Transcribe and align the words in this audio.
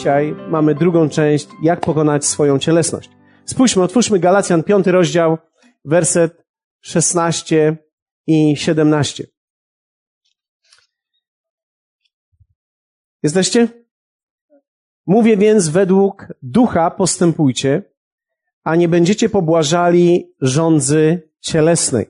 dzisiaj 0.00 0.34
mamy 0.48 0.74
drugą 0.74 1.08
część, 1.08 1.48
jak 1.62 1.80
pokonać 1.80 2.24
swoją 2.24 2.58
cielesność. 2.58 3.10
Spójrzmy, 3.44 3.82
otwórzmy 3.82 4.18
Galacjan, 4.18 4.62
piąty 4.62 4.92
rozdział, 4.92 5.38
werset 5.84 6.46
16 6.80 7.76
i 8.26 8.56
17. 8.56 9.26
Jesteście? 13.22 13.68
Mówię 15.06 15.36
więc 15.36 15.68
według 15.68 16.26
ducha 16.42 16.90
postępujcie, 16.90 17.82
a 18.64 18.76
nie 18.76 18.88
będziecie 18.88 19.28
pobłażali 19.28 20.34
rządzy 20.40 21.30
cielesnej. 21.40 22.06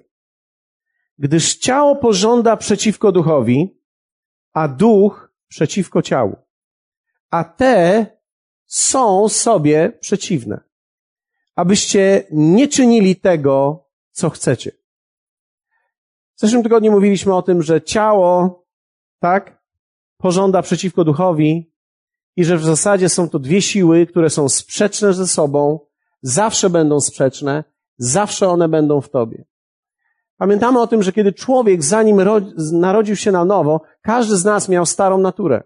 Gdyż 1.18 1.56
ciało 1.56 1.96
pożąda 1.96 2.56
przeciwko 2.56 3.12
duchowi, 3.12 3.80
a 4.52 4.68
duch 4.68 5.32
przeciwko 5.48 6.02
ciału. 6.02 6.49
A 7.30 7.44
te 7.44 8.06
są 8.66 9.28
sobie 9.28 9.92
przeciwne. 10.00 10.60
Abyście 11.54 12.26
nie 12.30 12.68
czynili 12.68 13.16
tego, 13.16 13.84
co 14.10 14.30
chcecie. 14.30 14.70
W 16.36 16.40
zeszłym 16.40 16.62
tygodniu 16.62 16.92
mówiliśmy 16.92 17.34
o 17.34 17.42
tym, 17.42 17.62
że 17.62 17.82
ciało, 17.82 18.64
tak, 19.18 19.62
pożąda 20.16 20.62
przeciwko 20.62 21.04
duchowi 21.04 21.72
i 22.36 22.44
że 22.44 22.56
w 22.56 22.64
zasadzie 22.64 23.08
są 23.08 23.28
to 23.28 23.38
dwie 23.38 23.62
siły, 23.62 24.06
które 24.06 24.30
są 24.30 24.48
sprzeczne 24.48 25.14
ze 25.14 25.26
sobą, 25.26 25.80
zawsze 26.22 26.70
będą 26.70 27.00
sprzeczne, 27.00 27.64
zawsze 27.98 28.48
one 28.48 28.68
będą 28.68 29.00
w 29.00 29.10
tobie. 29.10 29.44
Pamiętamy 30.36 30.80
o 30.80 30.86
tym, 30.86 31.02
że 31.02 31.12
kiedy 31.12 31.32
człowiek, 31.32 31.84
zanim 31.84 32.20
narodził 32.72 33.16
się 33.16 33.32
na 33.32 33.44
nowo, 33.44 33.80
każdy 34.02 34.36
z 34.36 34.44
nas 34.44 34.68
miał 34.68 34.86
starą 34.86 35.18
naturę. 35.18 35.62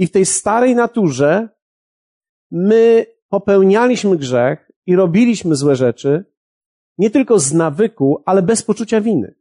I 0.00 0.06
w 0.06 0.10
tej 0.10 0.26
starej 0.26 0.74
naturze 0.74 1.48
my 2.50 3.06
popełnialiśmy 3.28 4.16
grzech 4.16 4.70
i 4.86 4.96
robiliśmy 4.96 5.56
złe 5.56 5.76
rzeczy, 5.76 6.24
nie 6.98 7.10
tylko 7.10 7.38
z 7.38 7.52
nawyku, 7.52 8.22
ale 8.26 8.42
bez 8.42 8.62
poczucia 8.62 9.00
winy. 9.00 9.34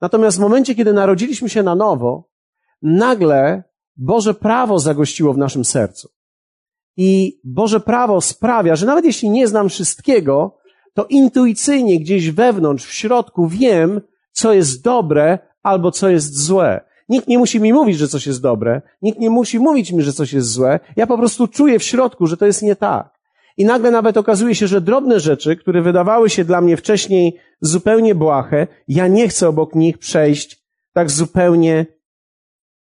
Natomiast 0.00 0.36
w 0.36 0.40
momencie, 0.40 0.74
kiedy 0.74 0.92
narodziliśmy 0.92 1.48
się 1.48 1.62
na 1.62 1.74
nowo, 1.74 2.30
nagle 2.82 3.62
Boże 3.96 4.34
prawo 4.34 4.78
zagościło 4.78 5.32
w 5.32 5.38
naszym 5.38 5.64
sercu. 5.64 6.08
I 6.96 7.40
Boże 7.44 7.80
prawo 7.80 8.20
sprawia, 8.20 8.76
że 8.76 8.86
nawet 8.86 9.04
jeśli 9.04 9.30
nie 9.30 9.48
znam 9.48 9.68
wszystkiego, 9.68 10.58
to 10.94 11.04
intuicyjnie 11.04 12.00
gdzieś 12.00 12.30
wewnątrz, 12.30 12.86
w 12.86 12.92
środku 12.92 13.48
wiem, 13.48 14.00
co 14.32 14.52
jest 14.52 14.84
dobre 14.84 15.38
albo 15.62 15.90
co 15.90 16.08
jest 16.08 16.44
złe. 16.44 16.84
Nikt 17.08 17.28
nie 17.28 17.38
musi 17.38 17.60
mi 17.60 17.72
mówić, 17.72 17.98
że 17.98 18.08
coś 18.08 18.26
jest 18.26 18.42
dobre. 18.42 18.82
Nikt 19.02 19.18
nie 19.18 19.30
musi 19.30 19.58
mówić 19.58 19.92
mi, 19.92 20.02
że 20.02 20.12
coś 20.12 20.32
jest 20.32 20.48
złe. 20.48 20.80
Ja 20.96 21.06
po 21.06 21.18
prostu 21.18 21.48
czuję 21.48 21.78
w 21.78 21.82
środku, 21.82 22.26
że 22.26 22.36
to 22.36 22.46
jest 22.46 22.62
nie 22.62 22.76
tak. 22.76 23.16
I 23.56 23.64
nagle 23.64 23.90
nawet 23.90 24.16
okazuje 24.16 24.54
się, 24.54 24.66
że 24.66 24.80
drobne 24.80 25.20
rzeczy, 25.20 25.56
które 25.56 25.82
wydawały 25.82 26.30
się 26.30 26.44
dla 26.44 26.60
mnie 26.60 26.76
wcześniej 26.76 27.40
zupełnie 27.60 28.14
błahe, 28.14 28.66
ja 28.88 29.08
nie 29.08 29.28
chcę 29.28 29.48
obok 29.48 29.74
nich 29.74 29.98
przejść 29.98 30.66
tak 30.92 31.10
zupełnie 31.10 31.86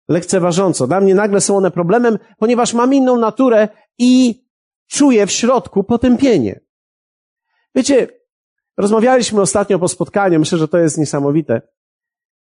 lekceważąco. 0.08 0.88
Dla 0.88 1.02
mnie 1.02 1.16
nagle 1.16 1.42
są 1.42 1.58
one 1.58 1.72
problemem, 1.72 2.20
ponieważ 2.38 2.74
mam 2.74 2.94
inną 2.94 3.18
naturę 3.18 3.68
i 3.98 4.44
czuję 4.88 5.28
w 5.28 5.32
środku 5.32 5.84
potępienie. 5.84 6.60
Wiecie, 7.76 8.08
rozmawialiśmy 8.78 9.42
ostatnio 9.42 9.80
po 9.80 9.88
spotkaniu, 9.88 10.40
myślę, 10.40 10.58
że 10.58 10.68
to 10.68 10.78
jest 10.78 10.98
niesamowite. 10.98 11.62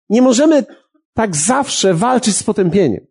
Nie 0.09 0.21
możemy 0.21 0.65
tak 1.13 1.35
zawsze 1.35 1.93
walczyć 1.93 2.37
z 2.37 2.43
potępieniem. 2.43 3.07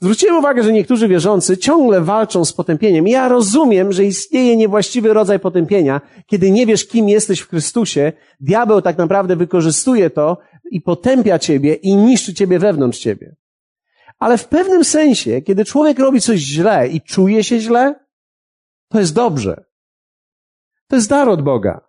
Zwróciłem 0.00 0.36
uwagę, 0.36 0.62
że 0.62 0.72
niektórzy 0.72 1.08
wierzący 1.08 1.58
ciągle 1.58 2.00
walczą 2.00 2.44
z 2.44 2.52
potępieniem. 2.52 3.08
Ja 3.08 3.28
rozumiem, 3.28 3.92
że 3.92 4.04
istnieje 4.04 4.56
niewłaściwy 4.56 5.12
rodzaj 5.12 5.40
potępienia. 5.40 6.00
Kiedy 6.26 6.50
nie 6.50 6.66
wiesz, 6.66 6.86
kim 6.86 7.08
jesteś 7.08 7.40
w 7.40 7.48
Chrystusie, 7.48 8.12
diabeł 8.40 8.82
tak 8.82 8.98
naprawdę 8.98 9.36
wykorzystuje 9.36 10.10
to 10.10 10.38
i 10.70 10.80
potępia 10.80 11.38
ciebie 11.38 11.74
i 11.74 11.96
niszczy 11.96 12.34
ciebie 12.34 12.58
wewnątrz 12.58 12.98
ciebie. 12.98 13.36
Ale 14.18 14.38
w 14.38 14.48
pewnym 14.48 14.84
sensie, 14.84 15.42
kiedy 15.42 15.64
człowiek 15.64 15.98
robi 15.98 16.20
coś 16.20 16.38
źle 16.38 16.88
i 16.88 17.00
czuje 17.00 17.44
się 17.44 17.60
źle, 17.60 17.94
to 18.88 18.98
jest 19.00 19.14
dobrze. 19.14 19.64
To 20.88 20.96
jest 20.96 21.08
dar 21.08 21.28
od 21.28 21.42
Boga. 21.42 21.80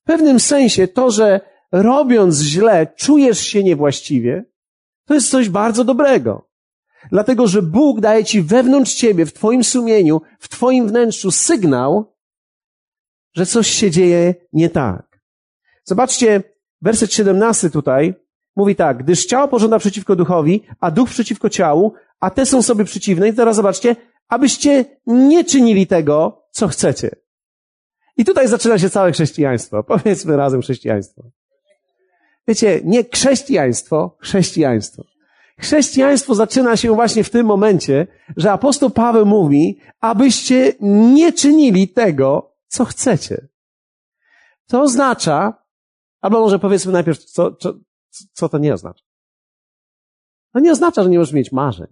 W 0.00 0.02
pewnym 0.04 0.40
sensie 0.40 0.88
to, 0.88 1.10
że 1.10 1.40
robiąc 1.72 2.40
źle 2.40 2.86
czujesz 2.96 3.40
się 3.40 3.64
niewłaściwie, 3.64 4.44
to 5.04 5.14
jest 5.14 5.30
coś 5.30 5.48
bardzo 5.48 5.84
dobrego. 5.84 6.48
Dlatego, 7.10 7.46
że 7.46 7.62
Bóg 7.62 8.00
daje 8.00 8.24
ci 8.24 8.42
wewnątrz 8.42 8.94
ciebie, 8.94 9.26
w 9.26 9.32
twoim 9.32 9.64
sumieniu, 9.64 10.20
w 10.38 10.48
twoim 10.48 10.88
wnętrzu 10.88 11.30
sygnał, 11.30 12.16
że 13.34 13.46
coś 13.46 13.66
się 13.66 13.90
dzieje 13.90 14.34
nie 14.52 14.70
tak. 14.70 15.20
Zobaczcie, 15.84 16.42
werset 16.82 17.12
17 17.12 17.70
tutaj 17.70 18.14
mówi 18.56 18.76
tak, 18.76 19.02
gdyż 19.02 19.26
ciało 19.26 19.48
pożąda 19.48 19.78
przeciwko 19.78 20.16
duchowi, 20.16 20.62
a 20.80 20.90
duch 20.90 21.08
przeciwko 21.08 21.50
ciału, 21.50 21.94
a 22.20 22.30
te 22.30 22.46
są 22.46 22.62
sobie 22.62 22.84
przeciwne. 22.84 23.28
I 23.28 23.34
teraz 23.34 23.56
zobaczcie, 23.56 23.96
abyście 24.28 24.84
nie 25.06 25.44
czynili 25.44 25.86
tego, 25.86 26.46
co 26.50 26.68
chcecie. 26.68 27.10
I 28.16 28.24
tutaj 28.24 28.48
zaczyna 28.48 28.78
się 28.78 28.90
całe 28.90 29.12
chrześcijaństwo. 29.12 29.82
Powiedzmy 29.82 30.36
razem 30.36 30.62
chrześcijaństwo. 30.62 31.30
Wiecie, 32.48 32.80
nie 32.84 33.04
chrześcijaństwo, 33.04 34.16
chrześcijaństwo. 34.20 35.04
Chrześcijaństwo 35.60 36.34
zaczyna 36.34 36.76
się 36.76 36.94
właśnie 36.94 37.24
w 37.24 37.30
tym 37.30 37.46
momencie, 37.46 38.06
że 38.36 38.52
apostoł 38.52 38.90
Paweł 38.90 39.26
mówi, 39.26 39.80
abyście 40.00 40.72
nie 40.80 41.32
czynili 41.32 41.88
tego, 41.88 42.56
co 42.66 42.84
chcecie. 42.84 43.48
To 44.66 44.82
oznacza, 44.82 45.64
albo 46.20 46.40
może 46.40 46.58
powiedzmy 46.58 46.92
najpierw, 46.92 47.24
co, 47.24 47.52
co, 47.52 47.74
co 48.32 48.48
to 48.48 48.58
nie 48.58 48.74
oznacza. 48.74 49.04
To 50.52 50.60
nie 50.60 50.72
oznacza, 50.72 51.02
że 51.02 51.10
nie 51.10 51.18
możesz 51.18 51.34
mieć 51.34 51.52
marzeń. 51.52 51.86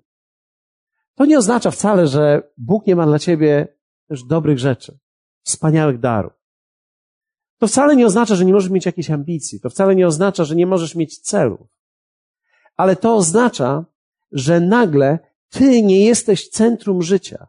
To 1.15 1.25
nie 1.25 1.39
oznacza 1.39 1.71
wcale, 1.71 2.07
że 2.07 2.53
Bóg 2.59 2.87
nie 2.87 2.97
ma 2.97 3.07
dla 3.07 3.19
ciebie 3.19 3.79
też 4.09 4.25
dobrych 4.25 4.59
rzeczy, 4.59 4.99
wspaniałych 5.43 5.99
darów. 5.99 6.33
To 7.59 7.67
wcale 7.67 7.97
nie 7.97 8.07
oznacza, 8.07 8.35
że 8.35 8.45
nie 8.45 8.53
możesz 8.53 8.71
mieć 8.71 8.87
jakiejś 8.87 9.11
ambicji. 9.11 9.61
To 9.61 9.71
wcale 9.71 9.95
nie 9.95 10.07
oznacza, 10.07 10.45
że 10.45 10.57
nie 10.57 10.67
możesz 10.67 10.95
mieć 10.95 11.19
celów. 11.19 11.61
Ale 12.77 12.97
to 12.97 13.17
oznacza, 13.17 13.85
że 14.33 14.61
nagle 14.61 15.19
ty 15.49 15.83
nie 15.83 16.05
jesteś 16.05 16.49
centrum 16.49 17.03
życia, 17.03 17.47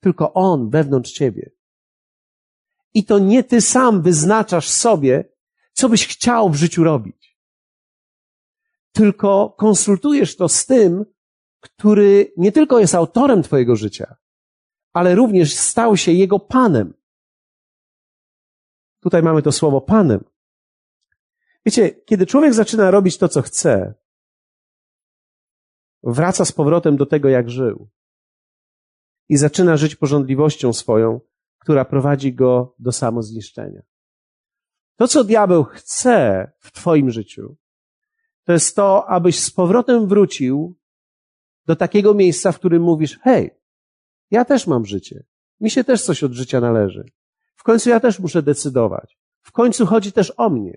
tylko 0.00 0.32
on 0.32 0.70
wewnątrz 0.70 1.12
ciebie. 1.12 1.50
I 2.94 3.04
to 3.04 3.18
nie 3.18 3.44
ty 3.44 3.60
sam 3.60 4.02
wyznaczasz 4.02 4.68
sobie, 4.68 5.24
co 5.72 5.88
byś 5.88 6.06
chciał 6.06 6.50
w 6.50 6.56
życiu 6.56 6.84
robić. 6.84 7.38
Tylko 8.92 9.54
konsultujesz 9.58 10.36
to 10.36 10.48
z 10.48 10.66
tym, 10.66 11.04
który 11.60 12.32
nie 12.36 12.52
tylko 12.52 12.78
jest 12.78 12.94
autorem 12.94 13.42
twojego 13.42 13.76
życia, 13.76 14.16
ale 14.92 15.14
również 15.14 15.54
stał 15.54 15.96
się 15.96 16.12
jego 16.12 16.38
panem. 16.38 16.94
Tutaj 19.08 19.22
mamy 19.22 19.42
to 19.42 19.52
słowo 19.52 19.80
panem. 19.80 20.24
Wiecie, 21.66 21.90
kiedy 21.90 22.26
człowiek 22.26 22.54
zaczyna 22.54 22.90
robić 22.90 23.18
to, 23.18 23.28
co 23.28 23.42
chce, 23.42 23.94
wraca 26.02 26.44
z 26.44 26.52
powrotem 26.52 26.96
do 26.96 27.06
tego, 27.06 27.28
jak 27.28 27.50
żył. 27.50 27.88
I 29.28 29.36
zaczyna 29.36 29.76
żyć 29.76 29.96
porządliwością 29.96 30.72
swoją, 30.72 31.20
która 31.58 31.84
prowadzi 31.84 32.34
go 32.34 32.74
do 32.78 32.92
samozniszczenia. 32.92 33.82
To, 34.96 35.08
co 35.08 35.24
diabeł 35.24 35.64
chce 35.64 36.50
w 36.58 36.72
Twoim 36.72 37.10
życiu, 37.10 37.56
to 38.44 38.52
jest 38.52 38.76
to, 38.76 39.06
abyś 39.08 39.40
z 39.40 39.50
powrotem 39.50 40.06
wrócił 40.06 40.78
do 41.66 41.76
takiego 41.76 42.14
miejsca, 42.14 42.52
w 42.52 42.58
którym 42.58 42.82
mówisz, 42.82 43.18
hej, 43.18 43.50
ja 44.30 44.44
też 44.44 44.66
mam 44.66 44.84
życie. 44.84 45.24
Mi 45.60 45.70
się 45.70 45.84
też 45.84 46.02
coś 46.02 46.24
od 46.24 46.32
życia 46.32 46.60
należy. 46.60 47.04
Końcu 47.68 47.90
ja 47.90 48.00
też 48.00 48.18
muszę 48.18 48.42
decydować. 48.42 49.18
W 49.42 49.52
końcu 49.52 49.86
chodzi 49.86 50.12
też 50.12 50.32
o 50.36 50.50
mnie. 50.50 50.70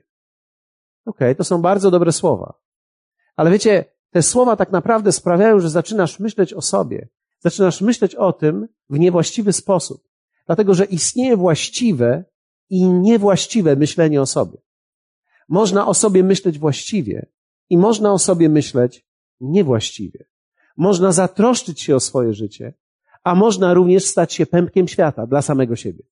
Okej, 1.06 1.28
okay, 1.28 1.36
to 1.36 1.44
są 1.44 1.62
bardzo 1.62 1.92
dobre 1.92 2.12
słowa. 2.12 2.54
Ale 3.36 3.52
wiecie, 3.52 3.86
te 4.10 4.22
słowa 4.22 4.56
tak 4.56 4.72
naprawdę 4.72 5.12
sprawiają, 5.12 5.60
że 5.60 5.70
zaczynasz 5.70 6.20
myśleć 6.20 6.54
o 6.54 6.62
sobie. 6.62 7.10
Zaczynasz 7.40 7.82
myśleć 7.82 8.16
o 8.16 8.34
tym 8.34 8.68
w 8.90 9.00
niewłaściwy 9.00 9.54
sposób. 9.54 10.08
Dlatego, 10.46 10.74
że 10.74 10.86
istnieje 10.86 11.38
właściwe 11.38 12.24
i 12.70 12.88
niewłaściwe 12.88 13.76
myślenie 13.76 14.22
o 14.22 14.26
sobie. 14.26 14.58
Można 15.50 15.88
o 15.88 15.94
sobie 15.94 16.24
myśleć 16.24 16.60
właściwie 16.60 17.30
i 17.70 17.78
można 17.78 18.14
o 18.14 18.20
sobie 18.20 18.50
myśleć 18.50 19.06
niewłaściwie. 19.40 20.26
Można 20.78 21.12
zatroszczyć 21.12 21.82
się 21.82 21.96
o 21.96 22.00
swoje 22.00 22.34
życie, 22.34 22.74
a 23.24 23.36
można 23.36 23.74
również 23.74 24.06
stać 24.06 24.34
się 24.34 24.46
pępkiem 24.46 24.88
świata 24.88 25.28
dla 25.28 25.42
samego 25.42 25.76
siebie. 25.76 26.11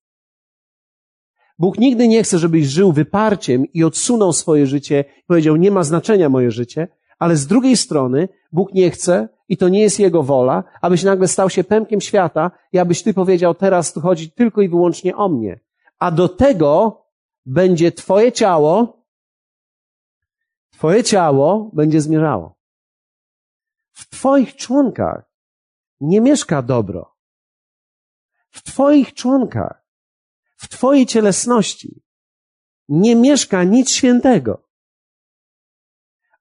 Bóg 1.60 1.78
nigdy 1.78 2.08
nie 2.08 2.22
chce, 2.22 2.38
żebyś 2.38 2.66
żył 2.66 2.92
wyparciem 2.92 3.72
i 3.72 3.84
odsunął 3.84 4.32
swoje 4.32 4.66
życie 4.66 5.04
i 5.18 5.24
powiedział, 5.26 5.56
nie 5.56 5.70
ma 5.70 5.82
znaczenia 5.82 6.28
moje 6.28 6.50
życie, 6.50 6.88
ale 7.18 7.36
z 7.36 7.46
drugiej 7.46 7.76
strony 7.76 8.28
Bóg 8.52 8.74
nie 8.74 8.90
chce 8.90 9.28
i 9.48 9.56
to 9.56 9.68
nie 9.68 9.80
jest 9.80 10.00
Jego 10.00 10.22
wola, 10.22 10.64
abyś 10.80 11.02
nagle 11.02 11.28
stał 11.28 11.50
się 11.50 11.64
pępkiem 11.64 12.00
świata 12.00 12.50
i 12.72 12.78
abyś 12.78 13.02
Ty 13.02 13.14
powiedział, 13.14 13.54
teraz 13.54 13.92
tu 13.92 14.00
chodzi 14.00 14.32
tylko 14.32 14.60
i 14.60 14.68
wyłącznie 14.68 15.16
o 15.16 15.28
mnie. 15.28 15.60
A 15.98 16.10
do 16.10 16.28
tego 16.28 17.02
będzie 17.46 17.92
Twoje 17.92 18.32
ciało, 18.32 19.04
Twoje 20.70 21.04
ciało 21.04 21.70
będzie 21.72 22.00
zmierzało. 22.00 22.56
W 23.92 24.08
Twoich 24.08 24.56
członkach 24.56 25.30
nie 26.00 26.20
mieszka 26.20 26.62
dobro. 26.62 27.14
W 28.50 28.62
Twoich 28.62 29.14
członkach, 29.14 29.79
w 30.60 30.68
Twojej 30.68 31.06
cielesności 31.06 32.02
nie 32.88 33.16
mieszka 33.16 33.64
nic 33.64 33.90
świętego. 33.90 34.68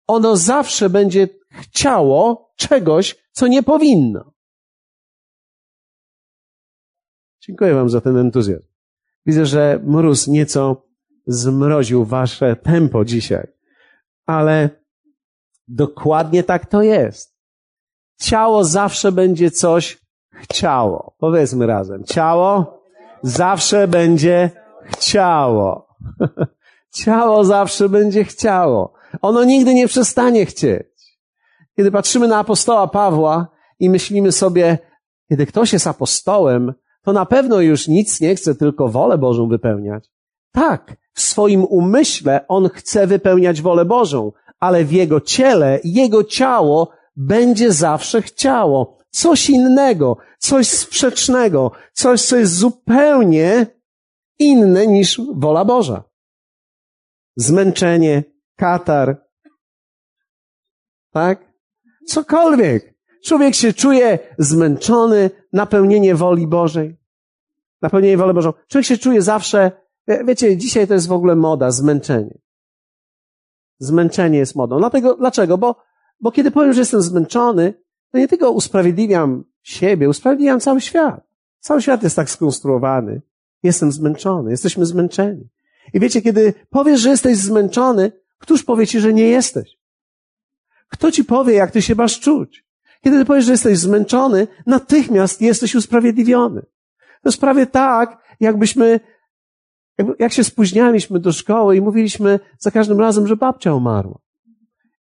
Ono 0.07 0.37
zawsze 0.37 0.89
będzie 0.89 1.27
chciało 1.49 2.51
czegoś, 2.55 3.15
co 3.31 3.47
nie 3.47 3.63
powinno. 3.63 4.33
Dziękuję 7.41 7.73
Wam 7.73 7.89
za 7.89 8.01
ten 8.01 8.17
entuzjazm. 8.17 8.67
Widzę, 9.25 9.45
że 9.45 9.79
mróz 9.83 10.27
nieco 10.27 10.87
zmroził 11.27 12.05
Wasze 12.05 12.55
tempo 12.55 13.05
dzisiaj, 13.05 13.47
ale 14.25 14.69
dokładnie 15.67 16.43
tak 16.43 16.65
to 16.65 16.81
jest. 16.81 17.37
Ciało 18.17 18.63
zawsze 18.63 19.11
będzie 19.11 19.51
coś 19.51 19.97
chciało. 20.31 21.15
Powiedzmy 21.17 21.67
razem. 21.67 22.03
Ciało 22.03 22.78
zawsze 23.23 23.87
będzie 23.87 24.49
chciało. 24.83 25.87
Ciało 27.03 27.43
zawsze 27.43 27.89
będzie 27.89 28.23
chciało. 28.23 28.93
Ono 29.21 29.43
nigdy 29.43 29.73
nie 29.73 29.87
przestanie 29.87 30.45
chcieć. 30.45 30.87
Kiedy 31.77 31.91
patrzymy 31.91 32.27
na 32.27 32.37
apostoła 32.37 32.87
Pawła 32.87 33.47
i 33.79 33.89
myślimy 33.89 34.31
sobie, 34.31 34.77
kiedy 35.29 35.45
ktoś 35.45 35.73
jest 35.73 35.87
apostołem, 35.87 36.73
to 37.03 37.13
na 37.13 37.25
pewno 37.25 37.61
już 37.61 37.87
nic 37.87 38.21
nie 38.21 38.35
chce, 38.35 38.55
tylko 38.55 38.87
wolę 38.87 39.17
Bożą 39.17 39.47
wypełniać. 39.47 40.09
Tak, 40.51 40.95
w 41.13 41.21
swoim 41.21 41.63
umyśle 41.63 42.45
on 42.47 42.69
chce 42.69 43.07
wypełniać 43.07 43.61
wolę 43.61 43.85
Bożą, 43.85 44.31
ale 44.59 44.85
w 44.85 44.91
jego 44.91 45.21
ciele, 45.21 45.79
jego 45.83 46.23
ciało 46.23 46.91
będzie 47.15 47.71
zawsze 47.71 48.21
chciało 48.21 48.97
coś 49.11 49.49
innego, 49.49 50.17
coś 50.39 50.67
sprzecznego, 50.67 51.71
coś, 51.93 52.21
co 52.21 52.37
jest 52.37 52.55
zupełnie 52.55 53.65
inne 54.39 54.87
niż 54.87 55.21
wola 55.35 55.65
Boża. 55.65 56.03
Zmęczenie, 57.35 58.23
katar, 58.55 59.25
tak? 61.11 61.53
Cokolwiek. 62.07 62.99
Człowiek 63.25 63.55
się 63.55 63.73
czuje 63.73 64.19
zmęczony, 64.37 65.29
napełnienie 65.53 66.15
woli 66.15 66.47
Bożej. 66.47 66.97
Napełnienie 67.81 68.17
woli 68.17 68.33
Bożą. 68.33 68.53
Człowiek 68.67 68.85
się 68.85 68.97
czuje 68.97 69.21
zawsze, 69.21 69.71
wiecie, 70.25 70.57
dzisiaj 70.57 70.87
to 70.87 70.93
jest 70.93 71.07
w 71.07 71.11
ogóle 71.11 71.35
moda, 71.35 71.71
zmęczenie. 71.71 72.39
Zmęczenie 73.77 74.37
jest 74.37 74.55
modą. 74.55 74.77
Dlatego, 74.77 75.15
dlaczego? 75.15 75.57
Bo, 75.57 75.75
bo 76.19 76.31
kiedy 76.31 76.51
powiem, 76.51 76.73
że 76.73 76.79
jestem 76.79 77.01
zmęczony, 77.01 77.73
to 78.11 78.17
nie 78.17 78.27
tylko 78.27 78.51
usprawiedliwiam 78.51 79.43
siebie, 79.63 80.09
usprawiedliwiam 80.09 80.59
cały 80.59 80.81
świat. 80.81 81.21
Cały 81.59 81.81
świat 81.81 82.03
jest 82.03 82.15
tak 82.15 82.29
skonstruowany. 82.29 83.21
Jestem 83.63 83.91
zmęczony, 83.91 84.51
jesteśmy 84.51 84.85
zmęczeni. 84.85 85.49
I 85.93 85.99
wiecie, 85.99 86.21
kiedy 86.21 86.53
powiesz, 86.69 87.01
że 87.01 87.09
jesteś 87.09 87.37
zmęczony, 87.37 88.11
któż 88.37 88.63
powie 88.63 88.87
ci, 88.87 88.99
że 88.99 89.13
nie 89.13 89.27
jesteś? 89.27 89.77
Kto 90.87 91.11
ci 91.11 91.23
powie, 91.23 91.53
jak 91.53 91.71
ty 91.71 91.81
się 91.81 91.95
masz 91.95 92.19
czuć? 92.19 92.65
Kiedy 93.03 93.19
ty 93.19 93.25
powiesz, 93.25 93.45
że 93.45 93.51
jesteś 93.51 93.77
zmęczony, 93.77 94.47
natychmiast 94.65 95.41
jesteś 95.41 95.75
usprawiedliwiony. 95.75 96.61
To 97.21 97.29
jest 97.29 97.41
prawie 97.41 97.67
tak, 97.67 98.37
jakbyśmy, 98.39 98.99
jak 100.19 100.33
się 100.33 100.43
spóźnialiśmy 100.43 101.19
do 101.19 101.31
szkoły 101.31 101.77
i 101.77 101.81
mówiliśmy 101.81 102.39
za 102.59 102.71
każdym 102.71 102.99
razem, 102.99 103.27
że 103.27 103.35
babcia 103.35 103.73
umarła. 103.73 104.19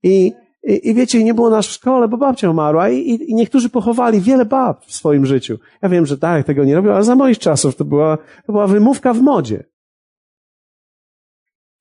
I, 0.03 0.33
i, 0.63 0.89
i 0.89 0.93
wiecie, 0.93 1.23
nie 1.23 1.33
było 1.33 1.49
nas 1.49 1.67
w 1.67 1.71
szkole, 1.71 2.07
bo 2.07 2.17
babcia 2.17 2.49
umarła 2.49 2.89
i, 2.89 2.97
i, 2.97 3.31
i 3.31 3.35
niektórzy 3.35 3.69
pochowali 3.69 4.21
wiele 4.21 4.45
bab 4.45 4.85
w 4.85 4.93
swoim 4.93 5.25
życiu. 5.25 5.59
Ja 5.81 5.89
wiem, 5.89 6.05
że 6.05 6.17
tak, 6.17 6.45
tego 6.45 6.65
nie 6.65 6.75
robią, 6.75 6.93
ale 6.93 7.03
za 7.03 7.15
moich 7.15 7.39
czasów 7.39 7.75
to 7.75 7.85
była, 7.85 8.17
to 8.17 8.51
była 8.51 8.67
wymówka 8.67 9.13
w 9.13 9.21
modzie. 9.21 9.63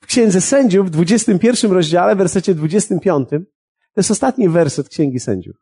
W 0.00 0.06
Księdze 0.06 0.40
Sędziów, 0.40 0.86
w 0.86 0.90
21 0.90 1.72
rozdziale, 1.72 2.14
w 2.14 2.18
wersecie 2.18 2.54
25, 2.54 3.28
to 3.28 3.36
jest 3.96 4.10
ostatni 4.10 4.48
werset 4.48 4.88
Księgi 4.88 5.20
Sędziów. 5.20 5.56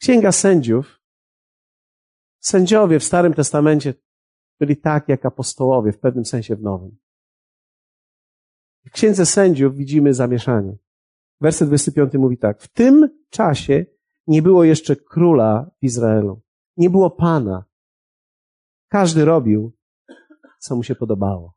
Księga 0.00 0.32
Sędziów, 0.32 1.00
sędziowie 2.40 2.98
w 2.98 3.04
Starym 3.04 3.34
Testamencie 3.34 3.94
byli 4.60 4.76
tak 4.76 5.08
jak 5.08 5.26
apostołowie, 5.26 5.92
w 5.92 5.98
pewnym 5.98 6.24
sensie 6.24 6.56
w 6.56 6.62
Nowym. 6.62 6.98
W 8.86 8.90
Księdze 8.90 9.26
Sędziów 9.26 9.76
widzimy 9.76 10.14
zamieszanie. 10.14 10.76
Werset 11.40 11.68
25 11.68 12.14
mówi 12.14 12.38
tak. 12.38 12.62
W 12.62 12.68
tym 12.68 13.08
czasie 13.30 13.86
nie 14.26 14.42
było 14.42 14.64
jeszcze 14.64 14.96
króla 14.96 15.70
w 15.80 15.84
Izraelu. 15.84 16.40
Nie 16.76 16.90
było 16.90 17.10
pana. 17.10 17.64
Każdy 18.88 19.24
robił, 19.24 19.72
co 20.58 20.76
mu 20.76 20.82
się 20.82 20.94
podobało. 20.94 21.54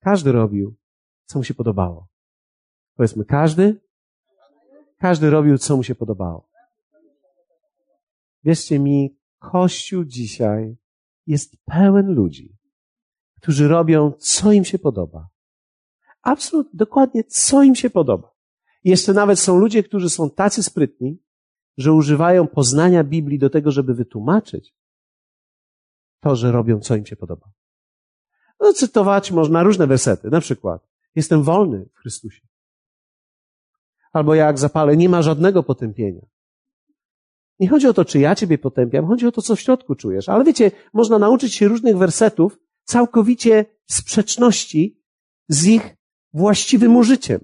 Każdy 0.00 0.32
robił, 0.32 0.76
co 1.24 1.38
mu 1.38 1.44
się 1.44 1.54
podobało. 1.54 2.08
Powiedzmy, 2.96 3.24
każdy? 3.24 3.80
Każdy 4.98 5.30
robił, 5.30 5.58
co 5.58 5.76
mu 5.76 5.82
się 5.82 5.94
podobało. 5.94 6.48
Wierzcie 8.44 8.78
mi, 8.78 9.18
Kościół 9.38 10.04
dzisiaj 10.04 10.76
jest 11.26 11.56
pełen 11.64 12.14
ludzi, 12.14 12.56
którzy 13.36 13.68
robią, 13.68 14.12
co 14.18 14.52
im 14.52 14.64
się 14.64 14.78
podoba. 14.78 15.28
Absolutnie, 16.22 16.78
dokładnie, 16.78 17.24
co 17.24 17.62
im 17.62 17.74
się 17.74 17.90
podoba. 17.90 18.35
Jeszcze 18.86 19.12
nawet 19.12 19.38
są 19.38 19.58
ludzie, 19.58 19.82
którzy 19.82 20.10
są 20.10 20.30
tacy 20.30 20.62
sprytni, 20.62 21.18
że 21.76 21.92
używają 21.92 22.46
poznania 22.46 23.04
Biblii 23.04 23.38
do 23.38 23.50
tego, 23.50 23.70
żeby 23.70 23.94
wytłumaczyć 23.94 24.74
to, 26.20 26.36
że 26.36 26.52
robią, 26.52 26.80
co 26.80 26.96
im 26.96 27.06
się 27.06 27.16
podoba. 27.16 27.46
No, 28.60 28.72
cytować 28.72 29.32
można 29.32 29.62
różne 29.62 29.86
wersety. 29.86 30.30
Na 30.30 30.40
przykład, 30.40 30.88
jestem 31.14 31.42
wolny 31.42 31.88
w 31.94 31.98
Chrystusie. 31.98 32.46
Albo 34.12 34.34
jak 34.34 34.58
zapalę, 34.58 34.96
nie 34.96 35.08
ma 35.08 35.22
żadnego 35.22 35.62
potępienia. 35.62 36.26
Nie 37.58 37.68
chodzi 37.68 37.86
o 37.86 37.94
to, 37.94 38.04
czy 38.04 38.18
ja 38.18 38.34
ciebie 38.34 38.58
potępiam, 38.58 39.06
chodzi 39.06 39.26
o 39.26 39.32
to, 39.32 39.42
co 39.42 39.56
w 39.56 39.60
środku 39.60 39.94
czujesz. 39.94 40.28
Ale 40.28 40.44
wiecie, 40.44 40.70
można 40.92 41.18
nauczyć 41.18 41.54
się 41.54 41.68
różnych 41.68 41.98
wersetów 41.98 42.58
całkowicie 42.84 43.64
sprzeczności 43.86 45.02
z 45.48 45.66
ich 45.66 45.96
właściwym 46.32 46.96
użyciem. 46.96 47.40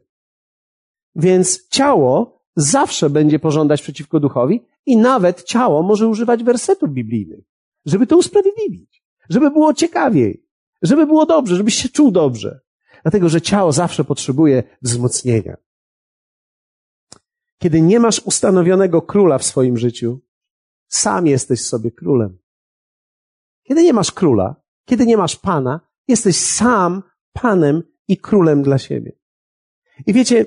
Więc 1.14 1.68
ciało 1.68 2.42
zawsze 2.56 3.10
będzie 3.10 3.38
pożądać 3.38 3.82
przeciwko 3.82 4.20
duchowi 4.20 4.66
i 4.86 4.96
nawet 4.96 5.42
ciało 5.42 5.82
może 5.82 6.08
używać 6.08 6.44
wersetów 6.44 6.90
biblijnych, 6.90 7.44
żeby 7.86 8.06
to 8.06 8.16
usprawiedliwić, 8.16 9.04
żeby 9.30 9.50
było 9.50 9.74
ciekawiej, 9.74 10.46
żeby 10.82 11.06
było 11.06 11.26
dobrze, 11.26 11.56
żebyś 11.56 11.74
się 11.74 11.88
czuł 11.88 12.10
dobrze. 12.10 12.60
Dlatego, 13.02 13.28
że 13.28 13.40
ciało 13.40 13.72
zawsze 13.72 14.04
potrzebuje 14.04 14.62
wzmocnienia. 14.82 15.56
Kiedy 17.58 17.80
nie 17.80 18.00
masz 18.00 18.20
ustanowionego 18.24 19.02
króla 19.02 19.38
w 19.38 19.44
swoim 19.44 19.76
życiu, 19.76 20.20
sam 20.88 21.26
jesteś 21.26 21.64
sobie 21.64 21.90
królem. 21.90 22.38
Kiedy 23.62 23.82
nie 23.82 23.92
masz 23.92 24.12
króla, 24.12 24.56
kiedy 24.84 25.06
nie 25.06 25.16
masz 25.16 25.36
pana, 25.36 25.80
jesteś 26.08 26.36
sam 26.36 27.02
panem 27.32 27.82
i 28.08 28.16
królem 28.16 28.62
dla 28.62 28.78
siebie. 28.78 29.12
I 30.06 30.12
wiecie, 30.12 30.46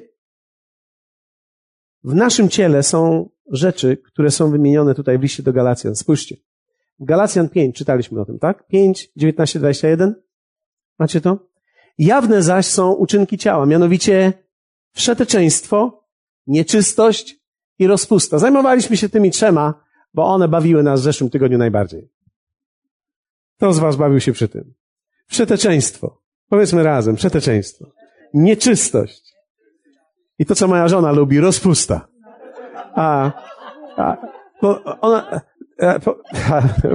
w 2.05 2.15
naszym 2.15 2.50
ciele 2.50 2.83
są 2.83 3.29
rzeczy, 3.51 3.97
które 3.97 4.31
są 4.31 4.51
wymienione 4.51 4.95
tutaj 4.95 5.19
w 5.19 5.21
liście 5.21 5.43
do 5.43 5.53
Galacjan. 5.53 5.95
Spójrzcie. 5.95 6.35
Galacjan 7.00 7.50
5, 7.50 7.75
czytaliśmy 7.75 8.21
o 8.21 8.25
tym, 8.25 8.39
tak? 8.39 8.67
5, 8.67 9.12
19, 9.15 9.59
21. 9.59 10.15
Macie 11.00 11.21
to? 11.21 11.39
Jawne 11.97 12.43
zaś 12.43 12.65
są 12.65 12.93
uczynki 12.93 13.38
ciała, 13.38 13.65
mianowicie 13.65 14.33
wszeteczeństwo, 14.93 16.07
nieczystość 16.47 17.35
i 17.79 17.88
rozpusta. 17.88 18.39
Zajmowaliśmy 18.39 18.97
się 18.97 19.09
tymi 19.09 19.31
trzema, 19.31 19.83
bo 20.13 20.25
one 20.25 20.47
bawiły 20.47 20.83
nas 20.83 21.01
w 21.01 21.03
zeszłym 21.03 21.29
tygodniu 21.29 21.57
najbardziej. 21.57 22.09
Kto 23.57 23.74
z 23.74 23.79
was 23.79 23.95
bawił 23.95 24.19
się 24.19 24.31
przy 24.31 24.47
tym? 24.47 24.74
Przeteczeństwo. 25.27 26.21
Powiedzmy 26.50 26.83
razem, 26.83 27.15
przeteczeństwo. 27.15 27.91
Nieczystość. 28.33 29.35
I 30.39 30.46
to, 30.46 30.56
co 30.56 30.68
moja 30.68 30.88
żona 30.88 31.12
lubi, 31.12 31.39
rozpusta. 31.39 32.08
A, 32.96 33.32
a 33.98 34.18
ona, 35.01 35.42
E, 35.77 36.00
po, 36.00 36.15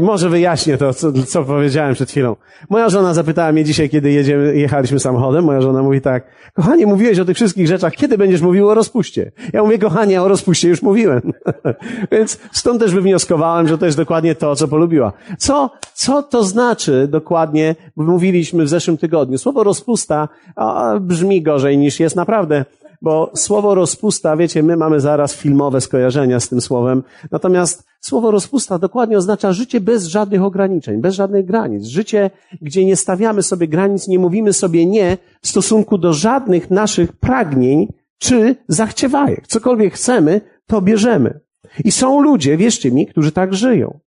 może 0.00 0.28
wyjaśnię 0.28 0.78
to, 0.78 0.94
co, 0.94 1.12
co, 1.12 1.44
powiedziałem 1.44 1.94
przed 1.94 2.10
chwilą. 2.10 2.36
Moja 2.70 2.88
żona 2.88 3.14
zapytała 3.14 3.52
mnie 3.52 3.64
dzisiaj, 3.64 3.90
kiedy 3.90 4.12
jedziemy, 4.12 4.56
jechaliśmy 4.56 5.00
samochodem. 5.00 5.44
Moja 5.44 5.60
żona 5.60 5.82
mówi 5.82 6.00
tak, 6.00 6.26
kochanie, 6.54 6.86
mówiłeś 6.86 7.18
o 7.18 7.24
tych 7.24 7.36
wszystkich 7.36 7.66
rzeczach, 7.66 7.92
kiedy 7.92 8.18
będziesz 8.18 8.40
mówił 8.40 8.68
o 8.68 8.74
rozpuście? 8.74 9.32
Ja 9.52 9.62
mówię, 9.62 9.78
kochanie, 9.78 10.22
o 10.22 10.28
rozpuście 10.28 10.68
już 10.68 10.82
mówiłem. 10.82 11.32
Więc 12.12 12.38
stąd 12.52 12.80
też 12.80 12.94
wywnioskowałem, 12.94 13.68
że 13.68 13.78
to 13.78 13.86
jest 13.86 13.98
dokładnie 13.98 14.34
to, 14.34 14.56
co 14.56 14.68
polubiła. 14.68 15.12
Co, 15.38 15.70
co 15.94 16.22
to 16.22 16.44
znaczy 16.44 17.08
dokładnie? 17.10 17.76
Mówiliśmy 17.96 18.64
w 18.64 18.68
zeszłym 18.68 18.98
tygodniu. 18.98 19.38
Słowo 19.38 19.64
rozpusta 19.64 20.28
a, 20.56 20.94
brzmi 21.00 21.42
gorzej 21.42 21.78
niż 21.78 22.00
jest 22.00 22.16
naprawdę. 22.16 22.64
Bo 23.02 23.30
słowo 23.34 23.74
rozpusta, 23.74 24.36
wiecie, 24.36 24.62
my 24.62 24.76
mamy 24.76 25.00
zaraz 25.00 25.34
filmowe 25.34 25.80
skojarzenia 25.80 26.40
z 26.40 26.48
tym 26.48 26.60
słowem. 26.60 27.02
Natomiast 27.30 27.84
słowo 28.00 28.30
rozpusta 28.30 28.78
dokładnie 28.78 29.18
oznacza 29.18 29.52
życie 29.52 29.80
bez 29.80 30.04
żadnych 30.04 30.42
ograniczeń, 30.42 31.00
bez 31.00 31.14
żadnych 31.14 31.46
granic. 31.46 31.84
Życie, 31.84 32.30
gdzie 32.62 32.84
nie 32.84 32.96
stawiamy 32.96 33.42
sobie 33.42 33.68
granic, 33.68 34.08
nie 34.08 34.18
mówimy 34.18 34.52
sobie 34.52 34.86
nie 34.86 35.18
w 35.42 35.48
stosunku 35.48 35.98
do 35.98 36.12
żadnych 36.12 36.70
naszych 36.70 37.12
pragnień 37.12 37.92
czy 38.18 38.56
zachciewajek. 38.68 39.46
Cokolwiek 39.46 39.94
chcemy, 39.94 40.40
to 40.66 40.82
bierzemy. 40.82 41.40
I 41.84 41.92
są 41.92 42.20
ludzie, 42.20 42.56
wierzcie 42.56 42.90
mi, 42.90 43.06
którzy 43.06 43.32
tak 43.32 43.54
żyją. 43.54 44.00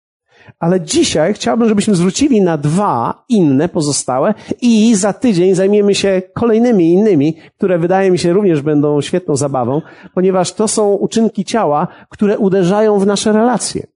Ale 0.58 0.80
dzisiaj 0.80 1.34
chciałbym, 1.34 1.68
żebyśmy 1.68 1.94
zwrócili 1.94 2.42
na 2.42 2.58
dwa 2.58 3.24
inne 3.28 3.68
pozostałe 3.68 4.34
i 4.60 4.94
za 4.94 5.12
tydzień 5.12 5.54
zajmiemy 5.54 5.94
się 5.94 6.22
kolejnymi 6.34 6.92
innymi, 6.92 7.36
które 7.56 7.78
wydaje 7.78 8.10
mi 8.10 8.18
się 8.18 8.32
również 8.32 8.62
będą 8.62 9.00
świetną 9.00 9.36
zabawą, 9.36 9.82
ponieważ 10.14 10.52
to 10.52 10.68
są 10.68 10.92
uczynki 10.92 11.44
ciała, 11.44 11.88
które 12.08 12.38
uderzają 12.38 12.98
w 12.98 13.06
nasze 13.06 13.32
relacje. 13.32 13.86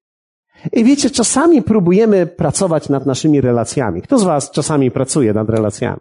I 0.73 0.85
wiecie, 0.85 1.11
czasami 1.11 1.63
próbujemy 1.63 2.27
pracować 2.27 2.89
nad 2.89 3.07
naszymi 3.07 3.41
relacjami. 3.41 4.03
Kto 4.03 4.19
z 4.19 4.25
Was 4.25 4.51
czasami 4.51 4.91
pracuje 4.91 5.33
nad 5.33 5.51
relacjami? 5.51 6.01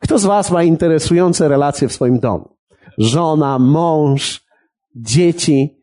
Kto 0.00 0.18
z 0.18 0.24
Was 0.24 0.50
ma 0.50 0.62
interesujące 0.62 1.48
relacje 1.48 1.88
w 1.88 1.92
swoim 1.92 2.18
domu? 2.18 2.56
Żona, 2.98 3.58
mąż, 3.58 4.44
dzieci, 4.96 5.76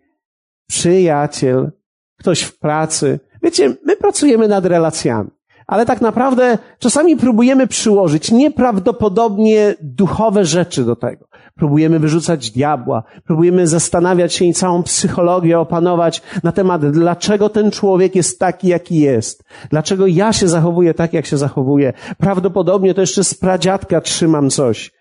przyjaciel, 0.68 1.72
ktoś 2.20 2.41
w 2.41 2.60
pracy. 2.60 3.20
Wiecie, 3.43 3.75
my 3.86 3.95
pracujemy 3.95 4.48
nad 4.48 4.65
relacjami, 4.65 5.29
ale 5.67 5.86
tak 5.86 6.01
naprawdę 6.01 6.57
czasami 6.79 7.17
próbujemy 7.17 7.67
przyłożyć 7.67 8.31
nieprawdopodobnie 8.31 9.75
duchowe 9.81 10.45
rzeczy 10.45 10.83
do 10.86 10.95
tego. 10.95 11.25
Próbujemy 11.55 12.00
wyrzucać 12.00 12.51
diabła, 12.51 13.03
próbujemy 13.25 13.67
zastanawiać 13.67 14.33
się 14.33 14.45
i 14.45 14.53
całą 14.53 14.83
psychologię 14.83 15.60
opanować 15.60 16.21
na 16.43 16.51
temat, 16.51 16.91
dlaczego 16.91 17.50
ten 17.50 17.71
człowiek 17.71 18.15
jest 18.15 18.39
taki, 18.39 18.67
jaki 18.67 19.00
jest. 19.00 19.43
Dlaczego 19.69 20.07
ja 20.07 20.33
się 20.33 20.48
zachowuję 20.48 20.93
tak, 20.93 21.13
jak 21.13 21.25
się 21.25 21.38
zachowuję. 21.38 21.93
Prawdopodobnie 22.17 22.93
to 22.93 23.01
jeszcze 23.01 23.24
z 23.24 23.33
pradziadka 23.33 24.01
trzymam 24.01 24.50
coś. 24.50 24.91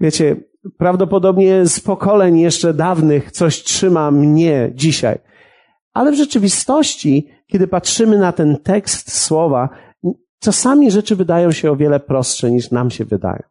Wiecie, 0.00 0.36
prawdopodobnie 0.78 1.66
z 1.66 1.80
pokoleń 1.80 2.38
jeszcze 2.40 2.74
dawnych 2.74 3.32
coś 3.32 3.62
trzyma 3.62 4.10
mnie 4.10 4.70
dzisiaj. 4.74 5.18
Ale 5.92 6.12
w 6.12 6.14
rzeczywistości, 6.14 7.28
kiedy 7.46 7.68
patrzymy 7.68 8.18
na 8.18 8.32
ten 8.32 8.56
tekst 8.56 9.12
słowa, 9.12 9.68
czasami 10.38 10.90
rzeczy 10.90 11.16
wydają 11.16 11.52
się 11.52 11.70
o 11.70 11.76
wiele 11.76 12.00
prostsze 12.00 12.50
niż 12.50 12.70
nam 12.70 12.90
się 12.90 13.04
wydają. 13.04 13.42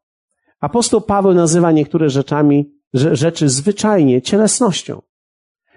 Apostoł 0.59 1.01
Paweł 1.01 1.33
nazywa 1.33 1.71
niektóre 1.71 2.09
rzeczami, 2.09 2.71
rzeczy 2.93 3.49
zwyczajnie 3.49 4.21
cielesnością, 4.21 5.01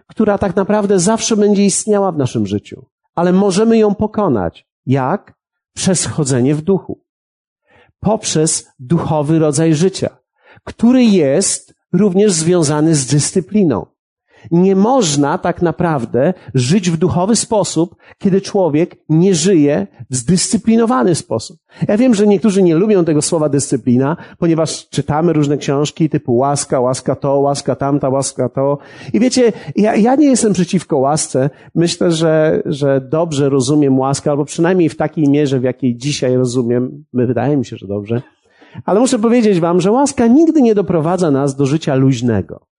która 0.07 0.39
tak 0.39 0.57
naprawdę 0.57 0.99
zawsze 0.99 1.37
będzie 1.37 1.65
istniała 1.65 2.13
w 2.13 2.19
naszym 2.19 2.47
życiu, 2.47 2.87
ale 3.15 3.33
możemy 3.33 3.79
ją 3.79 3.95
pokonać. 3.95 4.67
Jak? 4.87 5.35
Przez 5.75 6.07
chodzenie 6.07 6.55
w 6.55 6.63
duchu. 6.63 7.05
Poprzez 8.01 8.67
duchowy 8.79 9.39
rodzaj 9.39 9.75
życia, 9.75 10.17
który 10.65 11.05
jest 11.05 11.75
również 11.93 12.33
związany 12.33 12.95
z 12.95 13.07
dyscypliną. 13.07 13.87
Nie 14.51 14.77
można 14.77 15.39
tak 15.39 15.63
naprawdę 15.63 16.35
żyć 16.55 16.91
w 16.91 16.97
duchowy 16.97 17.37
sposób, 17.37 17.97
kiedy 18.19 18.41
człowiek 18.41 18.97
nie 19.09 19.35
żyje 19.35 19.87
w 20.11 20.17
zdyscyplinowany 20.17 21.15
sposób. 21.15 21.59
Ja 21.89 21.97
wiem, 21.97 22.15
że 22.15 22.27
niektórzy 22.27 22.63
nie 22.63 22.75
lubią 22.75 23.05
tego 23.05 23.23
słowa 23.23 23.49
dyscyplina, 23.49 24.17
ponieważ 24.39 24.89
czytamy 24.89 25.33
różne 25.33 25.57
książki 25.57 26.09
typu 26.09 26.37
łaska, 26.37 26.81
łaska 26.81 27.15
to, 27.15 27.39
łaska 27.39 27.75
tamta, 27.75 28.09
łaska 28.09 28.49
to. 28.49 28.79
I 29.13 29.21
wiecie, 29.21 29.53
ja, 29.77 29.97
ja 29.97 30.15
nie 30.17 30.27
jestem 30.27 30.53
przeciwko 30.53 30.99
łasce. 30.99 31.51
Myślę, 31.75 32.13
że, 32.13 32.63
że 32.67 33.01
dobrze 33.01 33.49
rozumiem 33.49 33.99
łaskę, 33.99 34.31
albo 34.31 34.45
przynajmniej 34.45 34.89
w 34.89 34.97
takiej 34.97 35.29
mierze, 35.29 35.61
w 35.61 35.63
jakiej 35.63 35.97
dzisiaj 35.97 36.37
rozumiem. 36.37 37.05
Wydaje 37.13 37.57
mi 37.57 37.65
się, 37.65 37.77
że 37.77 37.87
dobrze. 37.87 38.23
Ale 38.85 39.01
muszę 39.01 39.19
powiedzieć 39.19 39.61
wam, 39.61 39.81
że 39.81 39.93
łaska 39.93 40.27
nigdy 40.27 40.63
nie 40.63 40.75
doprowadza 40.75 41.31
nas 41.31 41.57
do 41.57 41.67
życia 41.67 41.95
luźnego. 41.95 42.74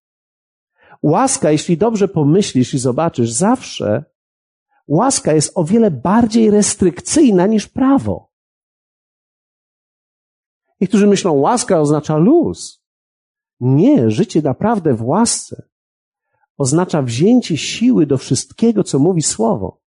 Łaska, 1.03 1.51
jeśli 1.51 1.77
dobrze 1.77 2.07
pomyślisz 2.07 2.73
i 2.73 2.79
zobaczysz, 2.79 3.31
zawsze 3.31 4.05
łaska 4.87 5.33
jest 5.33 5.51
o 5.55 5.63
wiele 5.63 5.91
bardziej 5.91 6.51
restrykcyjna 6.51 7.47
niż 7.47 7.67
prawo. 7.67 8.31
Niektórzy 10.81 11.07
myślą, 11.07 11.31
łaska 11.33 11.79
oznacza 11.79 12.17
luz. 12.17 12.83
Nie, 13.59 14.11
życie 14.11 14.41
naprawdę 14.41 14.93
w 14.93 15.03
łasce 15.05 15.69
oznacza 16.57 17.01
wzięcie 17.01 17.57
siły 17.57 18.05
do 18.05 18.17
wszystkiego, 18.17 18.83
co 18.83 18.99
mówi 18.99 19.21
słowo. 19.21 19.81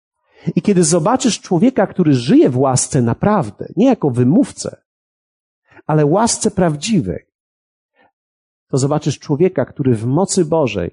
I 0.56 0.62
kiedy 0.62 0.84
zobaczysz 0.84 1.40
człowieka, 1.40 1.86
który 1.86 2.14
żyje 2.14 2.50
w 2.50 2.58
łasce 2.58 3.02
naprawdę, 3.02 3.68
nie 3.76 3.86
jako 3.86 4.10
wymówcę, 4.10 4.82
ale 5.86 6.06
łasce 6.06 6.50
prawdziwej, 6.50 7.26
to 8.74 8.78
zobaczysz 8.78 9.18
człowieka, 9.18 9.64
który 9.64 9.94
w 9.94 10.06
mocy 10.06 10.44
Bożej 10.44 10.90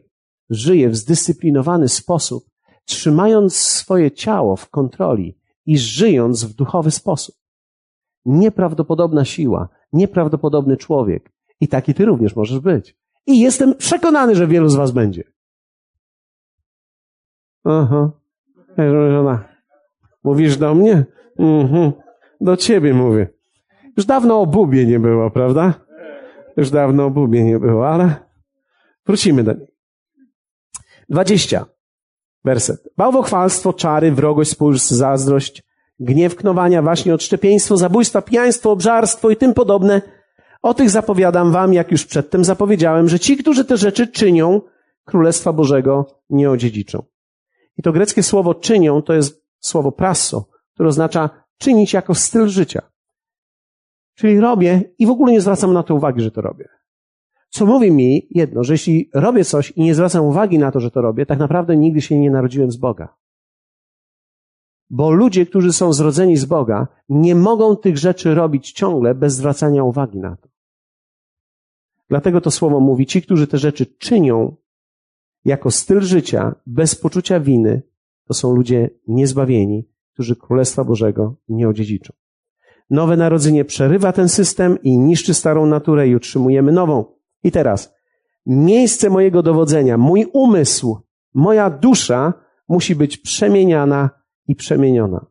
żyje 0.49 0.89
w 0.89 0.95
zdyscyplinowany 0.95 1.89
sposób, 1.89 2.45
trzymając 2.85 3.55
swoje 3.55 4.11
ciało 4.11 4.55
w 4.55 4.69
kontroli 4.69 5.37
i 5.65 5.77
żyjąc 5.77 6.43
w 6.43 6.53
duchowy 6.53 6.91
sposób. 6.91 7.35
Nieprawdopodobna 8.25 9.25
siła, 9.25 9.69
nieprawdopodobny 9.93 10.77
człowiek. 10.77 11.31
I 11.61 11.67
taki 11.67 11.93
ty 11.93 12.05
również 12.05 12.35
możesz 12.35 12.59
być. 12.59 12.95
I 13.27 13.39
jestem 13.39 13.75
przekonany, 13.75 14.35
że 14.35 14.47
wielu 14.47 14.69
z 14.69 14.75
was 14.75 14.91
będzie. 14.91 15.23
Aha. 17.63 18.11
Żona. 18.77 19.43
Mówisz 20.23 20.57
do 20.57 20.75
mnie? 20.75 21.05
Mhm. 21.39 21.91
Do 22.41 22.57
ciebie 22.57 22.93
mówię. 22.93 23.27
Już 23.97 24.05
dawno 24.05 24.41
o 24.41 24.45
Bubie 24.45 24.85
nie 24.85 24.99
było, 24.99 25.31
prawda? 25.31 25.80
Już 26.61 26.69
dawno 26.69 27.05
o 27.05 27.27
nie 27.27 27.59
było, 27.59 27.87
ale 27.87 28.15
wrócimy 29.05 29.43
do 29.43 29.53
niej. 29.53 29.67
20. 31.09 31.65
Werset. 32.43 32.89
Bałwochwalstwo, 32.97 33.73
czary, 33.73 34.11
wrogość, 34.11 34.51
spójrz, 34.51 34.81
zazdrość, 34.81 35.63
gniew, 35.99 36.35
knowania, 36.35 36.81
właśnie 36.81 37.13
odszczepieństwo, 37.13 37.77
zabójstwo, 37.77 38.21
pijaństwo, 38.21 38.71
obżarstwo 38.71 39.29
i 39.29 39.35
tym 39.35 39.53
podobne. 39.53 40.01
O 40.61 40.73
tych 40.73 40.89
zapowiadam 40.89 41.51
wam, 41.51 41.73
jak 41.73 41.91
już 41.91 42.05
przedtem 42.05 42.43
zapowiedziałem, 42.43 43.09
że 43.09 43.19
ci, 43.19 43.37
którzy 43.37 43.65
te 43.65 43.77
rzeczy 43.77 44.07
czynią, 44.07 44.61
Królestwa 45.05 45.53
Bożego 45.53 46.05
nie 46.29 46.51
odziedziczą. 46.51 47.03
I 47.77 47.81
to 47.81 47.91
greckie 47.91 48.23
słowo 48.23 48.55
czynią 48.55 49.01
to 49.01 49.13
jest 49.13 49.45
słowo 49.59 49.91
prasso, 49.91 50.45
które 50.73 50.89
oznacza 50.89 51.29
czynić 51.57 51.93
jako 51.93 52.15
styl 52.15 52.47
życia. 52.47 52.81
Czyli 54.15 54.39
robię 54.39 54.83
i 54.99 55.05
w 55.05 55.09
ogóle 55.09 55.31
nie 55.31 55.41
zwracam 55.41 55.73
na 55.73 55.83
to 55.83 55.95
uwagi, 55.95 56.21
że 56.21 56.31
to 56.31 56.41
robię. 56.41 56.67
Co 57.49 57.65
mówi 57.65 57.91
mi 57.91 58.27
jedno, 58.29 58.63
że 58.63 58.73
jeśli 58.73 59.09
robię 59.13 59.45
coś 59.45 59.71
i 59.71 59.81
nie 59.81 59.95
zwracam 59.95 60.25
uwagi 60.25 60.59
na 60.59 60.71
to, 60.71 60.79
że 60.79 60.91
to 60.91 61.01
robię, 61.01 61.25
tak 61.25 61.39
naprawdę 61.39 61.77
nigdy 61.77 62.01
się 62.01 62.19
nie 62.19 62.31
narodziłem 62.31 62.71
z 62.71 62.77
Boga. 62.77 63.15
Bo 64.89 65.11
ludzie, 65.11 65.45
którzy 65.45 65.73
są 65.73 65.93
zrodzeni 65.93 66.37
z 66.37 66.45
Boga, 66.45 66.87
nie 67.09 67.35
mogą 67.35 67.75
tych 67.75 67.97
rzeczy 67.97 68.35
robić 68.35 68.71
ciągle 68.71 69.15
bez 69.15 69.35
zwracania 69.35 69.83
uwagi 69.83 70.19
na 70.19 70.35
to. 70.35 70.49
Dlatego 72.09 72.41
to 72.41 72.51
słowo 72.51 72.79
mówi, 72.79 73.05
ci, 73.05 73.21
którzy 73.21 73.47
te 73.47 73.57
rzeczy 73.57 73.85
czynią 73.85 74.55
jako 75.45 75.71
styl 75.71 76.01
życia, 76.01 76.55
bez 76.65 76.95
poczucia 76.95 77.39
winy, 77.39 77.81
to 78.27 78.33
są 78.33 78.55
ludzie 78.55 78.89
niezbawieni, 79.07 79.89
którzy 80.13 80.35
Królestwa 80.35 80.83
Bożego 80.83 81.35
nie 81.49 81.69
odziedziczą. 81.69 82.13
Nowe 82.91 83.17
narodzenie 83.17 83.65
przerywa 83.65 84.11
ten 84.11 84.29
system 84.29 84.81
i 84.81 84.97
niszczy 84.97 85.33
starą 85.33 85.65
naturę 85.65 86.07
i 86.07 86.15
utrzymujemy 86.15 86.71
nową. 86.71 87.05
I 87.43 87.51
teraz, 87.51 87.93
miejsce 88.45 89.09
mojego 89.09 89.43
dowodzenia, 89.43 89.97
mój 89.97 90.25
umysł, 90.33 90.97
moja 91.33 91.69
dusza 91.69 92.33
musi 92.67 92.95
być 92.95 93.17
przemieniana 93.17 94.09
i 94.47 94.55
przemieniona. 94.55 95.25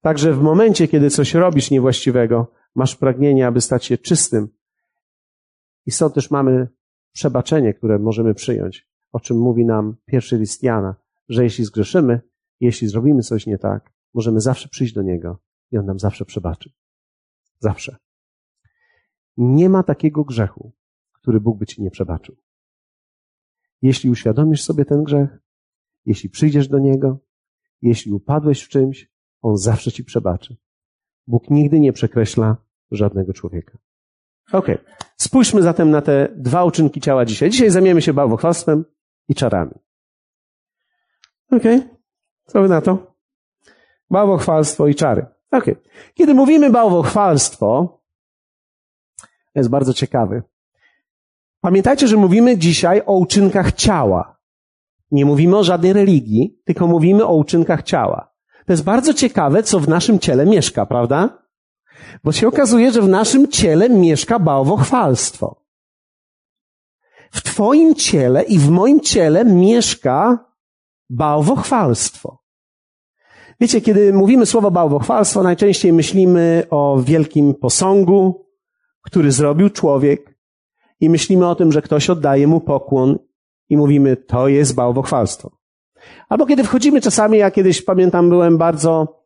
Także 0.00 0.32
w 0.32 0.40
momencie, 0.40 0.88
kiedy 0.88 1.10
coś 1.10 1.34
robisz 1.34 1.70
niewłaściwego, 1.70 2.52
masz 2.74 2.96
pragnienie, 2.96 3.46
aby 3.46 3.60
stać 3.60 3.84
się 3.84 3.98
czystym. 3.98 4.48
I 5.86 5.90
stąd 5.90 6.14
też 6.14 6.30
mamy 6.30 6.68
przebaczenie, 7.12 7.74
które 7.74 7.98
możemy 7.98 8.34
przyjąć, 8.34 8.88
o 9.12 9.20
czym 9.20 9.38
mówi 9.38 9.64
nam 9.64 9.96
pierwszy 10.06 10.38
list 10.38 10.62
Jana, 10.62 10.94
że 11.28 11.44
jeśli 11.44 11.64
zgrzeszymy, 11.64 12.20
Jeśli 12.60 12.88
zrobimy 12.88 13.22
coś 13.22 13.46
nie 13.46 13.58
tak, 13.58 13.92
możemy 14.14 14.40
zawsze 14.40 14.68
przyjść 14.68 14.94
do 14.94 15.02
Niego 15.02 15.38
i 15.74 15.78
On 15.78 15.86
nam 15.86 15.98
zawsze 15.98 16.24
przebaczy. 16.24 16.72
Zawsze. 17.58 17.96
Nie 19.36 19.68
ma 19.68 19.82
takiego 19.82 20.24
grzechu, 20.24 20.72
który 21.12 21.40
Bóg 21.40 21.58
by 21.58 21.66
ci 21.66 21.82
nie 21.82 21.90
przebaczył. 21.90 22.36
Jeśli 23.82 24.10
uświadomisz 24.10 24.62
sobie 24.62 24.84
ten 24.84 25.04
grzech, 25.04 25.38
jeśli 26.06 26.30
przyjdziesz 26.30 26.68
do 26.68 26.78
Niego, 26.78 27.18
jeśli 27.82 28.12
upadłeś 28.12 28.62
w 28.62 28.68
czymś, 28.68 29.10
On 29.42 29.56
zawsze 29.56 29.92
ci 29.92 30.04
przebaczy. 30.04 30.56
Bóg 31.26 31.50
nigdy 31.50 31.80
nie 31.80 31.92
przekreśla 31.92 32.56
żadnego 32.90 33.32
człowieka. 33.32 33.78
Ok. 34.52 34.66
Spójrzmy 35.16 35.62
zatem 35.62 35.90
na 35.90 36.02
te 36.02 36.34
dwa 36.36 36.64
uczynki 36.64 37.00
ciała 37.00 37.24
dzisiaj. 37.24 37.50
Dzisiaj 37.50 37.70
zajmiemy 37.70 38.02
się 38.02 38.12
bałwochwalstwem 38.12 38.84
i 39.28 39.34
czarami. 39.34 39.74
Ok. 41.50 41.62
Co 42.44 42.62
wy 42.62 42.68
na 42.68 42.80
to? 42.80 43.16
Bałwochwalstwo 44.10 44.88
i 44.88 44.94
czary. 44.94 45.33
Ok. 45.50 45.64
Kiedy 46.14 46.34
mówimy 46.34 46.70
bałwochwalstwo, 46.70 48.00
jest 49.54 49.70
bardzo 49.70 49.94
ciekawy. 49.94 50.42
Pamiętajcie, 51.60 52.08
że 52.08 52.16
mówimy 52.16 52.58
dzisiaj 52.58 53.02
o 53.06 53.18
uczynkach 53.18 53.72
ciała. 53.72 54.40
Nie 55.10 55.24
mówimy 55.24 55.58
o 55.58 55.64
żadnej 55.64 55.92
religii, 55.92 56.60
tylko 56.64 56.86
mówimy 56.86 57.26
o 57.26 57.34
uczynkach 57.34 57.82
ciała. 57.82 58.34
To 58.66 58.72
jest 58.72 58.84
bardzo 58.84 59.14
ciekawe, 59.14 59.62
co 59.62 59.80
w 59.80 59.88
naszym 59.88 60.18
ciele 60.18 60.46
mieszka, 60.46 60.86
prawda? 60.86 61.44
Bo 62.24 62.32
się 62.32 62.48
okazuje, 62.48 62.92
że 62.92 63.02
w 63.02 63.08
naszym 63.08 63.48
ciele 63.48 63.88
mieszka 63.88 64.38
bałwochwalstwo. 64.38 65.64
W 67.32 67.42
Twoim 67.42 67.94
ciele 67.94 68.42
i 68.42 68.58
w 68.58 68.70
moim 68.70 69.00
ciele 69.00 69.44
mieszka 69.44 70.46
bałwochwalstwo. 71.10 72.43
Wiecie, 73.60 73.80
kiedy 73.80 74.12
mówimy 74.12 74.46
słowo 74.46 74.70
bałwochwalstwo, 74.70 75.42
najczęściej 75.42 75.92
myślimy 75.92 76.62
o 76.70 77.00
wielkim 77.04 77.54
posągu, 77.54 78.46
który 79.02 79.32
zrobił 79.32 79.70
człowiek 79.70 80.38
i 81.00 81.10
myślimy 81.10 81.48
o 81.48 81.54
tym, 81.54 81.72
że 81.72 81.82
ktoś 81.82 82.10
oddaje 82.10 82.46
mu 82.46 82.60
pokłon 82.60 83.18
i 83.68 83.76
mówimy, 83.76 84.16
to 84.16 84.48
jest 84.48 84.74
bałwochwalstwo. 84.74 85.50
Albo 86.28 86.46
kiedy 86.46 86.64
wchodzimy 86.64 87.00
czasami, 87.00 87.38
ja 87.38 87.50
kiedyś 87.50 87.82
pamiętam, 87.82 88.28
byłem 88.28 88.58
bardzo, 88.58 89.20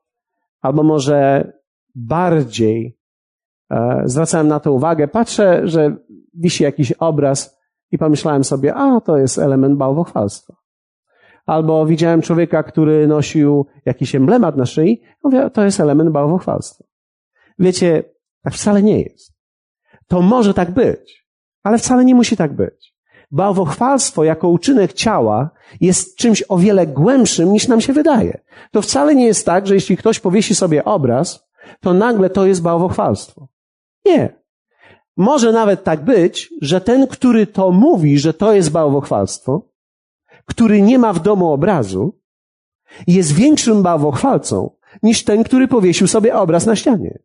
albo 0.60 0.82
może 0.82 1.52
bardziej 1.94 2.98
e, 3.70 4.02
zwracałem 4.04 4.48
na 4.48 4.60
to 4.60 4.72
uwagę. 4.72 5.08
Patrzę, 5.08 5.60
że 5.64 5.96
wisi 6.34 6.64
jakiś 6.64 6.92
obraz 6.92 7.58
i 7.90 7.98
pomyślałem 7.98 8.44
sobie, 8.44 8.74
a 8.74 9.00
to 9.00 9.18
jest 9.18 9.38
element 9.38 9.76
bałwochwalstwa. 9.76 10.57
Albo 11.48 11.86
widziałem 11.86 12.22
człowieka, 12.22 12.62
który 12.62 13.06
nosił 13.06 13.66
jakiś 13.84 14.14
emblemat 14.14 14.56
na 14.56 14.66
szyi, 14.66 15.02
mówię, 15.24 15.50
to 15.50 15.64
jest 15.64 15.80
element 15.80 16.10
bałwochwalstwa. 16.10 16.84
Wiecie, 17.58 18.02
tak 18.42 18.54
wcale 18.54 18.82
nie 18.82 19.00
jest. 19.00 19.32
To 20.06 20.22
może 20.22 20.54
tak 20.54 20.70
być, 20.70 21.26
ale 21.62 21.78
wcale 21.78 22.04
nie 22.04 22.14
musi 22.14 22.36
tak 22.36 22.52
być. 22.52 22.94
Bałwochwalstwo 23.30 24.24
jako 24.24 24.48
uczynek 24.48 24.92
ciała 24.92 25.50
jest 25.80 26.16
czymś 26.16 26.44
o 26.48 26.58
wiele 26.58 26.86
głębszym 26.86 27.52
niż 27.52 27.68
nam 27.68 27.80
się 27.80 27.92
wydaje. 27.92 28.40
To 28.70 28.82
wcale 28.82 29.14
nie 29.14 29.26
jest 29.26 29.46
tak, 29.46 29.66
że 29.66 29.74
jeśli 29.74 29.96
ktoś 29.96 30.20
powiesi 30.20 30.54
sobie 30.54 30.84
obraz, 30.84 31.48
to 31.80 31.94
nagle 31.94 32.30
to 32.30 32.46
jest 32.46 32.62
bałwochwalstwo. 32.62 33.48
Nie. 34.06 34.38
Może 35.16 35.52
nawet 35.52 35.84
tak 35.84 36.04
być, 36.04 36.50
że 36.62 36.80
ten, 36.80 37.06
który 37.06 37.46
to 37.46 37.70
mówi, 37.70 38.18
że 38.18 38.34
to 38.34 38.52
jest 38.52 38.70
bałwochwalstwo, 38.70 39.68
który 40.48 40.82
nie 40.82 40.98
ma 40.98 41.12
w 41.12 41.22
domu 41.22 41.52
obrazu, 41.52 42.18
jest 43.06 43.32
większym 43.32 43.82
bałwochwalcą 43.82 44.70
niż 45.02 45.24
ten, 45.24 45.44
który 45.44 45.68
powiesił 45.68 46.06
sobie 46.06 46.36
obraz 46.36 46.66
na 46.66 46.76
ścianie. 46.76 47.18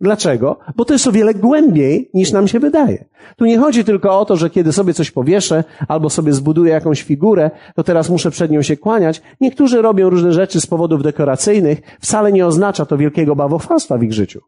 Dlaczego? 0.00 0.58
Bo 0.76 0.84
to 0.84 0.92
jest 0.92 1.06
o 1.06 1.12
wiele 1.12 1.34
głębiej 1.34 2.10
niż 2.14 2.32
nam 2.32 2.48
się 2.48 2.60
wydaje. 2.60 3.04
Tu 3.36 3.44
nie 3.44 3.58
chodzi 3.58 3.84
tylko 3.84 4.20
o 4.20 4.24
to, 4.24 4.36
że 4.36 4.50
kiedy 4.50 4.72
sobie 4.72 4.94
coś 4.94 5.10
powieszę 5.10 5.64
albo 5.88 6.10
sobie 6.10 6.32
zbuduję 6.32 6.72
jakąś 6.72 7.02
figurę, 7.02 7.50
to 7.74 7.84
teraz 7.84 8.10
muszę 8.10 8.30
przed 8.30 8.50
nią 8.50 8.62
się 8.62 8.76
kłaniać. 8.76 9.22
Niektórzy 9.40 9.82
robią 9.82 10.10
różne 10.10 10.32
rzeczy 10.32 10.60
z 10.60 10.66
powodów 10.66 11.02
dekoracyjnych. 11.02 11.80
Wcale 12.00 12.32
nie 12.32 12.46
oznacza 12.46 12.86
to 12.86 12.96
wielkiego 12.96 13.36
bałwochwalstwa 13.36 13.98
w 13.98 14.02
ich 14.02 14.12
życiu. 14.12 14.40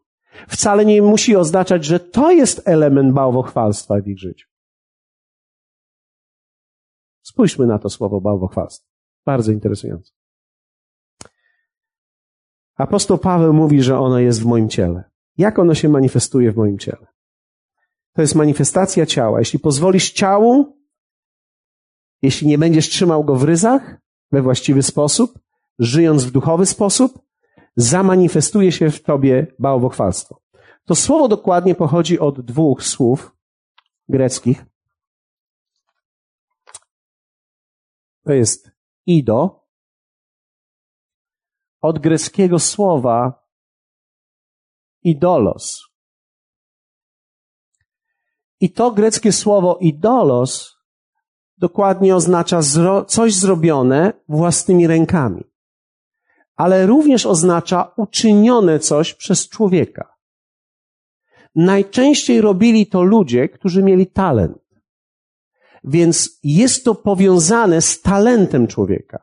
Wcale 0.47 0.85
nie 0.85 1.01
musi 1.01 1.35
oznaczać, 1.35 1.85
że 1.85 1.99
to 1.99 2.31
jest 2.31 2.61
element 2.65 3.13
bałwochwalstwa 3.13 4.01
w 4.01 4.07
ich 4.07 4.19
życiu. 4.19 4.47
Spójrzmy 7.29 7.67
na 7.67 7.79
to 7.79 7.89
słowo 7.89 8.21
bałwochwalstwo. 8.21 8.87
Bardzo 9.25 9.51
interesujące. 9.51 10.11
Apostoł 12.75 13.17
Paweł 13.17 13.53
mówi, 13.53 13.83
że 13.83 13.99
ono 13.99 14.19
jest 14.19 14.41
w 14.41 14.45
moim 14.45 14.69
ciele. 14.69 15.03
Jak 15.37 15.59
ono 15.59 15.75
się 15.75 15.89
manifestuje 15.89 16.51
w 16.51 16.57
moim 16.57 16.79
ciele? 16.79 17.07
To 18.13 18.21
jest 18.21 18.35
manifestacja 18.35 19.05
ciała. 19.05 19.39
Jeśli 19.39 19.59
pozwolisz 19.59 20.11
ciału, 20.11 20.77
jeśli 22.21 22.47
nie 22.47 22.57
będziesz 22.57 22.89
trzymał 22.89 23.23
go 23.23 23.35
w 23.35 23.43
ryzach 23.43 23.97
we 24.31 24.41
właściwy 24.41 24.83
sposób, 24.83 25.39
żyjąc 25.79 26.25
w 26.25 26.31
duchowy 26.31 26.65
sposób, 26.65 27.19
zamanifestuje 27.75 28.71
się 28.71 28.91
w 28.91 29.03
tobie 29.03 29.47
bałwochwalstwo. 29.59 30.41
To 30.85 30.95
słowo 30.95 31.27
dokładnie 31.27 31.75
pochodzi 31.75 32.19
od 32.19 32.41
dwóch 32.41 32.83
słów 32.83 33.35
greckich. 34.07 34.68
To 38.29 38.33
jest 38.33 38.71
ido. 39.05 39.65
Od 41.81 41.99
greckiego 41.99 42.59
słowa 42.59 43.47
idolos. 45.01 45.85
I 48.59 48.69
to 48.69 48.91
greckie 48.91 49.31
słowo 49.31 49.77
idolos 49.81 50.75
dokładnie 51.57 52.15
oznacza 52.15 52.59
coś 53.07 53.33
zrobione 53.33 54.13
własnymi 54.27 54.87
rękami, 54.87 55.43
ale 56.55 56.85
również 56.85 57.25
oznacza 57.25 57.93
uczynione 57.97 58.79
coś 58.79 59.13
przez 59.13 59.49
człowieka. 59.49 60.15
Najczęściej 61.55 62.41
robili 62.41 62.87
to 62.87 63.01
ludzie, 63.01 63.49
którzy 63.49 63.83
mieli 63.83 64.07
talent. 64.07 64.68
Więc 65.83 66.39
jest 66.43 66.85
to 66.85 66.95
powiązane 66.95 67.81
z 67.81 68.01
talentem 68.01 68.67
człowieka, 68.67 69.19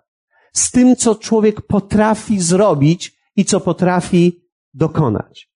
z 0.52 0.70
tym, 0.70 0.96
co 0.96 1.14
człowiek 1.14 1.60
potrafi 1.60 2.40
zrobić 2.40 3.18
i 3.36 3.44
co 3.44 3.60
potrafi 3.60 4.40
dokonać. 4.74 5.50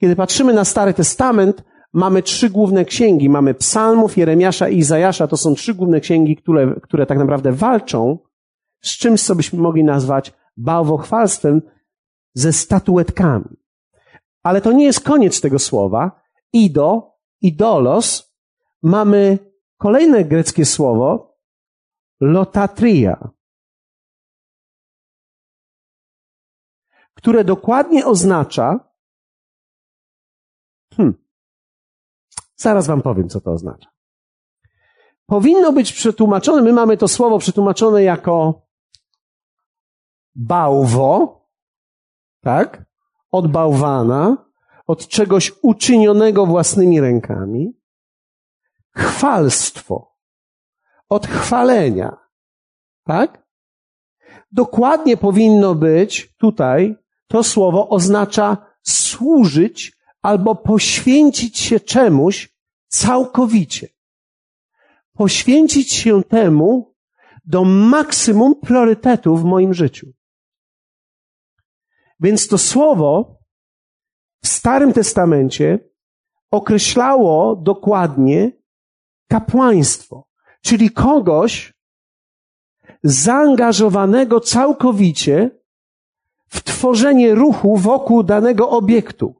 Kiedy 0.00 0.16
patrzymy 0.16 0.52
na 0.52 0.64
Stary 0.64 0.94
Testament, 0.94 1.64
mamy 1.92 2.22
trzy 2.22 2.50
główne 2.50 2.84
księgi. 2.84 3.28
Mamy 3.28 3.54
Psalmów, 3.54 4.16
Jeremiasza 4.16 4.68
i 4.68 4.78
Izajasza. 4.78 5.26
To 5.26 5.36
są 5.36 5.54
trzy 5.54 5.74
główne 5.74 6.00
księgi, 6.00 6.36
które, 6.36 6.74
które 6.82 7.06
tak 7.06 7.18
naprawdę 7.18 7.52
walczą 7.52 8.18
z 8.80 8.98
czymś, 8.98 9.22
co 9.22 9.34
byśmy 9.34 9.58
mogli 9.58 9.84
nazwać 9.84 10.32
bałwochwalstwem 10.56 11.62
ze 12.34 12.52
statuetkami. 12.52 13.56
Ale 14.42 14.60
to 14.60 14.72
nie 14.72 14.84
jest 14.84 15.00
koniec 15.00 15.40
tego 15.40 15.58
słowa. 15.58 16.20
Ido, 16.52 17.12
idolos. 17.40 18.36
Mamy 18.82 19.38
kolejne 19.76 20.24
greckie 20.24 20.64
słowo, 20.64 21.38
lotatria, 22.20 23.30
które 27.14 27.44
dokładnie 27.44 28.06
oznacza 28.06 28.86
Hmm. 30.96 31.14
Zaraz 32.56 32.86
wam 32.86 33.02
powiem, 33.02 33.28
co 33.28 33.40
to 33.40 33.52
oznacza. 33.52 33.90
Powinno 35.26 35.72
być 35.72 35.92
przetłumaczone, 35.92 36.62
my 36.62 36.72
mamy 36.72 36.96
to 36.96 37.08
słowo 37.08 37.38
przetłumaczone 37.38 38.02
jako 38.02 38.66
bałwo, 40.34 41.40
tak? 42.40 42.84
Od 43.30 43.50
bałwana, 43.50 44.46
od 44.86 45.08
czegoś 45.08 45.52
uczynionego 45.62 46.46
własnymi 46.46 47.00
rękami. 47.00 47.72
Chwalstwo. 48.96 50.16
Od 51.08 51.26
chwalenia. 51.26 52.16
Tak? 53.04 53.46
Dokładnie 54.52 55.16
powinno 55.16 55.74
być 55.74 56.34
tutaj, 56.36 56.96
to 57.26 57.42
słowo 57.44 57.88
oznacza 57.88 58.56
służyć 58.82 59.96
albo 60.22 60.54
poświęcić 60.54 61.58
się 61.58 61.80
czemuś 61.80 62.56
całkowicie. 62.88 63.88
Poświęcić 65.12 65.92
się 65.92 66.22
temu 66.22 66.94
do 67.44 67.64
maksimum 67.64 68.60
priorytetu 68.60 69.36
w 69.36 69.44
moim 69.44 69.74
życiu. 69.74 70.12
Więc 72.20 72.48
to 72.48 72.58
słowo 72.58 73.38
w 74.42 74.48
Starym 74.48 74.92
Testamencie 74.92 75.78
określało 76.50 77.56
dokładnie 77.56 78.52
kapłaństwo, 79.28 80.28
czyli 80.62 80.90
kogoś, 80.90 81.74
zaangażowanego 83.02 84.40
całkowicie 84.40 85.50
w 86.48 86.62
tworzenie 86.62 87.34
ruchu 87.34 87.76
wokół 87.76 88.22
danego 88.22 88.70
obiektu. 88.70 89.34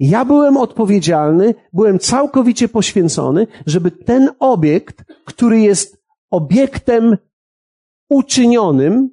Ja 0.00 0.24
byłem 0.24 0.56
odpowiedzialny, 0.56 1.54
byłem 1.72 1.98
całkowicie 1.98 2.68
poświęcony, 2.68 3.46
żeby 3.66 3.90
ten 3.90 4.30
obiekt, 4.38 5.04
który 5.24 5.60
jest 5.60 6.04
obiektem 6.30 7.16
uczynionym, 8.08 9.10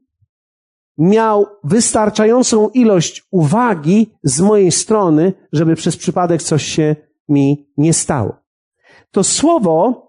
miał 0.97 1.45
wystarczającą 1.63 2.69
ilość 2.69 3.27
uwagi 3.31 4.13
z 4.23 4.41
mojej 4.41 4.71
strony, 4.71 5.33
żeby 5.51 5.75
przez 5.75 5.97
przypadek 5.97 6.43
coś 6.43 6.63
się 6.63 6.95
mi 7.29 7.67
nie 7.77 7.93
stało. 7.93 8.40
To 9.11 9.23
słowo 9.23 10.07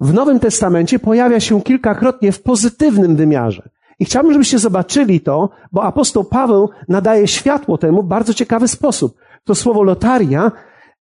w 0.00 0.14
Nowym 0.14 0.40
Testamencie 0.40 0.98
pojawia 0.98 1.40
się 1.40 1.62
kilkakrotnie 1.62 2.32
w 2.32 2.42
pozytywnym 2.42 3.16
wymiarze. 3.16 3.68
I 3.98 4.04
chciałbym, 4.04 4.32
żebyście 4.32 4.58
zobaczyli 4.58 5.20
to, 5.20 5.50
bo 5.72 5.82
apostoł 5.82 6.24
Paweł 6.24 6.68
nadaje 6.88 7.28
światło 7.28 7.78
temu 7.78 8.02
w 8.02 8.06
bardzo 8.06 8.34
ciekawy 8.34 8.68
sposób. 8.68 9.16
To 9.44 9.54
słowo 9.54 9.82
lotaria 9.82 10.52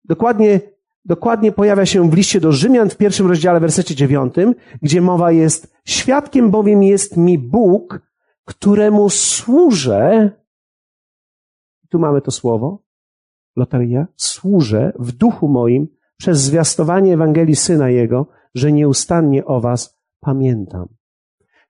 dokładnie, 0.04 0.60
dokładnie 1.04 1.52
pojawia 1.52 1.86
się 1.86 2.10
w 2.10 2.14
liście 2.14 2.40
do 2.40 2.52
Rzymian 2.52 2.90
w 2.90 2.96
pierwszym 2.96 3.26
rozdziale, 3.26 3.60
wersecie 3.60 3.94
dziewiątym, 3.94 4.54
gdzie 4.82 5.00
mowa 5.00 5.32
jest, 5.32 5.74
świadkiem 5.84 6.50
bowiem 6.50 6.82
jest 6.82 7.16
mi 7.16 7.38
Bóg, 7.38 8.00
któremu 8.44 9.10
służę, 9.10 10.30
tu 11.88 11.98
mamy 11.98 12.20
to 12.20 12.30
słowo, 12.30 12.82
lotaria, 13.56 14.06
służę 14.16 14.92
w 14.98 15.12
duchu 15.12 15.48
moim 15.48 15.95
przez 16.18 16.38
zwiastowanie 16.40 17.14
Ewangelii 17.14 17.56
Syna 17.56 17.90
Jego, 17.90 18.26
że 18.54 18.72
nieustannie 18.72 19.44
o 19.44 19.60
was 19.60 19.98
pamiętam. 20.20 20.88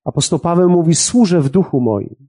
Apostoł 0.04 0.38
Paweł 0.38 0.70
mówi, 0.70 0.94
służę 0.94 1.40
w 1.40 1.48
duchu 1.48 1.80
moim. 1.80 2.28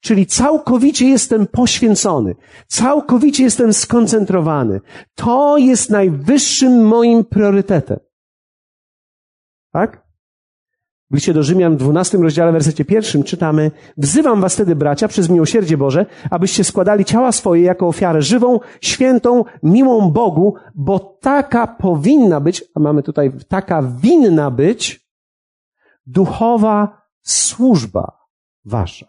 Czyli 0.00 0.26
całkowicie 0.26 1.08
jestem 1.08 1.46
poświęcony, 1.46 2.34
całkowicie 2.66 3.44
jestem 3.44 3.72
skoncentrowany. 3.72 4.80
To 5.14 5.58
jest 5.58 5.90
najwyższym 5.90 6.86
moim 6.86 7.24
priorytetem. 7.24 7.98
Tak? 9.72 10.05
W 11.10 11.14
liście 11.14 11.34
do 11.34 11.42
Rzymian 11.42 11.76
w 11.76 11.78
12 11.78 12.18
rozdziale, 12.18 12.52
wersecie 12.52 12.84
pierwszym 12.84 13.22
czytamy 13.22 13.70
Wzywam 13.96 14.40
was 14.40 14.54
wtedy, 14.54 14.76
bracia, 14.76 15.08
przez 15.08 15.28
miłosierdzie 15.28 15.76
Boże, 15.76 16.06
abyście 16.30 16.64
składali 16.64 17.04
ciała 17.04 17.32
swoje 17.32 17.62
jako 17.62 17.88
ofiarę 17.88 18.22
żywą, 18.22 18.60
świętą, 18.80 19.44
miłą 19.62 20.10
Bogu, 20.10 20.54
bo 20.74 20.98
taka 20.98 21.66
powinna 21.66 22.40
być, 22.40 22.64
a 22.74 22.80
mamy 22.80 23.02
tutaj, 23.02 23.32
taka 23.48 23.82
winna 23.82 24.50
być 24.50 25.06
duchowa 26.06 27.02
służba 27.22 28.18
wasza. 28.64 29.06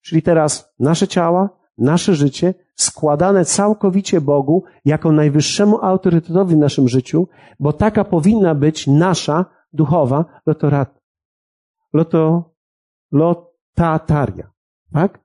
Czyli 0.00 0.22
teraz 0.22 0.74
nasze 0.78 1.08
ciała, 1.08 1.50
nasze 1.78 2.14
życie 2.14 2.54
składane 2.74 3.44
całkowicie 3.44 4.20
Bogu 4.20 4.64
jako 4.84 5.12
najwyższemu 5.12 5.84
autorytetowi 5.84 6.54
w 6.54 6.58
naszym 6.58 6.88
życiu, 6.88 7.28
bo 7.60 7.72
taka 7.72 8.04
powinna 8.04 8.54
być 8.54 8.86
nasza 8.86 9.44
duchowa 9.72 10.40
lotorat, 10.46 11.00
loto, 11.92 12.54
lotataria. 13.12 14.52
Tak? 14.92 15.24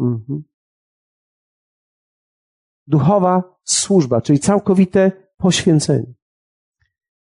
Mhm. 0.00 0.44
Duchowa 2.86 3.60
służba, 3.64 4.20
czyli 4.20 4.38
całkowite 4.38 5.30
poświęcenie. 5.36 6.14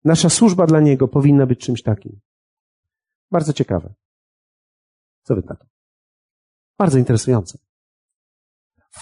Nasza 0.03 0.29
służba 0.29 0.67
dla 0.67 0.79
Niego 0.79 1.07
powinna 1.07 1.45
być 1.45 1.59
czymś 1.59 1.83
takim. 1.83 2.19
Bardzo 3.31 3.53
ciekawe. 3.53 3.93
Co 5.23 5.35
wy 5.35 5.41
na 5.49 5.55
to? 5.55 5.65
Bardzo 6.77 6.97
interesujące. 6.97 7.66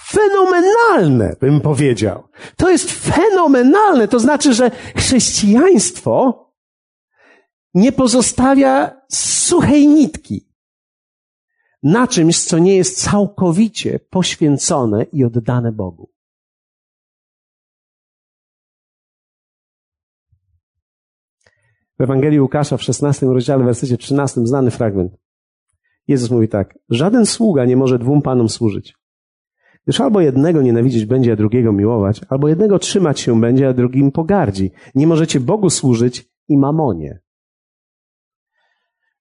Fenomenalne, 0.04 1.36
bym 1.42 1.62
powiedział. 1.62 2.24
To 2.58 2.70
jest 2.70 2.92
fenomenalne. 2.92 4.08
To 4.08 4.20
znaczy, 4.20 4.54
że 4.54 4.72
chrześcijaństwo 4.96 6.46
nie 7.74 7.92
pozostawia 7.92 9.02
suchej 9.12 9.88
nitki 9.88 10.50
na 11.84 12.08
czymś, 12.08 12.44
co 12.44 12.58
nie 12.58 12.76
jest 12.76 13.04
całkowicie 13.04 14.00
poświęcone 14.00 15.04
i 15.04 15.24
oddane 15.24 15.72
Bogu. 15.72 16.10
W 22.00 22.02
Ewangelii 22.02 22.42
Łukasza 22.42 22.78
w 22.78 22.84
16 22.84 23.26
rozdziale, 23.26 23.64
w 23.64 23.66
wersecie 23.66 23.98
13, 23.98 24.42
znany 24.46 24.72
fragment. 24.72 25.18
Jezus 26.08 26.32
mówi 26.32 26.50
tak, 26.50 26.80
żaden 26.90 27.26
sługa 27.26 27.66
nie 27.66 27.78
może 27.78 28.00
dwóm 28.00 28.22
panom 28.22 28.50
służyć. 28.50 28.94
Gdyż 29.88 30.02
albo 30.02 30.22
jednego 30.22 30.62
nienawidzieć 30.62 31.06
będzie, 31.06 31.34
a 31.34 31.36
drugiego 31.36 31.72
miłować, 31.74 32.22
albo 32.30 32.48
jednego 32.48 32.80
trzymać 32.80 33.20
się 33.20 33.42
będzie, 33.42 33.68
a 33.68 33.74
drugim 33.74 34.12
pogardzi. 34.12 34.72
Nie 34.96 35.08
możecie 35.08 35.40
Bogu 35.40 35.70
służyć 35.70 36.30
i 36.48 36.58
mamonie. 36.58 37.20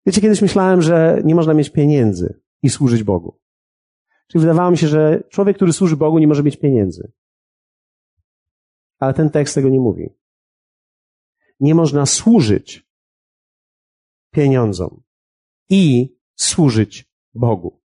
Wiecie, 0.06 0.20
kiedyś 0.20 0.42
myślałem, 0.42 0.82
że 0.82 1.22
nie 1.24 1.34
można 1.34 1.54
mieć 1.54 1.70
pieniędzy 1.70 2.40
i 2.62 2.70
służyć 2.70 3.02
Bogu. 3.02 3.40
Czyli 4.28 4.40
wydawało 4.40 4.70
mi 4.70 4.78
się, 4.78 4.88
że 4.88 5.22
człowiek, 5.30 5.56
który 5.56 5.72
służy 5.72 5.96
Bogu, 5.96 6.18
nie 6.18 6.28
może 6.28 6.42
mieć 6.42 6.56
pieniędzy. 6.56 7.12
Ale 8.98 9.14
ten 9.14 9.30
tekst 9.30 9.54
tego 9.54 9.68
nie 9.68 9.80
mówi. 9.80 10.10
Nie 11.60 11.74
można 11.74 12.06
służyć 12.06 12.88
pieniądzom 14.30 15.02
i 15.68 16.14
służyć 16.34 17.10
Bogu. 17.34 17.80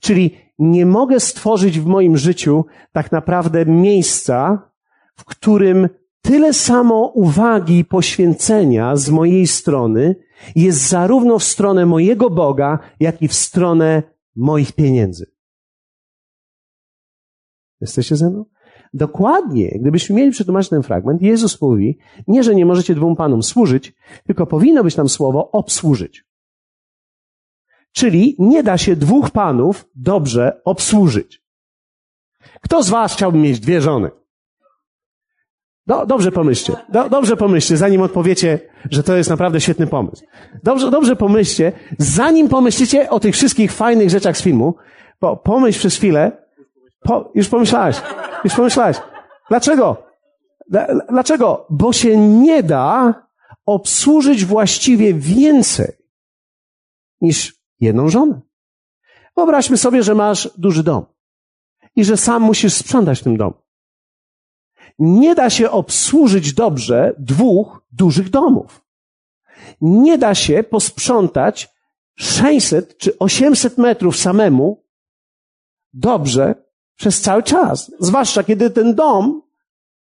Czyli 0.00 0.36
nie 0.60 0.86
mogę 0.86 1.20
stworzyć 1.20 1.80
w 1.80 1.86
moim 1.86 2.16
życiu 2.16 2.64
tak 2.92 3.12
naprawdę 3.12 3.66
miejsca, 3.66 4.70
w 5.16 5.24
którym 5.24 5.88
tyle 6.22 6.52
samo 6.52 7.12
uwagi 7.14 7.78
i 7.78 7.84
poświęcenia 7.84 8.96
z 8.96 9.10
mojej 9.10 9.46
strony 9.46 10.16
jest 10.56 10.88
zarówno 10.88 11.38
w 11.38 11.44
stronę 11.44 11.86
mojego 11.86 12.30
Boga, 12.30 12.78
jak 13.00 13.22
i 13.22 13.28
w 13.28 13.34
stronę 13.34 14.02
moich 14.36 14.72
pieniędzy. 14.72 15.26
Jesteście 17.80 18.16
ze 18.16 18.30
mną? 18.30 18.44
Dokładnie, 18.94 19.78
gdybyśmy 19.80 20.16
mieli 20.16 20.30
przetłumaczyć 20.30 20.70
ten 20.70 20.82
fragment, 20.82 21.22
Jezus 21.22 21.60
mówi, 21.60 21.98
nie, 22.28 22.42
że 22.42 22.54
nie 22.54 22.66
możecie 22.66 22.94
dwóm 22.94 23.16
panom 23.16 23.42
służyć, 23.42 23.94
tylko 24.26 24.46
powinno 24.46 24.84
być 24.84 24.94
tam 24.94 25.08
słowo 25.08 25.50
obsłużyć. 25.50 26.29
Czyli 27.92 28.36
nie 28.38 28.62
da 28.62 28.78
się 28.78 28.96
dwóch 28.96 29.30
panów 29.30 29.88
dobrze 29.94 30.60
obsłużyć. 30.64 31.42
Kto 32.60 32.82
z 32.82 32.90
was 32.90 33.14
chciałby 33.14 33.38
mieć 33.38 33.60
dwie 33.60 33.80
żony? 33.80 34.10
Do, 35.86 36.06
dobrze 36.06 36.32
pomyślcie. 36.32 36.76
Do, 36.88 37.08
dobrze 37.08 37.36
pomyślcie, 37.36 37.76
zanim 37.76 38.02
odpowiecie, 38.02 38.60
że 38.90 39.02
to 39.02 39.16
jest 39.16 39.30
naprawdę 39.30 39.60
świetny 39.60 39.86
pomysł. 39.86 40.24
Dobrze, 40.62 40.90
dobrze 40.90 41.16
pomyślcie, 41.16 41.72
zanim 41.98 42.48
pomyślicie 42.48 43.10
o 43.10 43.20
tych 43.20 43.34
wszystkich 43.34 43.72
fajnych 43.72 44.10
rzeczach 44.10 44.38
z 44.38 44.42
filmu, 44.42 44.74
bo 45.20 45.36
pomyśl 45.36 45.78
przez 45.78 45.96
chwilę, 45.96 46.32
po, 47.00 47.32
już 47.34 47.48
pomyślałeś, 47.48 47.96
już 48.44 48.54
pomyślałeś. 48.54 48.96
Dlaczego? 49.48 49.96
Dlaczego? 51.08 51.66
Bo 51.70 51.92
się 51.92 52.16
nie 52.16 52.62
da 52.62 53.14
obsłużyć 53.66 54.44
właściwie 54.44 55.14
więcej 55.14 55.92
niż 57.20 57.59
jedną 57.80 58.08
żonę. 58.08 58.40
Wyobraźmy 59.36 59.76
sobie, 59.76 60.02
że 60.02 60.14
masz 60.14 60.50
duży 60.58 60.82
dom 60.82 61.04
i 61.96 62.04
że 62.04 62.16
sam 62.16 62.42
musisz 62.42 62.74
sprzątać 62.74 63.20
w 63.20 63.22
tym. 63.24 63.38
Nie 64.98 65.34
da 65.34 65.50
się 65.50 65.70
obsłużyć 65.70 66.52
dobrze 66.52 67.14
dwóch 67.18 67.82
dużych 67.92 68.30
domów. 68.30 68.84
Nie 69.80 70.18
da 70.18 70.34
się 70.34 70.62
posprzątać 70.62 71.68
600 72.18 72.98
czy 72.98 73.18
800 73.18 73.78
metrów 73.78 74.16
samemu 74.16 74.84
dobrze 75.92 76.54
przez 76.96 77.20
cały 77.20 77.42
czas. 77.42 77.92
Zwłaszcza 78.00 78.44
kiedy 78.44 78.70
ten 78.70 78.94
dom 78.94 79.42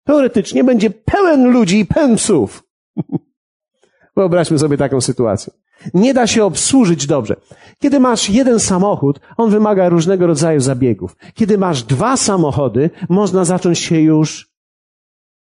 teoretycznie 0.04 0.64
będzie 0.64 0.90
pełen 0.90 1.52
ludzi 1.52 1.80
i 1.80 1.86
pełen 1.86 2.16
psów. 2.16 2.64
Wyobraźmy 4.18 4.60
sobie 4.60 4.78
taką 4.78 5.02
sytuację. 5.02 5.54
Nie 5.94 6.14
da 6.14 6.28
się 6.28 6.46
obsłużyć 6.46 7.08
dobrze. 7.08 7.36
Kiedy 7.80 8.00
masz 8.00 8.30
jeden 8.30 8.60
samochód, 8.60 9.20
on 9.38 9.50
wymaga 9.50 9.90
różnego 9.90 10.28
rodzaju 10.28 10.60
zabiegów. 10.60 11.16
Kiedy 11.34 11.58
masz 11.58 11.84
dwa 11.84 12.18
samochody, 12.18 12.90
można 13.10 13.46
zacząć 13.46 13.80
się 13.80 14.02
już 14.02 14.48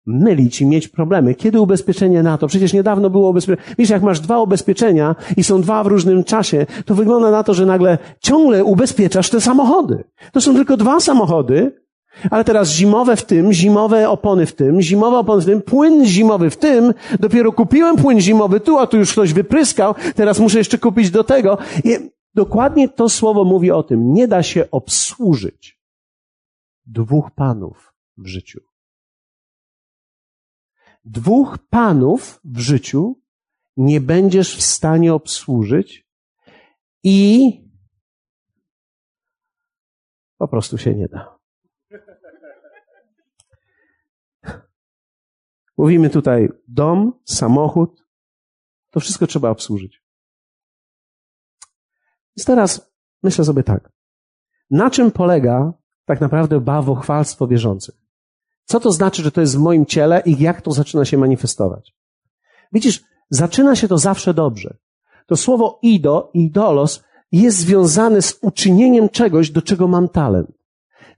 mylić 0.07 0.61
i 0.61 0.66
mieć 0.66 0.88
problemy. 0.88 1.35
Kiedy 1.35 1.61
ubezpieczenie 1.61 2.23
na 2.23 2.38
to? 2.38 2.47
Przecież 2.47 2.73
niedawno 2.73 3.11
było 3.11 3.31
ubezpieczenie. 3.31 3.75
Wiesz, 3.79 3.90
jak 3.90 4.03
masz 4.03 4.21
dwa 4.21 4.40
ubezpieczenia 4.40 5.16
i 5.37 5.45
są 5.45 5.61
dwa 5.61 5.85
w 5.85 5.87
różnym 5.87 6.25
czasie, 6.25 6.66
to 6.85 6.95
wygląda 6.95 7.31
na 7.31 7.42
to, 7.42 7.55
że 7.55 7.66
nagle 7.66 7.99
ciągle 8.21 8.64
ubezpieczasz 8.64 9.31
te 9.31 9.40
samochody. 9.40 10.05
To 10.33 10.40
są 10.40 10.55
tylko 10.55 10.77
dwa 10.77 11.01
samochody, 11.01 11.82
Ale 12.31 12.44
teraz 12.44 12.70
zimowe 12.70 13.16
w 13.16 13.25
tym, 13.25 13.53
zimowe 13.53 14.11
opony 14.11 14.46
w 14.46 14.55
tym, 14.55 14.83
zimowe 14.83 15.18
opony 15.18 15.42
w 15.42 15.44
tym, 15.44 15.62
płyn 15.62 16.07
zimowy 16.07 16.51
w 16.51 16.57
tym, 16.57 16.94
dopiero 17.20 17.53
kupiłem 17.53 17.96
płyn 17.96 18.20
zimowy 18.20 18.61
tu, 18.61 18.79
a 18.79 18.87
tu 18.87 18.96
już 18.96 19.12
ktoś 19.12 19.33
wypryskał, 19.33 19.94
teraz 20.14 20.40
muszę 20.40 20.59
jeszcze 20.59 20.79
kupić 20.79 21.11
do 21.11 21.25
tego. 21.25 21.59
I 21.85 22.11
dokładnie 22.35 22.88
to 22.88 23.09
słowo 23.09 23.44
mówi 23.44 23.70
o 23.70 23.83
tym. 23.83 24.12
Nie 24.12 24.29
da 24.29 24.42
się 24.42 24.70
obsłużyć 24.70 25.81
dwóch 26.87 27.31
panów 27.31 27.94
w 28.16 28.27
życiu. 28.27 28.61
Dwóch 31.05 31.59
panów 31.59 32.40
w 32.44 32.59
życiu 32.59 33.20
nie 33.77 34.01
będziesz 34.01 34.57
w 34.57 34.62
stanie 34.62 35.14
obsłużyć 35.14 36.07
i 37.05 37.51
po 40.38 40.48
prostu 40.48 40.79
się 40.79 40.94
nie 40.94 41.09
da. 41.09 41.41
Mówimy 45.79 46.11
tutaj 46.11 46.49
dom, 46.69 47.13
samochód. 47.25 48.05
To 48.91 49.01
wszystko 49.01 49.27
trzeba 49.27 49.51
obsłużyć. 49.51 50.03
Więc 52.37 52.47
teraz 52.47 52.93
myślę 53.23 53.45
sobie 53.45 53.63
tak. 53.63 53.93
Na 54.71 54.91
czym 54.91 55.11
polega 55.11 55.73
tak 56.05 56.21
naprawdę 56.21 56.61
bałwochwalstwo 56.61 57.47
wierzących? 57.47 57.95
Co 58.65 58.81
to 58.81 58.93
znaczy, 58.93 59.23
że 59.23 59.33
to 59.33 59.41
jest 59.41 59.57
w 59.57 59.61
moim 59.61 59.87
ciele 59.87 60.23
i 60.27 60.43
jak 60.43 60.63
to 60.63 60.73
zaczyna 60.73 61.05
się 61.05 61.19
manifestować? 61.19 61.97
Widzisz, 62.73 63.05
zaczyna 63.31 63.77
się 63.77 63.89
to 63.89 63.99
zawsze 63.99 64.35
dobrze. 64.35 64.77
To 65.27 65.37
słowo 65.37 65.79
ido, 65.83 66.31
idolos 66.35 67.03
jest 67.33 67.59
związane 67.59 68.23
z 68.23 68.39
uczynieniem 68.41 69.09
czegoś, 69.09 69.51
do 69.51 69.63
czego 69.63 69.89
mam 69.89 70.09
talent. 70.09 70.53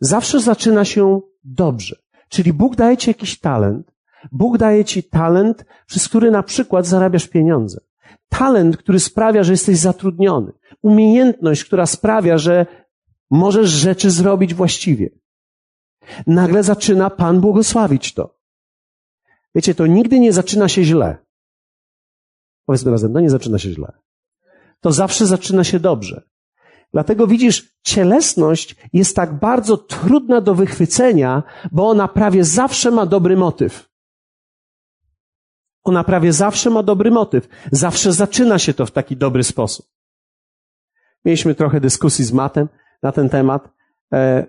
Zawsze 0.00 0.40
zaczyna 0.40 0.84
się 0.84 1.20
dobrze. 1.44 1.96
Czyli 2.28 2.52
Bóg 2.52 2.76
daje 2.76 2.96
ci 2.96 3.10
jakiś 3.10 3.40
talent, 3.40 3.93
Bóg 4.32 4.58
daje 4.58 4.84
ci 4.84 5.02
talent, 5.02 5.64
przez 5.86 6.08
który 6.08 6.30
na 6.30 6.42
przykład 6.42 6.86
zarabiasz 6.86 7.28
pieniądze. 7.28 7.80
Talent, 8.28 8.76
który 8.76 9.00
sprawia, 9.00 9.42
że 9.42 9.52
jesteś 9.52 9.78
zatrudniony. 9.78 10.52
Umiejętność, 10.82 11.64
która 11.64 11.86
sprawia, 11.86 12.38
że 12.38 12.66
możesz 13.30 13.70
rzeczy 13.70 14.10
zrobić 14.10 14.54
właściwie. 14.54 15.10
Nagle 16.26 16.62
zaczyna 16.62 17.10
Pan 17.10 17.40
błogosławić 17.40 18.14
to. 18.14 18.38
Wiecie, 19.54 19.74
to 19.74 19.86
nigdy 19.86 20.20
nie 20.20 20.32
zaczyna 20.32 20.68
się 20.68 20.84
źle. 20.84 21.16
Powiedzmy 22.66 22.90
razem, 22.90 23.12
no 23.12 23.20
nie 23.20 23.30
zaczyna 23.30 23.58
się 23.58 23.70
źle. 23.70 23.92
To 24.80 24.92
zawsze 24.92 25.26
zaczyna 25.26 25.64
się 25.64 25.80
dobrze. 25.80 26.22
Dlatego 26.92 27.26
widzisz, 27.26 27.74
cielesność 27.82 28.76
jest 28.92 29.16
tak 29.16 29.38
bardzo 29.38 29.76
trudna 29.76 30.40
do 30.40 30.54
wychwycenia, 30.54 31.42
bo 31.72 31.88
ona 31.88 32.08
prawie 32.08 32.44
zawsze 32.44 32.90
ma 32.90 33.06
dobry 33.06 33.36
motyw. 33.36 33.93
Ona 35.84 36.04
prawie 36.04 36.32
zawsze 36.32 36.70
ma 36.70 36.82
dobry 36.82 37.10
motyw. 37.10 37.48
Zawsze 37.72 38.12
zaczyna 38.12 38.58
się 38.58 38.74
to 38.74 38.86
w 38.86 38.90
taki 38.90 39.16
dobry 39.16 39.44
sposób. 39.44 39.86
Mieliśmy 41.24 41.54
trochę 41.54 41.80
dyskusji 41.80 42.24
z 42.24 42.32
Matem 42.32 42.68
na 43.02 43.12
ten 43.12 43.28
temat. 43.28 43.68
E, 44.12 44.46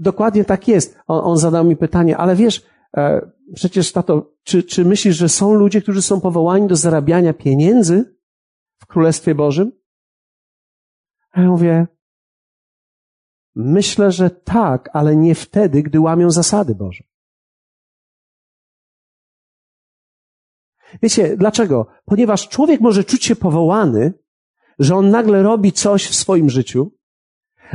dokładnie 0.00 0.44
tak 0.44 0.68
jest. 0.68 0.98
On, 1.06 1.20
on, 1.24 1.38
zadał 1.38 1.64
mi 1.64 1.76
pytanie, 1.76 2.16
ale 2.16 2.36
wiesz, 2.36 2.66
e, 2.96 3.30
przecież 3.54 3.92
tato, 3.92 4.32
czy, 4.42 4.62
czy 4.62 4.84
myślisz, 4.84 5.16
że 5.16 5.28
są 5.28 5.54
ludzie, 5.54 5.82
którzy 5.82 6.02
są 6.02 6.20
powołani 6.20 6.68
do 6.68 6.76
zarabiania 6.76 7.32
pieniędzy 7.32 8.16
w 8.78 8.86
Królestwie 8.86 9.34
Bożym? 9.34 9.72
A 11.30 11.40
ja 11.40 11.48
mówię, 11.48 11.86
myślę, 13.54 14.12
że 14.12 14.30
tak, 14.30 14.90
ale 14.92 15.16
nie 15.16 15.34
wtedy, 15.34 15.82
gdy 15.82 16.00
łamią 16.00 16.30
zasady 16.30 16.74
Boże. 16.74 17.07
Wiecie, 21.02 21.36
dlaczego? 21.36 21.86
Ponieważ 22.04 22.48
człowiek 22.48 22.80
może 22.80 23.04
czuć 23.04 23.24
się 23.24 23.36
powołany, 23.36 24.12
że 24.78 24.96
on 24.96 25.10
nagle 25.10 25.42
robi 25.42 25.72
coś 25.72 26.06
w 26.06 26.14
swoim 26.14 26.50
życiu, 26.50 26.92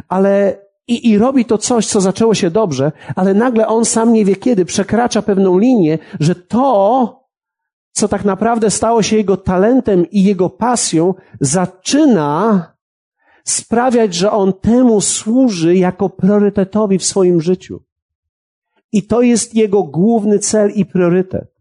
ale 0.08 0.64
i, 0.88 1.10
i 1.10 1.18
robi 1.18 1.46
to 1.46 1.58
coś, 1.58 1.88
co 1.88 2.02
zaczęło 2.02 2.34
się 2.34 2.50
dobrze, 2.50 2.92
ale 3.16 3.34
nagle 3.34 3.68
on 3.68 3.86
sam 3.86 4.14
nie 4.14 4.26
wie 4.26 4.36
kiedy 4.36 4.66
przekracza 4.66 5.22
pewną 5.22 5.58
linię, 5.58 6.00
że 6.20 6.36
to, 6.36 7.24
co 7.92 8.08
tak 8.08 8.26
naprawdę 8.26 8.72
stało 8.72 9.04
się 9.04 9.16
jego 9.16 9.38
talentem 9.38 10.10
i 10.12 10.24
jego 10.24 10.50
pasją, 10.50 11.14
zaczyna 11.40 12.74
sprawiać, 13.44 14.14
że 14.14 14.32
on 14.32 14.54
temu 14.54 15.02
służy 15.02 15.76
jako 15.76 16.10
priorytetowi 16.10 17.00
w 17.00 17.04
swoim 17.04 17.42
życiu. 17.42 17.84
I 18.92 19.08
to 19.08 19.22
jest 19.22 19.56
jego 19.56 19.84
główny 19.84 20.40
cel 20.40 20.72
i 20.72 20.86
priorytet. 20.86 21.53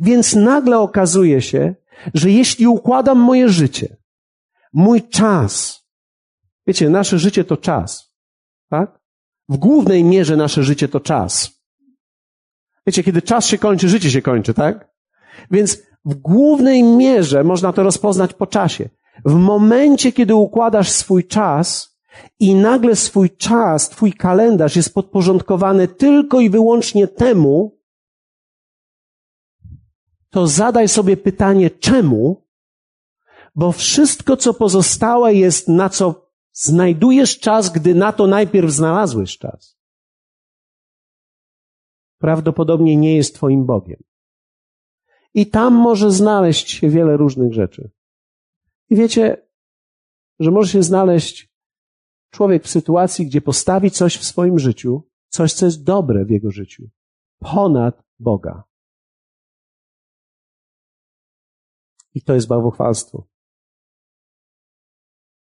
Więc 0.00 0.34
nagle 0.34 0.78
okazuje 0.78 1.42
się, 1.42 1.74
że 2.14 2.30
jeśli 2.30 2.66
układam 2.66 3.18
moje 3.18 3.48
życie, 3.48 3.96
mój 4.72 5.08
czas, 5.08 5.84
wiecie, 6.66 6.90
nasze 6.90 7.18
życie 7.18 7.44
to 7.44 7.56
czas, 7.56 8.14
tak? 8.68 9.00
W 9.48 9.56
głównej 9.56 10.04
mierze 10.04 10.36
nasze 10.36 10.62
życie 10.62 10.88
to 10.88 11.00
czas. 11.00 11.60
Wiecie, 12.86 13.02
kiedy 13.02 13.22
czas 13.22 13.46
się 13.46 13.58
kończy, 13.58 13.88
życie 13.88 14.10
się 14.10 14.22
kończy, 14.22 14.54
tak? 14.54 14.90
Więc 15.50 15.82
w 16.04 16.14
głównej 16.14 16.82
mierze 16.82 17.44
można 17.44 17.72
to 17.72 17.82
rozpoznać 17.82 18.34
po 18.34 18.46
czasie. 18.46 18.88
W 19.24 19.34
momencie, 19.34 20.12
kiedy 20.12 20.34
układasz 20.34 20.90
swój 20.90 21.26
czas 21.26 21.96
i 22.40 22.54
nagle 22.54 22.96
swój 22.96 23.30
czas, 23.30 23.88
twój 23.88 24.12
kalendarz 24.12 24.76
jest 24.76 24.94
podporządkowany 24.94 25.88
tylko 25.88 26.40
i 26.40 26.50
wyłącznie 26.50 27.08
temu, 27.08 27.79
to 30.30 30.46
zadaj 30.46 30.88
sobie 30.88 31.16
pytanie 31.16 31.70
czemu, 31.70 32.46
bo 33.54 33.72
wszystko, 33.72 34.36
co 34.36 34.54
pozostałe 34.54 35.34
jest 35.34 35.68
na 35.68 35.88
co 35.88 36.30
znajdujesz 36.52 37.38
czas, 37.38 37.72
gdy 37.72 37.94
na 37.94 38.12
to 38.12 38.26
najpierw 38.26 38.70
znalazłeś 38.70 39.38
czas. 39.38 39.78
Prawdopodobnie 42.18 42.96
nie 42.96 43.16
jest 43.16 43.34
Twoim 43.34 43.66
Bogiem. 43.66 44.02
I 45.34 45.46
tam 45.46 45.74
może 45.74 46.10
znaleźć 46.10 46.70
się 46.70 46.88
wiele 46.88 47.16
różnych 47.16 47.52
rzeczy. 47.52 47.90
I 48.90 48.96
wiecie, 48.96 49.46
że 50.38 50.50
może 50.50 50.72
się 50.72 50.82
znaleźć 50.82 51.50
człowiek 52.30 52.64
w 52.64 52.70
sytuacji, 52.70 53.26
gdzie 53.26 53.40
postawi 53.40 53.90
coś 53.90 54.16
w 54.16 54.24
swoim 54.24 54.58
życiu, 54.58 55.02
coś, 55.28 55.52
co 55.52 55.66
jest 55.66 55.84
dobre 55.84 56.24
w 56.24 56.30
jego 56.30 56.50
życiu, 56.50 56.90
ponad 57.38 58.02
Boga. 58.18 58.69
I 62.14 62.22
to 62.22 62.34
jest 62.34 62.48
bałwochwalstwo. 62.48 63.26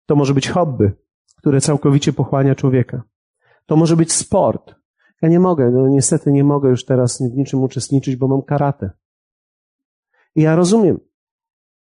To 0.06 0.16
może 0.16 0.34
być 0.34 0.48
hobby, 0.48 0.92
które 1.36 1.60
całkowicie 1.60 2.12
pochłania 2.12 2.54
człowieka. 2.54 3.02
To 3.66 3.76
może 3.76 3.96
być 3.96 4.12
sport. 4.12 4.74
Ja 5.22 5.28
nie 5.28 5.40
mogę, 5.40 5.70
no 5.70 5.88
niestety 5.88 6.32
nie 6.32 6.44
mogę 6.44 6.68
już 6.68 6.84
teraz 6.84 7.18
w 7.18 7.36
niczym 7.36 7.62
uczestniczyć, 7.62 8.16
bo 8.16 8.28
mam 8.28 8.42
karate. 8.42 8.90
I 10.34 10.42
ja 10.42 10.56
rozumiem. 10.56 11.00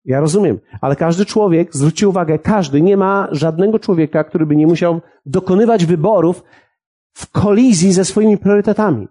Ja 0.05 0.20
rozumiem, 0.20 0.61
ale 0.81 0.96
każdy 0.96 1.27
człowiek, 1.27 1.77
zwróćcie 1.77 2.09
uwagę, 2.09 2.38
każdy, 2.38 2.83
nie 2.83 2.96
ma 2.96 3.29
żadnego 3.33 3.79
człowieka, 3.79 4.24
który 4.24 4.46
by 4.46 4.57
nie 4.57 4.66
musiał 4.66 5.00
dokonywać 5.27 5.87
wyborów 5.87 6.42
w 7.12 7.31
kolizji 7.31 7.92
ze 7.92 8.05
swoimi 8.05 8.38
priorytetami. 8.38 9.09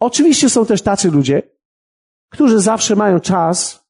Oczywiście 0.00 0.50
są 0.50 0.66
też 0.66 0.82
tacy 0.82 1.10
ludzie, 1.10 1.42
którzy 2.28 2.60
zawsze 2.60 2.96
mają 2.96 3.20
czas, 3.20 3.88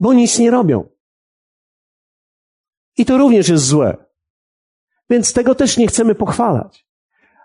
bo 0.00 0.12
nic 0.12 0.38
nie 0.38 0.50
robią. 0.50 0.88
I 2.96 3.04
to 3.04 3.18
również 3.18 3.48
jest 3.48 3.64
złe. 3.64 3.96
Więc 5.10 5.32
tego 5.32 5.54
też 5.54 5.76
nie 5.76 5.86
chcemy 5.86 6.14
pochwalać. 6.14 6.86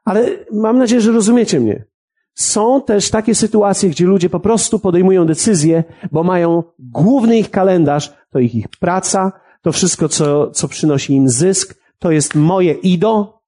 Ale 0.05 0.45
mam 0.51 0.77
nadzieję, 0.77 1.01
że 1.01 1.11
rozumiecie 1.11 1.59
mnie. 1.59 1.85
Są 2.33 2.81
też 2.81 3.09
takie 3.09 3.35
sytuacje, 3.35 3.89
gdzie 3.89 4.05
ludzie 4.05 4.29
po 4.29 4.39
prostu 4.39 4.79
podejmują 4.79 5.25
decyzje, 5.25 5.83
bo 6.11 6.23
mają 6.23 6.63
główny 6.79 7.37
ich 7.37 7.51
kalendarz, 7.51 8.13
to 8.29 8.39
ich, 8.39 8.55
ich 8.55 8.67
praca, 8.67 9.31
to 9.61 9.71
wszystko, 9.71 10.09
co, 10.09 10.51
co 10.51 10.67
przynosi 10.67 11.13
im 11.13 11.29
zysk, 11.29 11.81
to 11.99 12.11
jest 12.11 12.35
moje 12.35 12.73
ido. 12.73 13.41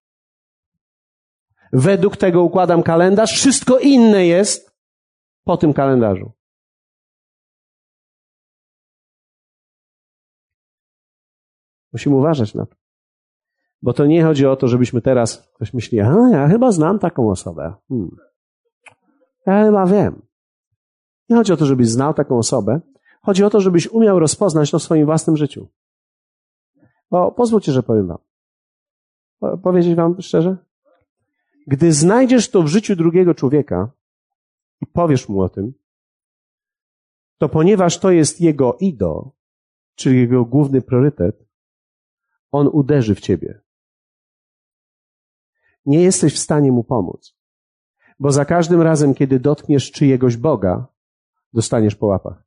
Według 1.74 2.18
tego 2.18 2.44
układam 2.44 2.84
kalendarz. 2.84 3.34
Wszystko 3.34 3.80
inne 3.80 4.26
jest 4.26 4.68
po 5.50 5.58
tym 5.58 5.74
kalendarzu. 5.74 6.32
Musimy 11.94 12.16
uważać 12.16 12.54
na 12.54 12.66
to. 12.66 12.76
Bo 13.82 13.94
to 13.94 14.06
nie 14.06 14.24
chodzi 14.24 14.46
o 14.46 14.56
to, 14.56 14.68
żebyśmy 14.68 15.02
teraz, 15.02 15.52
ktoś 15.56 15.74
myśli, 15.74 16.00
a 16.00 16.30
ja 16.32 16.48
chyba 16.48 16.72
znam 16.72 17.00
taką 17.00 17.30
osobę. 17.30 17.74
Hmm. 17.88 18.16
Ja 19.46 19.66
chyba 19.66 19.86
wiem. 19.86 20.22
Nie 21.30 21.36
chodzi 21.36 21.54
o 21.54 21.58
to, 21.58 21.66
żebyś 21.66 21.88
znał 21.88 22.14
taką 22.14 22.38
osobę. 22.38 22.80
Chodzi 23.22 23.44
o 23.44 23.50
to, 23.50 23.62
żebyś 23.62 23.88
umiał 23.88 24.20
rozpoznać 24.20 24.72
to 24.72 24.80
w 24.80 24.84
swoim 24.84 25.06
własnym 25.06 25.38
życiu. 25.38 25.68
Bo 27.12 27.32
pozwólcie, 27.32 27.72
że 27.72 27.84
powiem 27.84 28.08
wam. 28.08 28.18
powiedzieć 29.64 29.96
wam 29.96 30.22
szczerze? 30.22 30.58
Gdy 31.68 31.94
znajdziesz 31.94 32.50
to 32.50 32.64
w 32.64 32.68
życiu 32.68 32.96
drugiego 32.96 33.34
człowieka 33.34 33.99
i 34.82 34.88
powiesz 34.88 35.30
mu 35.30 35.42
o 35.42 35.50
tym, 35.50 35.74
to 37.38 37.50
ponieważ 37.50 38.00
to 38.00 38.12
jest 38.12 38.42
jego 38.42 38.78
ido, 38.80 39.32
czyli 39.96 40.18
jego 40.20 40.46
główny 40.46 40.82
priorytet, 40.82 41.46
on 42.52 42.68
uderzy 42.68 43.15
w 43.15 43.20
ciebie. 43.20 43.62
Nie 45.86 46.02
jesteś 46.04 46.36
w 46.36 46.39
stanie 46.39 46.72
mu 46.72 46.84
pomóc, 46.84 47.36
bo 48.20 48.32
za 48.32 48.46
każdym 48.46 48.82
razem, 48.82 49.13
kiedy 49.13 49.39
dotkniesz 49.39 49.92
czyjegoś 49.92 50.38
Boga, 50.38 50.88
dostaniesz 51.54 51.96
po 51.96 52.06
łapach. 52.06 52.44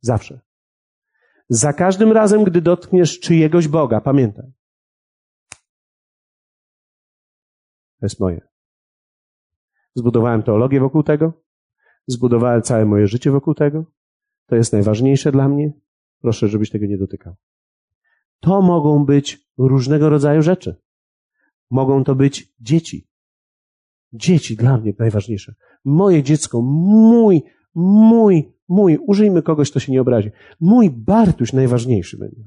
Zawsze. 0.00 0.40
Za 1.48 1.72
każdym 1.72 2.12
razem, 2.12 2.44
gdy 2.44 2.60
dotkniesz 2.60 3.20
czyjegoś 3.20 3.68
Boga, 3.68 4.00
pamiętaj. 4.00 4.52
To 8.00 8.06
jest 8.06 8.20
moje. 8.20 8.40
Zbudowałem 9.94 10.42
teologię 10.42 10.80
wokół 10.80 11.02
tego. 11.02 11.32
Zbudowałem 12.06 12.62
całe 12.62 12.84
moje 12.84 13.06
życie 13.06 13.30
wokół 13.30 13.54
tego. 13.54 13.84
To 14.46 14.56
jest 14.56 14.72
najważniejsze 14.72 15.32
dla 15.32 15.48
mnie. 15.48 15.72
Proszę, 16.20 16.48
żebyś 16.48 16.70
tego 16.70 16.86
nie 16.86 16.98
dotykał. 16.98 17.34
To 18.40 18.62
mogą 18.62 19.04
być 19.04 19.48
różnego 19.58 20.08
rodzaju 20.08 20.42
rzeczy. 20.42 20.76
Mogą 21.70 22.04
to 22.04 22.14
być 22.14 22.54
dzieci. 22.60 23.08
Dzieci 24.12 24.56
dla 24.56 24.78
mnie 24.78 24.92
najważniejsze. 24.98 25.54
Moje 25.84 26.22
dziecko, 26.22 26.62
mój, 26.62 27.42
mój, 27.74 28.52
mój, 28.68 28.98
użyjmy 29.06 29.42
kogoś, 29.42 29.70
kto 29.70 29.80
się 29.80 29.92
nie 29.92 30.00
obrazi. 30.00 30.30
Mój 30.60 30.90
Bartuś 30.90 31.52
najważniejszy 31.52 32.18
będzie. 32.18 32.42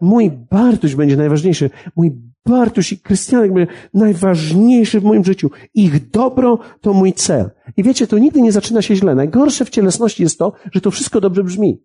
Mój 0.00 0.30
Bartuś 0.30 0.94
będzie 0.94 1.16
najważniejszy. 1.16 1.70
Mój 1.96 2.10
Bartuś 2.48 2.92
i 2.92 2.98
Krystianek 2.98 3.52
będzie 3.52 3.72
najważniejszy 3.94 5.00
w 5.00 5.04
moim 5.04 5.24
życiu. 5.24 5.50
Ich 5.74 6.10
dobro 6.10 6.58
to 6.80 6.92
mój 6.92 7.12
cel. 7.12 7.50
I 7.76 7.82
wiecie, 7.82 8.06
to 8.06 8.18
nigdy 8.18 8.42
nie 8.42 8.52
zaczyna 8.52 8.82
się 8.82 8.96
źle. 8.96 9.14
Najgorsze 9.14 9.64
w 9.64 9.70
cielesności 9.70 10.22
jest 10.22 10.38
to, 10.38 10.52
że 10.72 10.80
to 10.80 10.90
wszystko 10.90 11.20
dobrze 11.20 11.44
brzmi. 11.44 11.82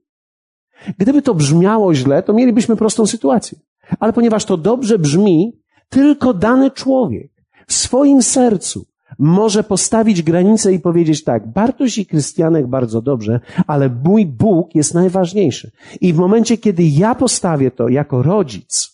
Gdyby 0.97 1.21
to 1.21 1.36
brzmiało 1.36 1.93
źle, 1.93 2.23
to 2.23 2.34
mielibyśmy 2.34 2.76
prostą 2.76 3.06
sytuację. 3.06 3.60
Ale 3.99 4.13
ponieważ 4.13 4.45
to 4.45 4.58
dobrze 4.58 4.99
brzmi, 4.99 5.54
tylko 5.89 6.34
dany 6.34 6.71
człowiek 6.71 7.32
w 7.67 7.73
swoim 7.73 8.21
sercu 8.21 8.86
może 9.19 9.63
postawić 9.63 10.21
granicę 10.21 10.73
i 10.73 10.80
powiedzieć 10.80 11.23
tak, 11.23 11.52
Bartoś 11.52 11.97
i 11.97 12.06
Krystianek 12.06 12.67
bardzo 12.67 13.02
dobrze, 13.02 13.39
ale 13.67 13.89
mój 14.04 14.26
Bóg 14.26 14.76
jest 14.76 14.93
najważniejszy. 14.93 15.71
I 16.02 16.13
w 16.13 16.17
momencie, 16.17 16.58
kiedy 16.58 16.84
ja 16.84 17.15
postawię 17.15 17.71
to 17.71 17.89
jako 17.89 18.21
rodzic, 18.21 18.92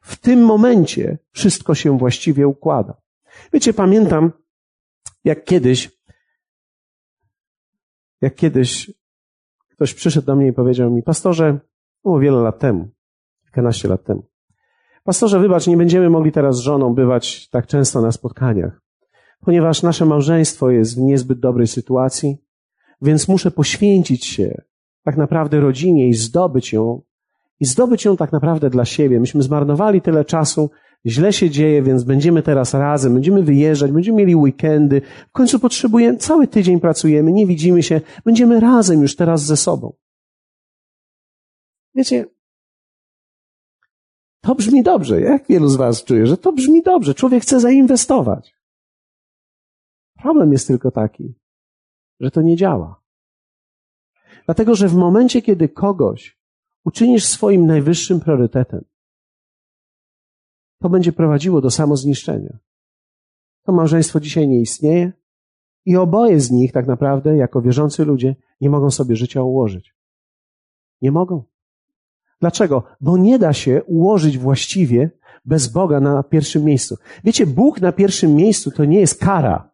w 0.00 0.16
tym 0.16 0.44
momencie 0.44 1.18
wszystko 1.30 1.74
się 1.74 1.98
właściwie 1.98 2.48
układa. 2.48 3.00
Wiecie, 3.52 3.72
pamiętam, 3.72 4.32
jak 5.24 5.44
kiedyś, 5.44 5.90
jak 8.20 8.34
kiedyś 8.34 8.90
ktoś 9.70 9.94
przyszedł 9.94 10.26
do 10.26 10.36
mnie 10.36 10.48
i 10.48 10.52
powiedział 10.52 10.90
mi, 10.90 11.02
pastorze, 11.02 11.58
było 12.04 12.20
wiele 12.20 12.42
lat 12.42 12.58
temu, 12.58 12.88
kilkanaście 13.42 13.88
lat 13.88 14.04
temu, 14.04 14.26
pastorze, 15.04 15.40
wybacz, 15.40 15.66
nie 15.66 15.76
będziemy 15.76 16.10
mogli 16.10 16.32
teraz 16.32 16.56
z 16.56 16.60
żoną 16.60 16.94
bywać 16.94 17.48
tak 17.48 17.66
często 17.66 18.00
na 18.00 18.12
spotkaniach 18.12 18.80
ponieważ 19.40 19.82
nasze 19.82 20.06
małżeństwo 20.06 20.70
jest 20.70 20.96
w 20.96 21.00
niezbyt 21.00 21.40
dobrej 21.40 21.66
sytuacji, 21.66 22.38
więc 23.02 23.28
muszę 23.28 23.50
poświęcić 23.50 24.24
się 24.26 24.62
tak 25.04 25.16
naprawdę 25.16 25.60
rodzinie 25.60 26.08
i 26.08 26.14
zdobyć 26.14 26.72
ją, 26.72 27.02
i 27.60 27.64
zdobyć 27.64 28.04
ją 28.04 28.16
tak 28.16 28.32
naprawdę 28.32 28.70
dla 28.70 28.84
siebie. 28.84 29.20
Myśmy 29.20 29.42
zmarnowali 29.42 30.02
tyle 30.02 30.24
czasu, 30.24 30.70
źle 31.06 31.32
się 31.32 31.50
dzieje, 31.50 31.82
więc 31.82 32.04
będziemy 32.04 32.42
teraz 32.42 32.74
razem, 32.74 33.14
będziemy 33.14 33.42
wyjeżdżać, 33.42 33.92
będziemy 33.92 34.18
mieli 34.18 34.36
weekendy, 34.36 35.02
w 35.28 35.32
końcu 35.32 35.60
potrzebujemy, 35.60 36.18
cały 36.18 36.48
tydzień 36.48 36.80
pracujemy, 36.80 37.32
nie 37.32 37.46
widzimy 37.46 37.82
się, 37.82 38.00
będziemy 38.24 38.60
razem 38.60 39.02
już 39.02 39.16
teraz 39.16 39.42
ze 39.42 39.56
sobą. 39.56 39.92
Wiecie, 41.94 42.26
to 44.40 44.54
brzmi 44.54 44.82
dobrze. 44.82 45.20
Jak 45.20 45.46
wielu 45.46 45.68
z 45.68 45.76
Was 45.76 46.04
czuje, 46.04 46.26
że 46.26 46.36
to 46.36 46.52
brzmi 46.52 46.82
dobrze? 46.82 47.14
Człowiek 47.14 47.42
chce 47.42 47.60
zainwestować. 47.60 48.54
Problem 50.22 50.52
jest 50.52 50.66
tylko 50.66 50.90
taki, 50.90 51.34
że 52.20 52.30
to 52.30 52.42
nie 52.42 52.56
działa. 52.56 53.00
Dlatego, 54.46 54.74
że 54.74 54.88
w 54.88 54.94
momencie, 54.94 55.42
kiedy 55.42 55.68
kogoś 55.68 56.39
uczynisz 56.84 57.24
swoim 57.24 57.66
najwyższym 57.66 58.20
priorytetem, 58.20 58.84
to 60.82 60.88
będzie 60.88 61.12
prowadziło 61.12 61.60
do 61.60 61.70
samozniszczenia. 61.70 62.58
To 63.62 63.72
małżeństwo 63.72 64.20
dzisiaj 64.20 64.48
nie 64.48 64.60
istnieje 64.60 65.12
i 65.84 65.96
oboje 65.96 66.40
z 66.40 66.50
nich 66.50 66.72
tak 66.72 66.86
naprawdę, 66.86 67.36
jako 67.36 67.62
wierzący 67.62 68.04
ludzie, 68.04 68.36
nie 68.60 68.70
mogą 68.70 68.90
sobie 68.90 69.16
życia 69.16 69.42
ułożyć. 69.42 69.94
Nie 71.02 71.12
mogą. 71.12 71.44
Dlaczego? 72.40 72.82
Bo 73.00 73.16
nie 73.16 73.38
da 73.38 73.52
się 73.52 73.82
ułożyć 73.84 74.38
właściwie 74.38 75.10
bez 75.44 75.68
Boga 75.68 76.00
na 76.00 76.22
pierwszym 76.22 76.64
miejscu. 76.64 76.96
Wiecie, 77.24 77.46
Bóg 77.46 77.80
na 77.80 77.92
pierwszym 77.92 78.34
miejscu 78.34 78.70
to 78.70 78.84
nie 78.84 79.00
jest 79.00 79.20
kara. 79.20 79.69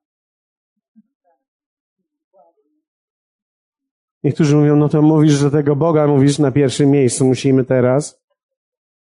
Niektórzy 4.27 4.57
mówią, 4.57 4.77
no 4.77 4.89
to 4.89 5.03
mówisz, 5.03 5.33
że 5.33 5.51
tego 5.51 5.77
Boga 5.77 6.07
mówisz 6.07 6.39
na 6.39 6.51
pierwszym 6.53 6.91
miejscu, 6.91 7.25
musimy 7.25 7.65
teraz. 7.65 8.23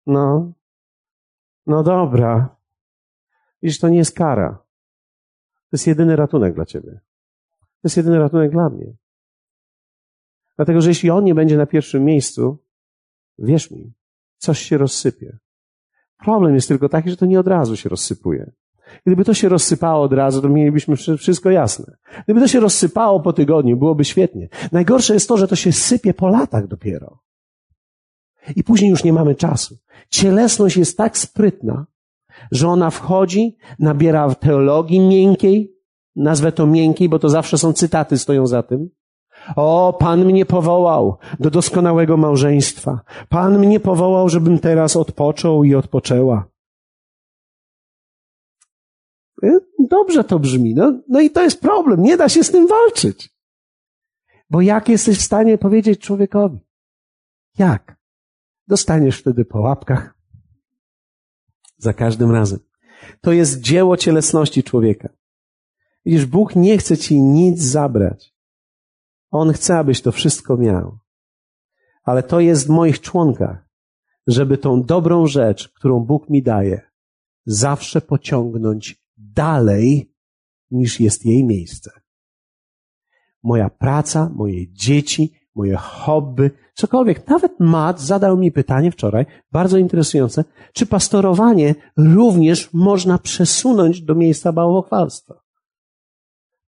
No. 0.06 0.52
No 1.66 1.82
dobra. 1.82 2.56
Widzisz, 3.62 3.78
to 3.78 3.88
nie 3.88 3.98
jest 3.98 4.16
kara. 4.16 4.50
To 5.54 5.68
jest 5.72 5.86
jedyny 5.86 6.16
ratunek 6.16 6.54
dla 6.54 6.64
ciebie. 6.64 6.92
To 7.60 7.84
jest 7.84 7.96
jedyny 7.96 8.18
ratunek 8.18 8.50
dla 8.50 8.68
mnie. 8.68 8.92
Dlatego, 10.56 10.80
że 10.80 10.88
jeśli 10.90 11.10
on 11.10 11.24
nie 11.24 11.34
będzie 11.34 11.56
na 11.56 11.66
pierwszym 11.66 12.04
miejscu, 12.04 12.58
wierz 13.38 13.70
mi, 13.70 13.92
coś 14.38 14.58
się 14.58 14.78
rozsypie. 14.78 15.38
Problem 16.18 16.54
jest 16.54 16.68
tylko 16.68 16.88
taki, 16.88 17.10
że 17.10 17.16
to 17.16 17.26
nie 17.26 17.40
od 17.40 17.46
razu 17.46 17.76
się 17.76 17.88
rozsypuje. 17.88 18.52
Gdyby 19.06 19.24
to 19.24 19.34
się 19.34 19.48
rozsypało 19.48 20.04
od 20.04 20.12
razu, 20.12 20.42
to 20.42 20.48
mielibyśmy 20.48 20.96
wszystko 21.18 21.50
jasne. 21.50 21.96
Gdyby 22.24 22.40
to 22.40 22.48
się 22.48 22.60
rozsypało 22.60 23.20
po 23.20 23.32
tygodniu, 23.32 23.76
byłoby 23.76 24.04
świetnie. 24.04 24.48
Najgorsze 24.72 25.14
jest 25.14 25.28
to, 25.28 25.36
że 25.36 25.48
to 25.48 25.56
się 25.56 25.72
sypie 25.72 26.14
po 26.14 26.28
latach 26.28 26.66
dopiero. 26.66 27.18
I 28.56 28.64
później 28.64 28.90
już 28.90 29.04
nie 29.04 29.12
mamy 29.12 29.34
czasu. 29.34 29.76
Cielesność 30.10 30.76
jest 30.76 30.96
tak 30.96 31.18
sprytna, 31.18 31.86
że 32.52 32.68
ona 32.68 32.90
wchodzi, 32.90 33.56
nabiera 33.78 34.34
teologii 34.34 35.00
miękkiej, 35.00 35.76
nazwę 36.16 36.52
to 36.52 36.66
miękkiej, 36.66 37.08
bo 37.08 37.18
to 37.18 37.28
zawsze 37.28 37.58
są 37.58 37.72
cytaty 37.72 38.18
stoją 38.18 38.46
za 38.46 38.62
tym. 38.62 38.90
O, 39.56 39.96
Pan 39.98 40.24
mnie 40.24 40.46
powołał 40.46 41.16
do 41.40 41.50
doskonałego 41.50 42.16
małżeństwa. 42.16 43.00
Pan 43.28 43.58
mnie 43.58 43.80
powołał, 43.80 44.28
żebym 44.28 44.58
teraz 44.58 44.96
odpoczął 44.96 45.64
i 45.64 45.74
odpoczęła. 45.74 46.51
Y, 49.44 49.60
dobrze 49.78 50.24
to 50.24 50.38
brzmi. 50.38 50.74
No, 50.74 51.00
no 51.08 51.20
i 51.20 51.30
to 51.30 51.42
jest 51.42 51.60
problem. 51.60 52.02
Nie 52.02 52.16
da 52.16 52.28
się 52.28 52.44
z 52.44 52.50
tym 52.50 52.66
walczyć. 52.66 53.30
Bo 54.50 54.60
jak 54.60 54.88
jesteś 54.88 55.18
w 55.18 55.22
stanie 55.22 55.58
powiedzieć 55.58 56.00
człowiekowi? 56.00 56.58
Jak? 57.58 57.96
Dostaniesz 58.68 59.18
wtedy 59.18 59.44
po 59.44 59.60
łapkach. 59.60 60.14
Za 61.78 61.92
każdym 61.92 62.30
razem. 62.30 62.58
To 63.20 63.32
jest 63.32 63.60
dzieło 63.60 63.96
cielesności 63.96 64.62
człowieka. 64.62 65.08
Widzisz, 66.04 66.26
Bóg 66.26 66.56
nie 66.56 66.78
chce 66.78 66.96
ci 66.96 67.22
nic 67.22 67.62
zabrać. 67.62 68.34
On 69.30 69.52
chce, 69.52 69.78
abyś 69.78 70.02
to 70.02 70.12
wszystko 70.12 70.56
miał. 70.56 70.98
Ale 72.02 72.22
to 72.22 72.40
jest 72.40 72.66
w 72.66 72.70
moich 72.70 73.00
członkach, 73.00 73.68
żeby 74.26 74.58
tą 74.58 74.82
dobrą 74.82 75.26
rzecz, 75.26 75.68
którą 75.68 76.00
Bóg 76.00 76.30
mi 76.30 76.42
daje, 76.42 76.80
zawsze 77.46 78.00
pociągnąć 78.00 79.01
dalej 79.34 80.14
niż 80.70 81.00
jest 81.00 81.26
jej 81.26 81.44
miejsce. 81.44 81.90
Moja 83.42 83.70
praca, 83.70 84.30
moje 84.34 84.72
dzieci, 84.72 85.32
moje 85.54 85.76
hobby, 85.76 86.50
cokolwiek. 86.74 87.26
Nawet 87.28 87.60
Matt 87.60 88.00
zadał 88.00 88.36
mi 88.36 88.52
pytanie 88.52 88.90
wczoraj, 88.90 89.26
bardzo 89.52 89.78
interesujące, 89.78 90.44
czy 90.72 90.86
pastorowanie 90.86 91.74
również 91.96 92.72
można 92.72 93.18
przesunąć 93.18 94.02
do 94.02 94.14
miejsca 94.14 94.52
bałwochwalstwa? 94.52 95.42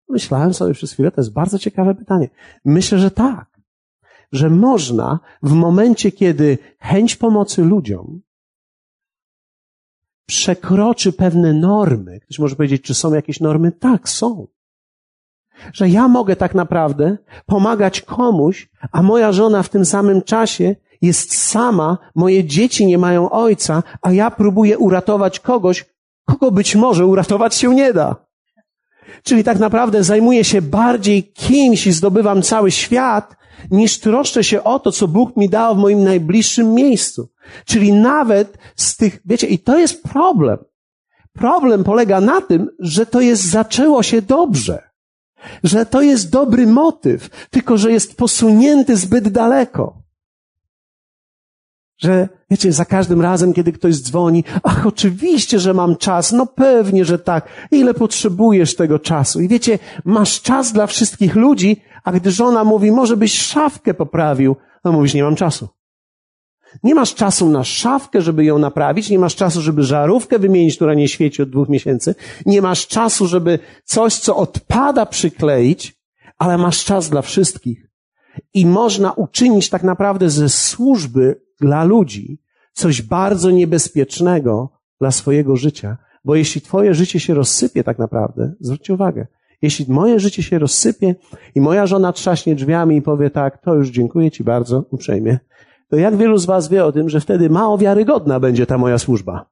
Myślałem 0.09 0.53
sobie 0.53 0.73
przez 0.73 0.93
chwilę, 0.93 1.11
to 1.11 1.21
jest 1.21 1.33
bardzo 1.33 1.59
ciekawe 1.59 1.95
pytanie. 1.95 2.29
Myślę, 2.65 2.99
że 2.99 3.11
tak. 3.11 3.59
Że 4.31 4.49
można 4.49 5.19
w 5.43 5.51
momencie, 5.51 6.11
kiedy 6.11 6.57
chęć 6.79 7.15
pomocy 7.15 7.63
ludziom 7.63 8.21
przekroczy 10.25 11.13
pewne 11.13 11.53
normy. 11.53 12.19
Ktoś 12.19 12.39
może 12.39 12.55
powiedzieć, 12.55 12.81
czy 12.81 12.93
są 12.93 13.13
jakieś 13.13 13.39
normy? 13.39 13.71
Tak, 13.71 14.09
są. 14.09 14.47
Że 15.73 15.89
ja 15.89 16.07
mogę 16.07 16.35
tak 16.35 16.55
naprawdę 16.55 17.17
pomagać 17.45 18.01
komuś, 18.01 18.69
a 18.91 19.01
moja 19.01 19.31
żona 19.31 19.63
w 19.63 19.69
tym 19.69 19.85
samym 19.85 20.21
czasie 20.21 20.75
jest 21.01 21.37
sama, 21.37 21.97
moje 22.15 22.43
dzieci 22.43 22.85
nie 22.85 22.97
mają 22.97 23.29
ojca, 23.29 23.83
a 24.01 24.11
ja 24.11 24.31
próbuję 24.31 24.77
uratować 24.77 25.39
kogoś, 25.39 25.85
kogo 26.25 26.51
być 26.51 26.75
może 26.75 27.05
uratować 27.05 27.55
się 27.55 27.75
nie 27.75 27.93
da. 27.93 28.15
Czyli 29.23 29.43
tak 29.43 29.59
naprawdę 29.59 30.03
zajmuję 30.03 30.43
się 30.43 30.61
bardziej 30.61 31.23
kimś 31.23 31.87
i 31.87 31.91
zdobywam 31.91 32.41
cały 32.41 32.71
świat, 32.71 33.35
niż 33.71 33.99
troszczę 33.99 34.43
się 34.43 34.63
o 34.63 34.79
to, 34.79 34.91
co 34.91 35.07
Bóg 35.07 35.37
mi 35.37 35.49
dał 35.49 35.75
w 35.75 35.79
moim 35.79 36.03
najbliższym 36.03 36.73
miejscu. 36.73 37.29
Czyli 37.65 37.93
nawet 37.93 38.57
z 38.75 38.97
tych, 38.97 39.19
wiecie, 39.25 39.47
i 39.47 39.59
to 39.59 39.77
jest 39.77 40.03
problem. 40.03 40.57
Problem 41.33 41.83
polega 41.83 42.21
na 42.21 42.41
tym, 42.41 42.69
że 42.79 43.05
to 43.05 43.21
jest, 43.21 43.49
zaczęło 43.49 44.03
się 44.03 44.21
dobrze. 44.21 44.83
Że 45.63 45.85
to 45.85 46.01
jest 46.01 46.29
dobry 46.29 46.67
motyw, 46.67 47.29
tylko 47.49 47.77
że 47.77 47.91
jest 47.91 48.17
posunięty 48.17 48.95
zbyt 48.95 49.29
daleko. 49.29 50.03
Że, 51.97 52.29
wiecie, 52.49 52.73
za 52.73 52.85
każdym 52.85 53.21
razem, 53.21 53.53
kiedy 53.53 53.71
ktoś 53.71 53.95
dzwoni, 53.95 54.43
ach, 54.63 54.87
oczywiście, 54.87 55.59
że 55.59 55.73
mam 55.73 55.95
czas, 55.95 56.31
no 56.31 56.45
pewnie, 56.45 57.05
że 57.05 57.19
tak. 57.19 57.47
Ile 57.71 57.93
potrzebujesz 57.93 58.75
tego 58.75 58.99
czasu? 58.99 59.41
I 59.41 59.47
wiecie, 59.47 59.79
masz 60.05 60.41
czas 60.41 60.73
dla 60.73 60.87
wszystkich 60.87 61.35
ludzi, 61.35 61.81
a 62.03 62.11
gdy 62.11 62.31
żona 62.31 62.63
mówi, 62.63 62.91
może 62.91 63.17
byś 63.17 63.41
szafkę 63.41 63.93
poprawił, 63.93 64.55
no 64.83 64.91
mówisz, 64.91 65.13
nie 65.13 65.23
mam 65.23 65.35
czasu. 65.35 65.69
Nie 66.83 66.95
masz 66.95 67.15
czasu 67.15 67.49
na 67.49 67.63
szafkę, 67.63 68.21
żeby 68.21 68.45
ją 68.45 68.59
naprawić, 68.59 69.09
nie 69.09 69.19
masz 69.19 69.35
czasu, 69.35 69.61
żeby 69.61 69.83
żarówkę 69.83 70.39
wymienić, 70.39 70.75
która 70.75 70.93
nie 70.93 71.07
świeci 71.07 71.41
od 71.41 71.49
dwóch 71.49 71.69
miesięcy, 71.69 72.15
nie 72.45 72.61
masz 72.61 72.87
czasu, 72.87 73.27
żeby 73.27 73.59
coś, 73.83 74.15
co 74.15 74.35
odpada, 74.35 75.05
przykleić, 75.05 75.95
ale 76.37 76.57
masz 76.57 76.85
czas 76.85 77.09
dla 77.09 77.21
wszystkich. 77.21 77.89
I 78.53 78.65
można 78.65 79.11
uczynić 79.11 79.69
tak 79.69 79.83
naprawdę 79.83 80.29
ze 80.29 80.49
służby 80.49 81.41
dla 81.61 81.83
ludzi 81.83 82.41
coś 82.73 83.01
bardzo 83.01 83.51
niebezpiecznego 83.51 84.69
dla 84.99 85.11
swojego 85.11 85.55
życia, 85.55 85.97
bo 86.25 86.35
jeśli 86.35 86.61
twoje 86.61 86.93
życie 86.93 87.19
się 87.19 87.33
rozsypie 87.33 87.83
tak 87.83 87.99
naprawdę, 87.99 88.53
zwróćcie 88.59 88.93
uwagę, 88.93 89.27
jeśli 89.63 89.85
moje 89.89 90.19
życie 90.19 90.43
się 90.43 90.59
rozsypie 90.59 91.15
i 91.55 91.61
moja 91.61 91.87
żona 91.87 92.13
trzaśnie 92.13 92.55
drzwiami 92.55 92.97
i 92.97 93.01
powie 93.01 93.29
tak, 93.29 93.61
to 93.61 93.75
już 93.75 93.89
dziękuję 93.89 94.31
ci 94.31 94.43
bardzo 94.43 94.85
uprzejmie, 94.91 95.39
to 95.89 95.95
jak 95.95 96.17
wielu 96.17 96.37
z 96.37 96.45
was 96.45 96.69
wie 96.69 96.85
o 96.85 96.91
tym, 96.91 97.09
że 97.09 97.19
wtedy 97.19 97.49
mało 97.49 97.77
wiarygodna 97.77 98.39
będzie 98.39 98.65
ta 98.65 98.77
moja 98.77 98.97
służba? 98.97 99.45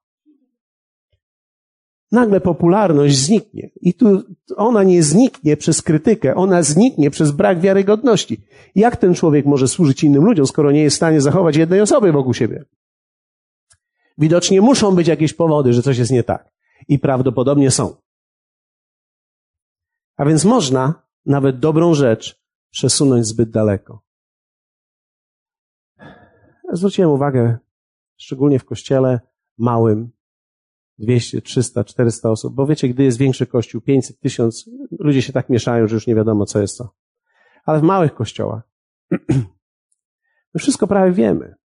Nagle 2.11 2.41
popularność 2.41 3.17
zniknie. 3.17 3.69
I 3.81 3.93
tu 3.93 4.23
ona 4.55 4.83
nie 4.83 5.03
zniknie 5.03 5.57
przez 5.57 5.81
krytykę, 5.81 6.35
ona 6.35 6.63
zniknie 6.63 7.11
przez 7.11 7.31
brak 7.31 7.59
wiarygodności. 7.59 8.41
Jak 8.75 8.97
ten 8.97 9.13
człowiek 9.13 9.45
może 9.45 9.67
służyć 9.67 10.03
innym 10.03 10.23
ludziom, 10.23 10.47
skoro 10.47 10.71
nie 10.71 10.81
jest 10.81 10.95
w 10.95 10.97
stanie 10.97 11.21
zachować 11.21 11.55
jednej 11.55 11.81
osoby 11.81 12.11
wokół 12.11 12.33
siebie? 12.33 12.65
Widocznie 14.17 14.61
muszą 14.61 14.95
być 14.95 15.07
jakieś 15.07 15.33
powody, 15.33 15.73
że 15.73 15.81
coś 15.81 15.97
jest 15.97 16.11
nie 16.11 16.23
tak. 16.23 16.49
I 16.87 16.99
prawdopodobnie 16.99 17.71
są. 17.71 18.00
A 20.21 20.25
więc 20.25 20.45
można 20.45 21.07
nawet 21.25 21.59
dobrą 21.59 21.93
rzecz 21.93 22.41
przesunąć 22.71 23.25
zbyt 23.25 23.49
daleko. 23.49 24.03
Zwróciłem 26.73 27.11
uwagę, 27.11 27.57
szczególnie 28.17 28.59
w 28.59 28.65
kościele 28.65 29.19
małym, 29.57 30.11
200, 30.97 31.41
300, 31.41 31.83
400 31.83 32.29
osób, 32.29 32.55
bo 32.55 32.65
wiecie, 32.65 32.89
gdy 32.89 33.03
jest 33.03 33.17
większy 33.17 33.47
kościół, 33.47 33.81
500, 33.81 34.19
1000, 34.19 34.69
ludzie 34.99 35.21
się 35.21 35.33
tak 35.33 35.49
mieszają, 35.49 35.87
że 35.87 35.95
już 35.95 36.07
nie 36.07 36.15
wiadomo, 36.15 36.45
co 36.45 36.61
jest 36.61 36.77
to. 36.77 36.95
Ale 37.65 37.79
w 37.79 37.83
małych 37.83 38.13
kościołach 38.13 38.63
my 40.53 40.59
wszystko 40.59 40.87
prawie 40.87 41.11
wiemy. 41.11 41.55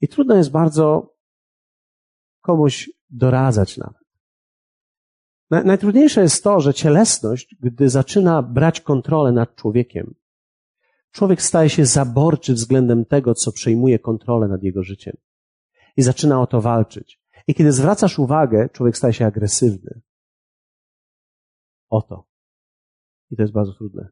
I 0.00 0.08
trudno 0.08 0.34
jest 0.36 0.50
bardzo 0.50 1.14
komuś 2.40 2.90
doradzać 3.10 3.76
nawet. 3.76 4.01
Najtrudniejsze 5.52 6.20
jest 6.22 6.44
to, 6.44 6.60
że 6.60 6.74
cielesność, 6.74 7.56
gdy 7.60 7.88
zaczyna 7.88 8.42
brać 8.42 8.80
kontrolę 8.80 9.32
nad 9.32 9.54
człowiekiem, 9.54 10.14
człowiek 11.10 11.42
staje 11.42 11.70
się 11.70 11.86
zaborczy 11.86 12.54
względem 12.54 13.04
tego, 13.04 13.34
co 13.34 13.52
przejmuje 13.52 13.98
kontrolę 13.98 14.48
nad 14.48 14.62
jego 14.62 14.82
życiem. 14.82 15.16
I 15.96 16.02
zaczyna 16.02 16.40
o 16.40 16.46
to 16.46 16.60
walczyć. 16.60 17.22
I 17.46 17.54
kiedy 17.54 17.72
zwracasz 17.72 18.18
uwagę, 18.18 18.68
człowiek 18.68 18.96
staje 18.96 19.14
się 19.14 19.26
agresywny. 19.26 20.00
O 21.88 22.02
to. 22.02 22.28
I 23.30 23.36
to 23.36 23.42
jest 23.42 23.54
bardzo 23.54 23.72
trudne. 23.72 24.08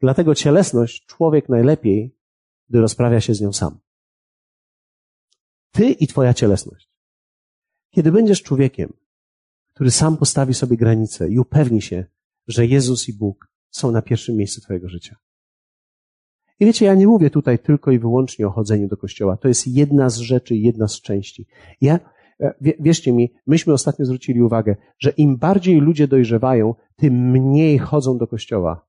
Dlatego 0.00 0.34
cielesność 0.34 1.06
człowiek 1.06 1.48
najlepiej, 1.48 2.16
gdy 2.68 2.80
rozprawia 2.80 3.20
się 3.20 3.34
z 3.34 3.40
nią 3.40 3.52
sam. 3.52 3.78
Ty 5.70 5.84
i 5.90 6.06
twoja 6.06 6.34
cielesność. 6.34 6.90
Kiedy 7.90 8.12
będziesz 8.12 8.42
człowiekiem, 8.42 8.92
który 9.78 9.90
sam 9.90 10.16
postawi 10.16 10.54
sobie 10.54 10.76
granice 10.76 11.28
i 11.28 11.38
upewni 11.38 11.82
się, 11.82 12.04
że 12.48 12.66
Jezus 12.66 13.08
i 13.08 13.12
Bóg 13.12 13.48
są 13.70 13.90
na 13.90 14.02
pierwszym 14.02 14.36
miejscu 14.36 14.60
Twojego 14.60 14.88
życia. 14.88 15.16
I 16.60 16.66
wiecie, 16.66 16.86
ja 16.86 16.94
nie 16.94 17.06
mówię 17.06 17.30
tutaj 17.30 17.58
tylko 17.58 17.90
i 17.90 17.98
wyłącznie 17.98 18.46
o 18.46 18.50
chodzeniu 18.50 18.88
do 18.88 18.96
kościoła. 18.96 19.36
To 19.36 19.48
jest 19.48 19.66
jedna 19.66 20.10
z 20.10 20.16
rzeczy, 20.16 20.56
jedna 20.56 20.88
z 20.88 21.00
części. 21.00 21.46
Ja, 21.80 21.98
e, 22.40 22.54
wierzcie 22.80 23.12
mi, 23.12 23.32
myśmy 23.46 23.72
ostatnio 23.72 24.04
zwrócili 24.04 24.42
uwagę, 24.42 24.76
że 24.98 25.10
im 25.10 25.36
bardziej 25.36 25.80
ludzie 25.80 26.08
dojrzewają, 26.08 26.74
tym 26.96 27.30
mniej 27.30 27.78
chodzą 27.78 28.18
do 28.18 28.26
kościoła. 28.26 28.86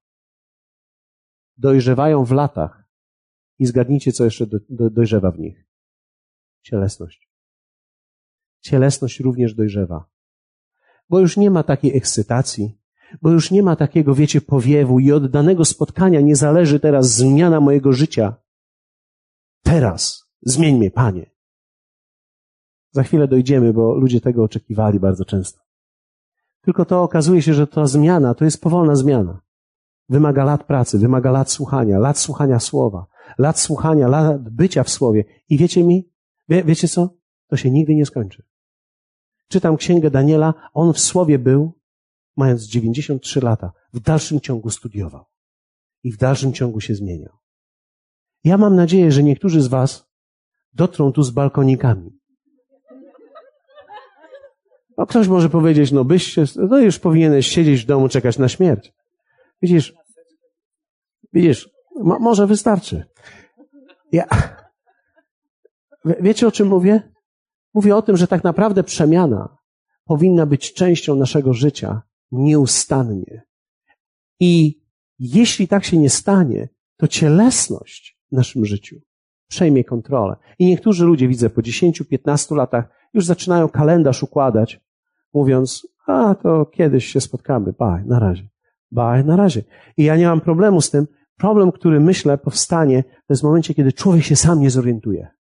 Dojrzewają 1.57 2.25
w 2.25 2.31
latach. 2.31 2.83
I 3.59 3.65
zgadnijcie, 3.65 4.11
co 4.11 4.25
jeszcze 4.25 4.47
do, 4.47 4.57
do, 4.69 4.89
dojrzewa 4.89 5.31
w 5.31 5.39
nich. 5.39 5.65
Cielesność. 6.61 7.29
Cielesność 8.59 9.19
również 9.19 9.55
dojrzewa 9.55 10.18
bo 11.09 11.19
już 11.19 11.37
nie 11.37 11.51
ma 11.51 11.63
takiej 11.63 11.97
ekscytacji, 11.97 12.79
bo 13.21 13.31
już 13.31 13.51
nie 13.51 13.63
ma 13.63 13.75
takiego, 13.75 14.15
wiecie, 14.15 14.41
powiewu 14.41 14.99
i 14.99 15.11
od 15.11 15.31
danego 15.31 15.65
spotkania 15.65 16.21
nie 16.21 16.35
zależy 16.35 16.79
teraz 16.79 17.09
zmiana 17.09 17.59
mojego 17.59 17.93
życia. 17.93 18.35
Teraz 19.63 20.25
zmień 20.41 20.77
mnie, 20.77 20.91
Panie. 20.91 21.31
Za 22.91 23.03
chwilę 23.03 23.27
dojdziemy, 23.27 23.73
bo 23.73 23.95
ludzie 23.95 24.21
tego 24.21 24.43
oczekiwali 24.43 24.99
bardzo 24.99 25.25
często. 25.25 25.59
Tylko 26.61 26.85
to 26.85 27.03
okazuje 27.03 27.41
się, 27.41 27.53
że 27.53 27.67
ta 27.67 27.85
zmiana 27.85 28.33
to 28.33 28.45
jest 28.45 28.61
powolna 28.61 28.95
zmiana. 28.95 29.41
Wymaga 30.09 30.43
lat 30.43 30.63
pracy, 30.63 30.99
wymaga 30.99 31.31
lat 31.31 31.51
słuchania, 31.51 31.99
lat 31.99 32.17
słuchania 32.17 32.59
słowa, 32.59 33.05
lat 33.37 33.59
słuchania, 33.59 34.07
lat 34.07 34.49
bycia 34.49 34.83
w 34.83 34.89
słowie. 34.89 35.25
I 35.49 35.57
wiecie 35.57 35.83
mi, 35.83 36.11
wie, 36.49 36.63
wiecie 36.63 36.87
co? 36.87 37.09
To 37.47 37.57
się 37.57 37.71
nigdy 37.71 37.95
nie 37.95 38.05
skończy. 38.05 38.48
Czytam 39.49 39.77
księgę 39.77 40.11
Daniela, 40.11 40.53
on 40.73 40.93
w 40.93 40.99
słowie 40.99 41.39
był, 41.39 41.73
mając 42.37 42.63
93 42.63 43.41
lata, 43.41 43.71
w 43.93 43.99
dalszym 43.99 44.39
ciągu 44.39 44.69
studiował 44.69 45.25
i 46.03 46.11
w 46.11 46.17
dalszym 46.17 46.53
ciągu 46.53 46.81
się 46.81 46.95
zmieniał. 46.95 47.33
Ja 48.43 48.57
mam 48.57 48.75
nadzieję, 48.75 49.11
że 49.11 49.23
niektórzy 49.23 49.61
z 49.61 49.67
Was 49.67 50.09
dotrą 50.73 51.11
tu 51.11 51.23
z 51.23 51.31
balkonikami. 51.31 52.19
No 54.97 55.05
ktoś 55.05 55.27
może 55.27 55.49
powiedzieć, 55.49 55.91
no 55.91 56.05
byś 56.05 56.35
no 56.55 56.79
już 56.79 56.99
powinieneś 56.99 57.47
siedzieć 57.47 57.81
w 57.81 57.85
domu, 57.85 58.09
czekać 58.09 58.37
na 58.37 58.49
śmierć. 58.49 58.93
Widzisz, 59.61 59.93
widzisz, 61.33 61.69
mo, 61.95 62.19
może 62.19 62.47
wystarczy. 62.47 63.05
Ja, 64.11 64.25
wiecie 66.05 66.47
o 66.47 66.51
czym 66.51 66.67
mówię? 66.67 67.11
Mówię 67.73 67.95
o 67.95 68.01
tym, 68.01 68.17
że 68.17 68.27
tak 68.27 68.43
naprawdę 68.43 68.83
przemiana 68.83 69.57
powinna 70.05 70.45
być 70.45 70.73
częścią 70.73 71.15
naszego 71.15 71.53
życia 71.53 72.01
nieustannie. 72.31 73.41
I 74.39 74.81
jeśli 75.19 75.67
tak 75.67 75.85
się 75.85 75.97
nie 75.97 76.09
stanie, 76.09 76.69
to 76.97 77.07
cielesność 77.07 78.19
w 78.31 78.35
naszym 78.35 78.65
życiu 78.65 78.95
przejmie 79.47 79.83
kontrolę. 79.83 80.35
I 80.59 80.65
niektórzy 80.65 81.05
ludzie, 81.05 81.27
widzę, 81.27 81.49
po 81.49 81.61
10-15 81.61 82.55
latach 82.55 83.09
już 83.13 83.25
zaczynają 83.25 83.69
kalendarz 83.69 84.23
układać, 84.23 84.81
mówiąc, 85.33 85.87
a 86.07 86.35
to 86.35 86.65
kiedyś 86.65 87.05
się 87.05 87.21
spotkamy, 87.21 87.73
bye, 87.79 88.03
na 88.05 88.19
razie. 88.19 88.49
Bye, 88.91 89.23
na 89.23 89.35
razie. 89.35 89.63
I 89.97 90.03
ja 90.03 90.17
nie 90.17 90.27
mam 90.27 90.41
problemu 90.41 90.81
z 90.81 90.89
tym. 90.89 91.07
Problem, 91.37 91.71
który 91.71 91.99
myślę 91.99 92.37
powstanie, 92.37 93.03
to 93.03 93.25
jest 93.29 93.41
w 93.41 93.45
momencie, 93.45 93.73
kiedy 93.73 93.93
człowiek 93.93 94.23
się 94.23 94.35
sam 94.35 94.59
nie 94.59 94.69
zorientuje 94.69 95.38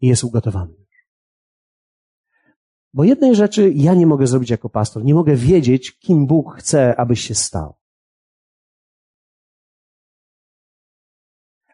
i 0.00 0.06
jest 0.06 0.24
ugotowany 0.24 0.74
Bo 2.92 3.04
jednej 3.04 3.36
rzeczy 3.36 3.72
ja 3.74 3.94
nie 3.94 4.06
mogę 4.06 4.26
zrobić 4.26 4.50
jako 4.50 4.70
pastor. 4.70 5.04
Nie 5.04 5.14
mogę 5.14 5.36
wiedzieć, 5.36 5.98
kim 5.98 6.26
Bóg 6.26 6.56
chce, 6.56 6.96
abyś 6.96 7.20
się 7.20 7.34
stał. 7.34 7.74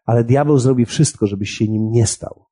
Ale 0.05 0.25
diabeł 0.25 0.59
zrobi 0.59 0.87
wszystko, 0.87 1.27
żebyś 1.27 1.51
się 1.51 1.69
nim 1.69 1.91
nie 1.91 2.07
stał. 2.07 2.47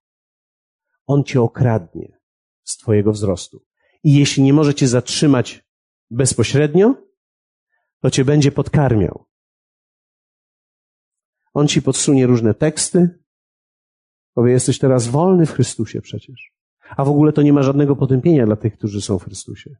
On 1.06 1.24
cię 1.24 1.42
okradnie 1.42 2.20
z 2.62 2.76
twojego 2.76 3.12
wzrostu. 3.12 3.64
I 4.02 4.14
jeśli 4.14 4.42
nie 4.42 4.52
może 4.52 4.74
cię 4.74 4.88
zatrzymać 4.88 5.64
bezpośrednio, 6.10 6.94
to 8.00 8.10
cię 8.10 8.24
będzie 8.24 8.52
podkarmiał. 8.52 9.26
On 11.54 11.68
ci 11.68 11.82
podsunie 11.82 12.26
różne 12.26 12.54
teksty. 12.54 13.23
Powie, 14.34 14.52
jesteś 14.52 14.78
teraz 14.78 15.08
wolny 15.08 15.46
w 15.46 15.52
Chrystusie 15.52 16.00
przecież. 16.00 16.52
A 16.96 17.04
w 17.04 17.08
ogóle 17.08 17.32
to 17.32 17.42
nie 17.42 17.52
ma 17.52 17.62
żadnego 17.62 17.96
potępienia 17.96 18.46
dla 18.46 18.56
tych, 18.56 18.78
którzy 18.78 19.00
są 19.00 19.18
w 19.18 19.24
Chrystusie. 19.24 19.76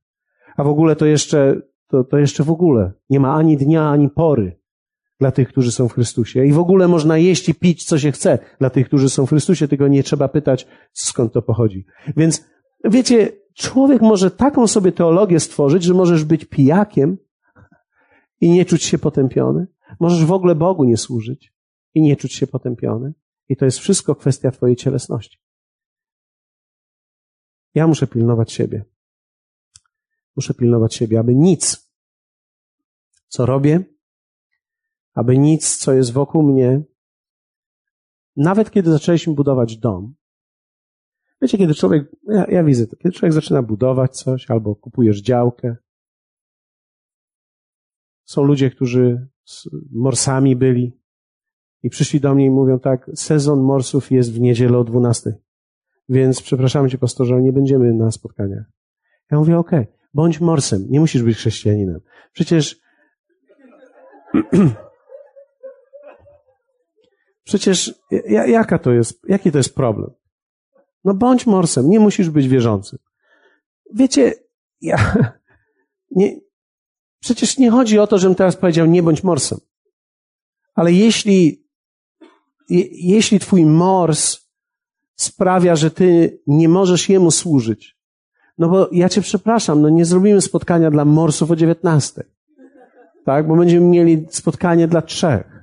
A 0.56 0.64
w 0.64 0.68
ogóle 0.68 0.96
to 0.96 1.06
jeszcze, 1.06 1.60
to, 1.88 2.04
to 2.04 2.18
jeszcze 2.18 2.44
w 2.44 2.50
ogóle 2.50 2.92
nie 3.10 3.20
ma 3.20 3.34
ani 3.34 3.56
dnia, 3.56 3.88
ani 3.90 4.10
pory 4.10 4.60
dla 5.20 5.30
tych, 5.30 5.48
którzy 5.48 5.72
są 5.72 5.88
w 5.88 5.92
Chrystusie. 5.92 6.44
I 6.44 6.52
w 6.52 6.58
ogóle 6.58 6.88
można 6.88 7.18
jeść 7.18 7.48
i 7.48 7.54
pić, 7.54 7.84
co 7.84 7.98
się 7.98 8.12
chce 8.12 8.38
dla 8.58 8.70
tych, 8.70 8.86
którzy 8.86 9.10
są 9.10 9.26
w 9.26 9.28
Chrystusie, 9.28 9.68
tylko 9.68 9.88
nie 9.88 10.02
trzeba 10.02 10.28
pytać, 10.28 10.66
skąd 10.92 11.32
to 11.32 11.42
pochodzi. 11.42 11.86
Więc 12.16 12.44
wiecie, 12.84 13.32
człowiek 13.54 14.02
może 14.02 14.30
taką 14.30 14.66
sobie 14.66 14.92
teologię 14.92 15.40
stworzyć, 15.40 15.82
że 15.82 15.94
możesz 15.94 16.24
być 16.24 16.44
pijakiem 16.44 17.16
i 18.40 18.50
nie 18.50 18.64
czuć 18.64 18.82
się 18.82 18.98
potępiony. 18.98 19.66
Możesz 20.00 20.24
w 20.24 20.32
ogóle 20.32 20.54
Bogu 20.54 20.84
nie 20.84 20.96
służyć 20.96 21.54
i 21.94 22.02
nie 22.02 22.16
czuć 22.16 22.32
się 22.32 22.46
potępiony. 22.46 23.12
I 23.48 23.56
to 23.56 23.64
jest 23.64 23.78
wszystko 23.78 24.14
kwestia 24.14 24.50
Twojej 24.50 24.76
cielesności. 24.76 25.38
Ja 27.74 27.86
muszę 27.86 28.06
pilnować 28.06 28.52
siebie. 28.52 28.84
Muszę 30.36 30.54
pilnować 30.54 30.94
siebie, 30.94 31.18
aby 31.18 31.34
nic, 31.34 31.90
co 33.28 33.46
robię, 33.46 33.84
aby 35.14 35.38
nic, 35.38 35.76
co 35.76 35.92
jest 35.92 36.12
wokół 36.12 36.42
mnie, 36.42 36.82
nawet 38.36 38.70
kiedy 38.70 38.90
zaczęliśmy 38.90 39.34
budować 39.34 39.76
dom, 39.76 40.14
wiecie, 41.42 41.58
kiedy 41.58 41.74
człowiek, 41.74 42.16
ja, 42.28 42.46
ja 42.48 42.64
widzę 42.64 42.86
to, 42.86 42.96
kiedy 42.96 43.12
człowiek 43.12 43.32
zaczyna 43.32 43.62
budować 43.62 44.16
coś, 44.16 44.50
albo 44.50 44.76
kupujesz 44.76 45.22
działkę, 45.22 45.76
są 48.24 48.42
ludzie, 48.42 48.70
którzy 48.70 49.28
morsami 49.90 50.56
byli 50.56 51.03
i 51.84 51.90
przyszli 51.90 52.20
do 52.20 52.34
mnie 52.34 52.46
i 52.46 52.50
mówią 52.50 52.78
tak, 52.78 53.10
sezon 53.14 53.60
morsów 53.60 54.10
jest 54.10 54.32
w 54.32 54.40
niedzielę 54.40 54.78
o 54.78 54.84
12. 54.84 55.34
Więc 56.08 56.42
przepraszam 56.42 56.90
cię, 56.90 56.98
pastorze, 56.98 57.42
nie 57.42 57.52
będziemy 57.52 57.92
na 57.92 58.10
spotkaniach. 58.10 58.64
Ja 59.30 59.38
mówię, 59.38 59.58
okej, 59.58 59.80
okay, 59.80 59.94
bądź 60.14 60.40
morsem, 60.40 60.86
nie 60.90 61.00
musisz 61.00 61.22
być 61.22 61.36
chrześcijaninem. 61.36 62.00
Przecież 62.32 62.80
Przecież 67.44 67.94
jaka 68.46 68.78
to 68.78 68.92
jest, 68.92 69.20
jaki 69.28 69.52
to 69.52 69.58
jest 69.58 69.74
problem? 69.74 70.10
No 71.04 71.14
bądź 71.14 71.46
morsem, 71.46 71.90
nie 71.90 72.00
musisz 72.00 72.30
być 72.30 72.48
wierzącym. 72.48 72.98
Wiecie, 73.94 74.34
ja, 74.80 75.14
nie, 76.16 76.40
przecież 77.20 77.58
nie 77.58 77.70
chodzi 77.70 77.98
o 77.98 78.06
to, 78.06 78.18
żebym 78.18 78.34
teraz 78.34 78.56
powiedział 78.56 78.86
nie 78.86 79.02
bądź 79.02 79.22
morsem. 79.22 79.58
Ale 80.74 80.92
jeśli, 80.92 81.63
jeśli 82.68 83.38
twój 83.38 83.66
mors 83.66 84.40
sprawia, 85.16 85.76
że 85.76 85.90
ty 85.90 86.38
nie 86.46 86.68
możesz 86.68 87.08
jemu 87.08 87.30
służyć, 87.30 87.96
no 88.58 88.68
bo 88.68 88.88
ja 88.92 89.08
cię 89.08 89.20
przepraszam, 89.20 89.82
no 89.82 89.88
nie 89.88 90.04
zrobimy 90.04 90.40
spotkania 90.40 90.90
dla 90.90 91.04
morsów 91.04 91.50
o 91.50 91.56
19. 91.56 92.22
Tak? 93.24 93.48
Bo 93.48 93.56
będziemy 93.56 93.86
mieli 93.86 94.26
spotkanie 94.30 94.88
dla 94.88 95.02
trzech. 95.02 95.53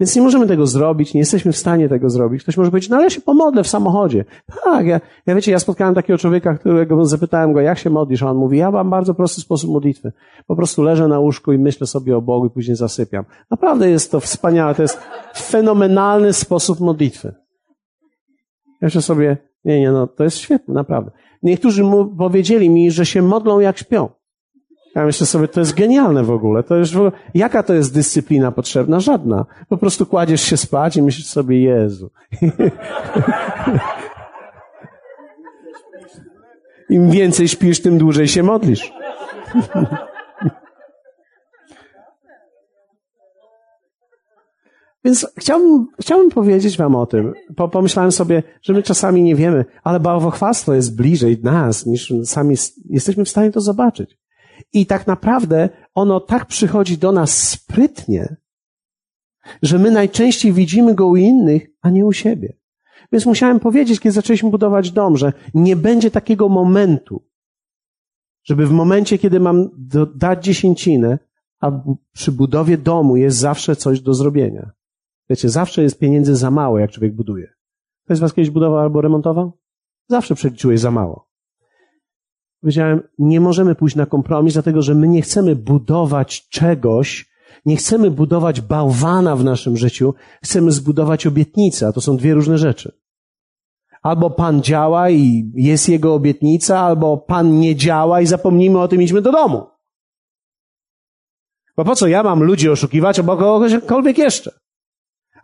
Więc 0.00 0.16
nie 0.16 0.22
możemy 0.22 0.46
tego 0.46 0.66
zrobić, 0.66 1.14
nie 1.14 1.20
jesteśmy 1.20 1.52
w 1.52 1.56
stanie 1.56 1.88
tego 1.88 2.10
zrobić. 2.10 2.42
Ktoś 2.42 2.56
może 2.56 2.70
powiedzieć, 2.70 2.90
no 2.90 2.96
ale 2.96 3.04
ja 3.04 3.10
się 3.10 3.20
pomodlę 3.20 3.64
w 3.64 3.68
samochodzie. 3.68 4.24
Tak, 4.64 4.86
ja, 4.86 5.00
ja 5.26 5.34
wiecie, 5.34 5.52
ja 5.52 5.58
spotkałem 5.58 5.94
takiego 5.94 6.18
człowieka, 6.18 6.54
którego 6.54 7.04
zapytałem 7.04 7.52
go, 7.52 7.60
jak 7.60 7.78
się 7.78 7.90
modlisz, 7.90 8.22
a 8.22 8.30
on 8.30 8.36
mówi, 8.36 8.58
ja 8.58 8.70
mam 8.70 8.90
bardzo 8.90 9.14
prosty 9.14 9.40
sposób 9.40 9.70
modlitwy. 9.70 10.12
Po 10.46 10.56
prostu 10.56 10.82
leżę 10.82 11.08
na 11.08 11.18
łóżku 11.18 11.52
i 11.52 11.58
myślę 11.58 11.86
sobie 11.86 12.16
o 12.16 12.22
Bogu 12.22 12.46
i 12.46 12.50
później 12.50 12.76
zasypiam. 12.76 13.24
Naprawdę 13.50 13.90
jest 13.90 14.10
to 14.10 14.20
wspaniałe, 14.20 14.74
to 14.74 14.82
jest 14.82 15.00
fenomenalny 15.36 16.32
sposób 16.32 16.80
modlitwy. 16.80 17.34
Się 18.88 19.02
sobie, 19.02 19.36
nie, 19.64 19.80
nie, 19.80 19.92
no, 19.92 20.06
to 20.06 20.24
jest 20.24 20.36
świetne, 20.36 20.74
naprawdę. 20.74 21.10
Niektórzy 21.42 21.84
mu 21.84 22.06
powiedzieli 22.06 22.70
mi, 22.70 22.90
że 22.90 23.06
się 23.06 23.22
modlą 23.22 23.60
jak 23.60 23.78
śpią. 23.78 24.08
Ja 24.94 25.04
myślę 25.04 25.26
sobie, 25.26 25.48
to 25.48 25.60
jest 25.60 25.74
genialne 25.74 26.24
w 26.24 26.30
ogóle. 26.30 26.62
To 26.62 26.76
już 26.76 26.92
jaka 27.34 27.62
to 27.62 27.74
jest 27.74 27.94
dyscyplina 27.94 28.52
potrzebna? 28.52 29.00
Żadna. 29.00 29.46
Po 29.68 29.76
prostu 29.76 30.06
kładziesz 30.06 30.42
się 30.42 30.56
spać 30.56 30.96
i 30.96 31.02
myślisz 31.02 31.26
sobie, 31.26 31.60
Jezu. 31.60 32.10
Im 36.90 37.10
więcej 37.10 37.48
śpisz, 37.48 37.82
tym 37.82 37.98
dłużej 37.98 38.28
się 38.28 38.42
modlisz. 38.42 38.92
Więc 45.04 45.26
chciałbym, 45.38 45.86
chciałbym 46.00 46.30
powiedzieć 46.30 46.76
wam 46.76 46.96
o 46.96 47.06
tym. 47.06 47.32
Po, 47.56 47.68
pomyślałem 47.68 48.12
sobie, 48.12 48.42
że 48.62 48.72
my 48.72 48.82
czasami 48.82 49.22
nie 49.22 49.36
wiemy, 49.36 49.64
ale 49.84 50.00
bałwochwalstwo 50.00 50.74
jest 50.74 50.96
bliżej 50.96 51.38
nas, 51.42 51.86
niż 51.86 52.12
sami 52.24 52.56
jesteśmy 52.90 53.24
w 53.24 53.28
stanie 53.28 53.50
to 53.50 53.60
zobaczyć. 53.60 54.21
I 54.72 54.86
tak 54.86 55.06
naprawdę 55.06 55.68
ono 55.94 56.20
tak 56.20 56.46
przychodzi 56.46 56.98
do 56.98 57.12
nas 57.12 57.48
sprytnie, 57.48 58.36
że 59.62 59.78
my 59.78 59.90
najczęściej 59.90 60.52
widzimy 60.52 60.94
go 60.94 61.06
u 61.06 61.16
innych, 61.16 61.66
a 61.82 61.90
nie 61.90 62.06
u 62.06 62.12
siebie. 62.12 62.56
Więc 63.12 63.26
musiałem 63.26 63.60
powiedzieć, 63.60 64.00
kiedy 64.00 64.12
zaczęliśmy 64.12 64.50
budować 64.50 64.90
dom, 64.90 65.16
że 65.16 65.32
nie 65.54 65.76
będzie 65.76 66.10
takiego 66.10 66.48
momentu, 66.48 67.22
żeby 68.44 68.66
w 68.66 68.70
momencie, 68.70 69.18
kiedy 69.18 69.40
mam 69.40 69.70
dać 70.14 70.44
dziesięcinę, 70.44 71.18
a 71.60 71.70
przy 72.12 72.32
budowie 72.32 72.78
domu 72.78 73.16
jest 73.16 73.38
zawsze 73.38 73.76
coś 73.76 74.00
do 74.00 74.14
zrobienia. 74.14 74.70
Wiecie, 75.30 75.48
zawsze 75.48 75.82
jest 75.82 75.98
pieniędzy 75.98 76.36
za 76.36 76.50
mało, 76.50 76.78
jak 76.78 76.90
człowiek 76.90 77.14
buduje. 77.14 77.52
Ktoś 78.04 78.18
z 78.18 78.20
was 78.20 78.34
kiedyś 78.34 78.50
budował 78.50 78.78
albo 78.78 79.00
remontował? 79.00 79.52
Zawsze 80.08 80.34
przeliczyłeś 80.34 80.80
za 80.80 80.90
mało. 80.90 81.31
Powiedziałem, 82.62 83.02
nie 83.18 83.40
możemy 83.40 83.74
pójść 83.74 83.96
na 83.96 84.06
kompromis, 84.06 84.52
dlatego 84.52 84.82
że 84.82 84.94
my 84.94 85.08
nie 85.08 85.22
chcemy 85.22 85.56
budować 85.56 86.48
czegoś, 86.48 87.32
nie 87.64 87.76
chcemy 87.76 88.10
budować 88.10 88.60
bałwana 88.60 89.36
w 89.36 89.44
naszym 89.44 89.76
życiu, 89.76 90.14
chcemy 90.44 90.72
zbudować 90.72 91.26
obietnicę, 91.26 91.86
a 91.86 91.92
to 91.92 92.00
są 92.00 92.16
dwie 92.16 92.34
różne 92.34 92.58
rzeczy. 92.58 92.92
Albo 94.02 94.30
Pan 94.30 94.62
działa 94.62 95.10
i 95.10 95.50
jest 95.54 95.88
Jego 95.88 96.14
obietnica, 96.14 96.80
albo 96.80 97.16
Pan 97.16 97.60
nie 97.60 97.76
działa 97.76 98.20
i 98.20 98.26
zapomnijmy 98.26 98.80
o 98.80 98.88
tym, 98.88 99.02
idźmy 99.02 99.22
do 99.22 99.32
domu. 99.32 99.66
Bo 101.76 101.84
po 101.84 101.96
co 101.96 102.06
ja 102.06 102.22
mam 102.22 102.42
ludzi 102.42 102.70
oszukiwać, 102.70 103.18
albo 103.18 103.36
kogokolwiek 103.36 104.18
jeszcze? 104.18 104.60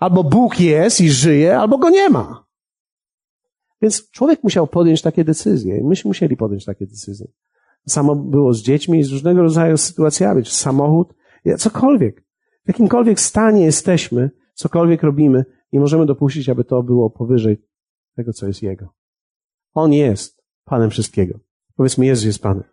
Albo 0.01 0.25
Bóg 0.25 0.61
jest 0.61 1.01
i 1.01 1.11
żyje, 1.11 1.59
albo 1.59 1.79
Go 1.79 1.91
nie 1.91 2.11
ma. 2.11 2.48
Więc 3.83 4.11
człowiek 4.11 4.45
musiał 4.45 4.67
podjąć 4.67 5.03
takie 5.03 5.25
decyzje. 5.25 5.85
Myśmy 5.85 6.09
musieli 6.09 6.37
podjąć 6.37 6.65
takie 6.65 6.87
decyzje. 6.87 7.27
Samo 7.89 8.17
było 8.17 8.55
z 8.55 8.63
dziećmi, 8.63 9.05
z 9.05 9.13
różnego 9.13 9.43
rodzaju 9.43 9.77
sytuacjami, 9.77 10.43
czy 10.43 10.55
samochód, 10.55 11.15
cokolwiek. 11.59 12.25
W 12.65 12.69
jakimkolwiek 12.69 13.21
stanie 13.21 13.65
jesteśmy, 13.65 14.31
cokolwiek 14.55 15.03
robimy, 15.03 15.45
nie 15.73 15.81
możemy 15.81 16.07
dopuścić, 16.07 16.49
aby 16.49 16.65
to 16.65 16.83
było 16.83 17.11
powyżej 17.11 17.63
tego, 18.17 18.33
co 18.33 18.47
jest 18.47 18.63
Jego. 18.63 18.89
On 19.75 19.93
jest 19.93 20.43
Panem 20.65 20.91
wszystkiego. 20.91 21.39
Powiedzmy, 21.77 22.07
Jezus 22.07 22.25
jest 22.25 22.43
Panem. 22.43 22.65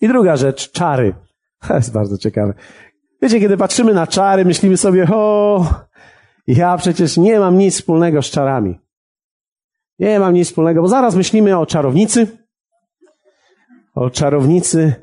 I 0.00 0.08
druga 0.08 0.36
rzecz, 0.36 0.70
czary. 0.70 1.14
To 1.68 1.74
jest 1.74 1.92
bardzo 1.92 2.18
ciekawe. 2.18 2.54
Wiecie, 3.22 3.40
kiedy 3.40 3.56
patrzymy 3.56 3.94
na 3.94 4.06
czary, 4.06 4.44
myślimy 4.44 4.76
sobie, 4.76 5.06
o, 5.12 5.66
ja 6.46 6.76
przecież 6.76 7.16
nie 7.16 7.38
mam 7.38 7.58
nic 7.58 7.74
wspólnego 7.74 8.22
z 8.22 8.26
czarami. 8.26 8.78
Nie 9.98 10.18
mam 10.20 10.34
nic 10.34 10.48
wspólnego, 10.48 10.82
bo 10.82 10.88
zaraz 10.88 11.14
myślimy 11.14 11.58
o 11.58 11.66
czarownicy. 11.66 12.38
O 13.94 14.10
czarownicy. 14.10 14.94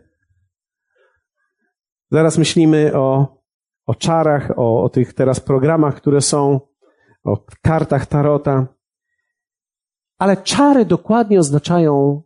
Zaraz 2.12 2.38
myślimy 2.38 2.92
o, 2.96 3.38
o 3.86 3.96
czarach, 3.96 4.52
o, 4.58 4.84
o 4.84 4.90
tych 4.90 5.14
teraz 5.14 5.40
programach, 5.40 5.96
które 5.96 6.22
są, 6.22 6.60
o 7.24 7.46
kartach 7.62 8.06
tarota. 8.06 8.68
Ale 10.18 10.38
czary 10.38 10.86
dokładnie 10.86 11.40
oznaczają 11.40 12.24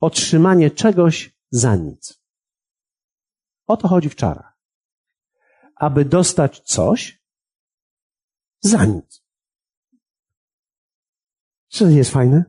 otrzymanie 0.00 0.70
czegoś 0.70 1.38
za 1.50 1.76
nic. 1.76 2.22
O 3.66 3.76
to 3.76 3.88
chodzi 3.88 4.08
w 4.08 4.16
czarach. 4.16 4.58
Aby 5.76 6.04
dostać 6.04 6.60
coś 6.60 7.22
za 8.60 8.84
nic. 8.84 9.27
Czy 11.68 11.84
to 11.84 11.90
nie 11.90 11.96
jest 11.96 12.10
fajne? 12.10 12.44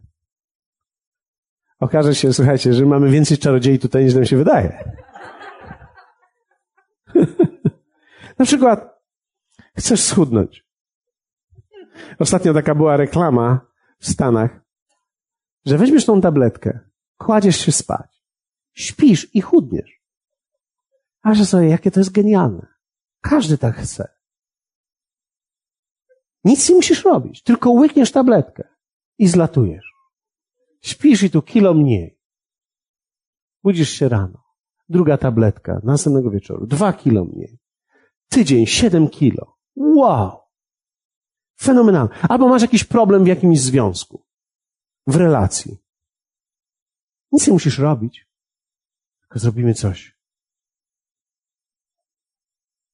Okaże 1.80 2.16
się, 2.16 2.34
słuchajcie, 2.34 2.74
że 2.74 2.86
mamy 2.86 3.10
więcej 3.10 3.38
czarodziei 3.38 3.80
tutaj 3.80 4.06
niż 4.06 4.14
nam 4.14 4.26
się 4.26 4.38
wydaje. 4.38 4.94
Na 8.40 8.46
przykład, 8.46 9.02
chcesz 9.78 10.04
schudnąć. 10.04 10.66
Ostatnio 12.20 12.54
taka 12.54 12.76
była 12.76 12.98
reklama 12.98 13.62
w 14.00 14.10
Stanach, 14.10 14.62
że 15.66 15.78
weźmiesz 15.78 16.06
tą 16.06 16.22
tabletkę, 16.22 16.80
kładziesz 17.18 17.58
się 17.58 17.72
spać, 17.72 18.24
śpisz 18.74 19.36
i 19.36 19.42
chudniesz. 19.42 20.02
A 21.22 21.34
że 21.34 21.46
sobie, 21.46 21.68
jakie 21.68 21.92
to 21.92 22.00
jest 22.00 22.12
genialne. 22.12 22.68
Każdy 23.22 23.58
tak 23.58 23.76
chce. 23.76 24.08
Nic 26.44 26.70
nie 26.70 26.76
musisz 26.76 27.06
robić, 27.06 27.44
tylko 27.44 27.72
łykniesz 27.72 28.12
tabletkę 28.12 28.69
i 29.20 29.28
zlatujesz. 29.28 29.94
Śpisz 30.82 31.24
i 31.24 31.30
tu 31.30 31.42
kilo 31.42 31.74
mniej. 31.74 32.20
Budzisz 33.64 33.90
się 33.90 34.10
rano. 34.10 34.44
Druga 34.90 35.18
tabletka 35.18 35.82
następnego 35.84 36.32
wieczoru. 36.32 36.68
Dwa 36.68 36.94
kilo 36.94 37.26
mniej. 37.26 37.60
Tydzień, 38.30 38.66
siedem 38.66 39.10
kilo. 39.10 39.58
Wow! 39.76 40.40
Fenomenalne. 41.62 42.16
Albo 42.22 42.48
masz 42.48 42.62
jakiś 42.62 42.84
problem 42.84 43.24
w 43.24 43.28
jakimś 43.28 43.60
związku, 43.60 44.26
w 45.08 45.16
relacji. 45.16 45.78
Nic 47.32 47.48
nie 47.48 47.54
musisz 47.54 47.80
robić, 47.80 48.28
tylko 49.22 49.40
zrobimy 49.40 49.74
coś. 49.74 50.20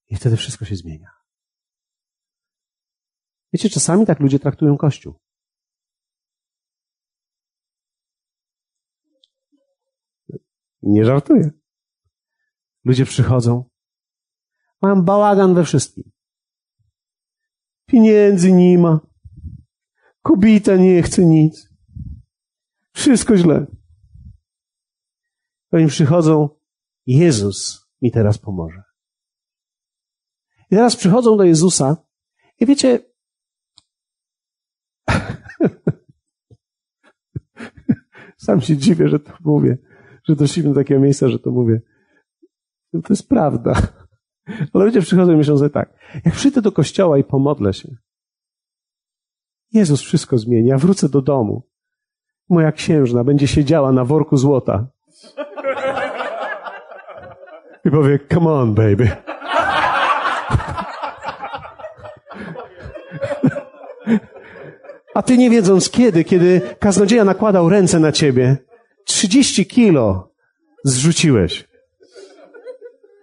I 0.08 0.16
wtedy 0.16 0.38
wszystko 0.38 0.66
się 0.66 0.76
zmienia. 0.76 1.12
Wiecie, 3.54 3.70
czasami 3.70 4.06
tak 4.06 4.20
ludzie 4.20 4.40
traktują 4.40 4.78
Kościół. 4.78 5.25
Nie 10.86 11.06
żartuję. 11.06 11.52
Ludzie 12.86 13.06
przychodzą, 13.06 13.70
mają 14.82 15.02
bałagan 15.02 15.56
we 15.56 15.64
wszystkim. 15.64 16.12
Pieniędzy 17.86 18.52
nie 18.52 18.78
ma. 18.78 19.00
Kobieta 20.22 20.76
nie 20.76 21.04
chce 21.04 21.26
nic. 21.26 21.70
Wszystko 22.94 23.38
źle. 23.38 23.66
Oni 25.72 25.88
przychodzą, 25.88 26.50
Jezus 27.06 27.88
mi 28.02 28.12
teraz 28.12 28.38
pomoże. 28.38 28.84
I 30.72 30.76
teraz 30.76 30.96
przychodzą 30.96 31.38
do 31.38 31.44
Jezusa 31.44 31.98
i 32.60 32.66
wiecie, 32.66 33.00
sam 38.46 38.62
się 38.62 38.78
dziwię, 38.78 39.10
że 39.10 39.20
to 39.20 39.34
mówię, 39.40 39.78
że 40.28 40.36
doszliśmy 40.36 40.74
do 40.74 40.80
takiego 40.80 41.02
miejsca, 41.02 41.30
że 41.30 41.40
to 41.40 41.52
mówię. 41.52 41.82
No 42.94 43.02
to 43.02 43.14
jest 43.14 43.30
prawda. 43.30 43.74
Ale 44.74 44.86
ludzie 44.86 45.02
przychodzą 45.02 45.32
i 45.32 45.36
myślą 45.36 45.58
sobie 45.58 45.70
tak, 45.70 45.94
jak 46.26 46.34
przyjdę 46.34 46.62
do 46.62 46.72
kościoła 46.72 47.18
i 47.18 47.24
pomodlę 47.24 47.74
się, 47.74 47.96
Jezus 49.74 50.02
wszystko 50.02 50.38
zmieni, 50.38 50.68
ja 50.68 50.78
wrócę 50.78 51.10
do 51.10 51.22
domu. 51.22 51.64
Moja 52.50 52.72
księżna 52.72 53.24
będzie 53.24 53.48
siedziała 53.48 53.92
na 53.92 54.06
worku 54.06 54.38
złota. 54.38 54.88
I 57.86 57.92
powie, 57.92 58.20
come 58.34 58.52
on, 58.52 58.74
baby. 58.74 59.10
A 65.14 65.22
ty 65.22 65.38
nie 65.38 65.50
wiedząc 65.50 65.90
kiedy, 65.90 66.24
kiedy 66.24 66.62
kaznodzieja 66.80 67.26
nakładał 67.26 67.70
ręce 67.70 68.00
na 68.00 68.12
ciebie, 68.12 68.58
30 69.06 69.66
kilo 69.66 70.34
zrzuciłeś. 70.84 71.68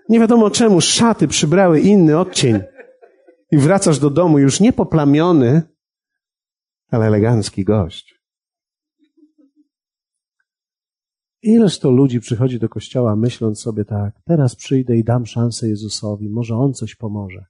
Nie 0.09 0.21
wiadomo 0.21 0.51
czemu 0.51 0.81
szaty 0.81 1.29
przybrały 1.29 1.81
inny 1.81 2.19
odcień. 2.19 2.61
I 3.51 3.59
wracasz 3.59 3.99
do 3.99 4.11
domu 4.11 4.39
już 4.39 4.61
nie 4.61 4.73
poplamiony, 4.73 5.63
ale 6.91 7.07
elegancki 7.07 7.65
gość. 7.65 8.23
Ileż 11.43 11.79
to 11.79 11.91
ludzi 11.91 12.21
przychodzi 12.21 12.59
do 12.59 12.69
kościoła 12.69 13.17
myśląc 13.17 13.61
sobie 13.61 13.85
tak, 13.85 14.15
teraz 14.25 14.57
przyjdę 14.57 14.97
i 14.97 15.05
dam 15.05 15.27
szansę 15.27 15.69
Jezusowi, 15.69 16.29
może 16.29 16.57
On 16.57 16.75
coś 16.75 16.95
pomoże. 16.95 17.45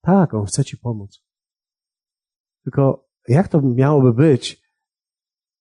Tak, 0.00 0.34
On 0.34 0.46
chce 0.46 0.64
Ci 0.64 0.78
pomóc. 0.78 1.24
Tylko 2.64 3.08
jak 3.28 3.48
to 3.48 3.60
miałoby 3.62 4.12
być, 4.12 4.63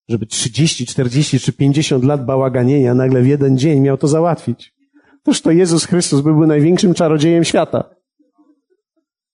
żeby 0.10 0.26
30, 0.26 0.86
40 0.86 1.40
czy 1.40 1.54
50 1.54 2.04
lat 2.04 2.26
bałaganienia 2.26 2.94
nagle 2.94 3.22
w 3.22 3.28
jeden 3.28 3.58
dzień 3.58 3.80
miał 3.80 3.98
to 3.98 4.08
załatwić? 4.08 4.74
Toż 5.24 5.42
to 5.42 5.52
Jezus 5.52 5.86
Chrystus 5.86 6.22
byłby 6.22 6.48
największym 6.48 6.94
czarodziejem 6.94 7.44
świata. 7.44 7.84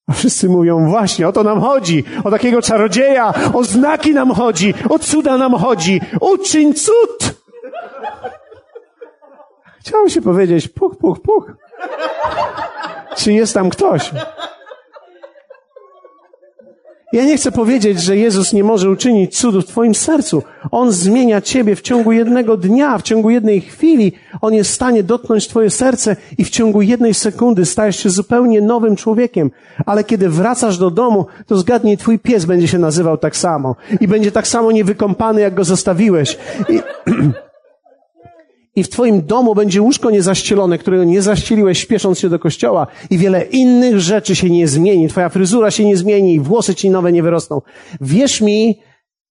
A 0.07 0.13
wszyscy 0.13 0.49
mówią, 0.49 0.89
właśnie, 0.89 1.28
o 1.28 1.32
to 1.32 1.43
nam 1.43 1.61
chodzi, 1.61 2.03
o 2.24 2.32
takiego 2.32 2.61
czarodzieja, 2.61 3.34
o 3.53 3.63
znaki 3.63 4.13
nam 4.13 4.32
chodzi, 4.32 4.74
o 4.89 4.99
cuda 4.99 5.38
nam 5.38 5.53
chodzi, 5.53 6.01
uczyń 6.22 6.74
cud! 6.74 7.39
Chciałem 9.80 10.09
się 10.09 10.22
powiedzieć, 10.22 10.67
puch, 10.67 10.97
puch, 10.97 11.22
puch. 11.22 11.51
Czy 13.15 13.34
jest 13.34 13.53
tam 13.53 13.70
ktoś? 13.70 14.11
Ja 17.14 17.26
nie 17.26 17.38
chcę 17.38 17.51
powiedzieć, 17.51 18.01
że 18.01 18.18
Jezus 18.18 18.53
nie 18.53 18.64
może 18.64 18.89
uczynić 18.89 19.38
cudów 19.38 19.66
w 19.66 19.68
Twoim 19.68 19.95
sercu. 19.95 20.43
On 20.72 20.91
zmienia 20.91 21.41
Ciebie 21.41 21.76
w 21.76 21.82
ciągu 21.82 22.12
jednego 22.12 22.57
dnia, 22.57 22.97
w 22.97 23.01
ciągu 23.01 23.30
jednej 23.30 23.62
chwili. 23.62 24.12
On 24.41 24.53
jest 24.53 24.72
w 24.72 24.74
stanie 24.74 25.03
dotknąć 25.03 25.47
Twoje 25.47 25.70
serce 25.70 26.16
i 26.38 26.45
w 26.45 26.49
ciągu 26.49 26.82
jednej 26.82 27.14
sekundy 27.14 27.66
stajesz 27.66 27.99
się 27.99 28.10
zupełnie 28.10 28.62
nowym 28.62 28.95
człowiekiem. 28.95 29.51
Ale 29.86 30.03
kiedy 30.03 30.30
wracasz 30.30 30.78
do 30.78 30.91
domu, 30.91 31.26
to 31.47 31.57
zgadnij, 31.57 31.97
Twój 31.97 32.20
pies 32.20 32.45
będzie 32.45 32.68
się 32.68 32.80
nazywał 32.80 33.18
tak 33.18 33.36
samo. 33.36 33.76
I 34.01 34.07
będzie 34.07 34.32
tak 34.32 34.47
samo 34.47 34.72
niewykąpany, 34.72 35.41
jak 35.41 35.53
go 35.53 35.64
zostawiłeś. 35.64 36.38
I... 36.70 36.80
i 38.80 38.84
w 38.84 38.90
twoim 38.90 39.26
domu 39.26 39.56
będzie 39.56 39.82
łóżko 39.82 40.10
niezaścielone, 40.10 40.78
którego 40.78 41.04
nie 41.04 41.22
zaścieliłeś 41.22 41.80
śpiesząc 41.80 42.20
się 42.20 42.30
do 42.30 42.40
kościoła 42.40 42.88
i 43.10 43.18
wiele 43.18 43.44
innych 43.44 44.00
rzeczy 44.00 44.36
się 44.36 44.50
nie 44.50 44.68
zmieni. 44.68 45.10
Twoja 45.10 45.30
fryzura 45.30 45.72
się 45.72 45.86
nie 45.86 45.98
zmieni 45.98 46.40
włosy 46.40 46.76
ci 46.76 46.90
nowe 46.90 47.12
nie 47.12 47.24
wyrosną. 47.24 47.62
Wierz 48.02 48.42
mi, 48.42 48.80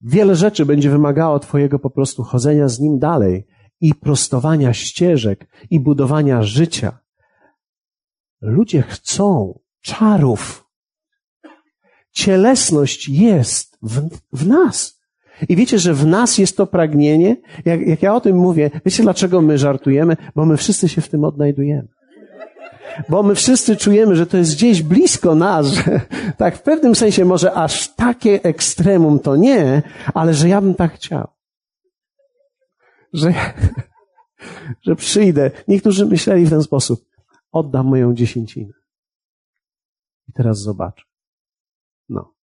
wiele 0.01 0.37
rzeczy 0.37 0.67
będzie 0.67 0.91
wymagało 0.91 1.39
twojego 1.39 1.79
po 1.79 1.91
prostu 1.91 2.23
chodzenia 2.23 2.69
z 2.69 2.81
nim 2.81 2.99
dalej 2.99 3.47
i 3.81 3.95
prostowania 3.95 4.73
ścieżek 4.73 5.47
i 5.71 5.81
budowania 5.81 6.43
życia. 6.43 6.99
Ludzie 8.41 8.83
chcą 8.83 9.59
czarów. 9.81 10.65
Cielesność 12.13 13.09
jest 13.09 13.79
w, 13.83 14.09
w 14.33 14.47
nas. 14.47 14.98
I 15.49 15.57
wiecie, 15.57 15.79
że 15.79 15.95
w 15.95 16.07
nas 16.07 16.39
jest 16.39 16.57
to 16.57 16.67
pragnienie? 16.67 17.37
Jak, 17.65 17.81
jak 17.81 18.03
ja 18.03 18.15
o 18.15 18.21
tym 18.21 18.37
mówię, 18.37 18.71
wiecie 18.85 19.03
dlaczego 19.03 19.43
my 19.43 19.59
żartujemy? 19.59 20.17
Bo 20.35 20.45
my 20.45 20.57
wszyscy 20.57 20.89
się 20.89 21.01
w 21.01 21.09
tym 21.09 21.25
odnajdujemy. 21.25 21.89
Bo 23.09 23.23
my 23.23 23.35
wszyscy 23.35 23.77
czujemy, 23.77 24.17
że 24.17 24.27
to 24.27 24.37
jest 24.37 24.55
gdzieś 24.55 24.83
blisko 24.83 25.35
nas, 25.35 25.67
że 25.67 26.01
tak 26.37 26.57
w 26.57 26.63
pewnym 26.63 26.95
sensie 26.95 27.25
może 27.25 27.53
aż 27.53 27.89
takie 27.89 28.43
ekstremum 28.43 29.21
to 29.21 29.37
nie, 29.37 29.83
ale 30.15 30.35
że 30.35 30.49
ja 30.49 30.61
bym 30.61 30.75
tak 30.75 30.95
chciał. 30.95 31.29
Że, 33.13 33.35
że 34.87 34.97
przyjdę. 34.97 35.51
Niektórzy 35.69 36.07
myśleli 36.07 36.45
w 36.45 36.51
ten 36.51 36.63
sposób. 36.63 37.05
Oddam 37.53 37.87
moją 37.87 38.15
dziesięcinę. 38.15 38.73
I 40.29 40.33
teraz 40.33 40.59
zobaczę. 40.59 41.05
No. 42.09 42.38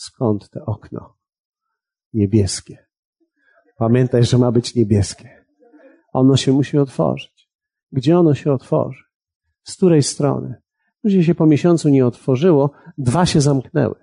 Skąd 0.00 0.50
te 0.50 0.64
okno? 0.64 1.16
Niebieskie. 2.12 2.86
Pamiętaj, 3.76 4.24
że 4.24 4.38
ma 4.38 4.52
być 4.52 4.74
niebieskie. 4.74 5.44
Ono 6.12 6.36
się 6.36 6.52
musi 6.52 6.78
otworzyć. 6.78 7.50
Gdzie 7.92 8.18
ono 8.18 8.34
się 8.34 8.52
otworzy? 8.52 9.04
Z 9.62 9.76
której 9.76 10.02
strony? 10.02 10.54
Później 11.02 11.24
się 11.24 11.34
po 11.34 11.46
miesiącu 11.46 11.88
nie 11.88 12.06
otworzyło, 12.06 12.70
dwa 12.98 13.26
się 13.26 13.40
zamknęły. 13.40 13.94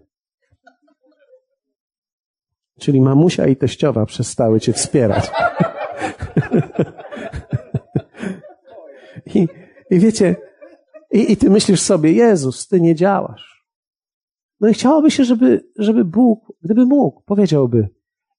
Czyli 2.79 3.01
mamusia 3.01 3.47
i 3.47 3.55
teściowa 3.55 4.05
przestały 4.05 4.59
cię 4.59 4.73
wspierać. 4.73 5.31
I, 9.35 9.47
I 9.89 9.99
wiecie, 9.99 10.35
i, 11.11 11.31
i 11.31 11.37
ty 11.37 11.49
myślisz 11.49 11.81
sobie, 11.81 12.11
Jezus, 12.11 12.67
ty 12.67 12.81
nie 12.81 12.95
działasz. 12.95 13.56
No 14.59 14.67
i 14.67 14.73
chciałoby 14.73 15.11
się, 15.11 15.23
żeby, 15.23 15.69
żeby 15.75 16.05
Bóg, 16.05 16.53
gdyby 16.61 16.85
mógł, 16.85 17.21
powiedziałby, 17.25 17.89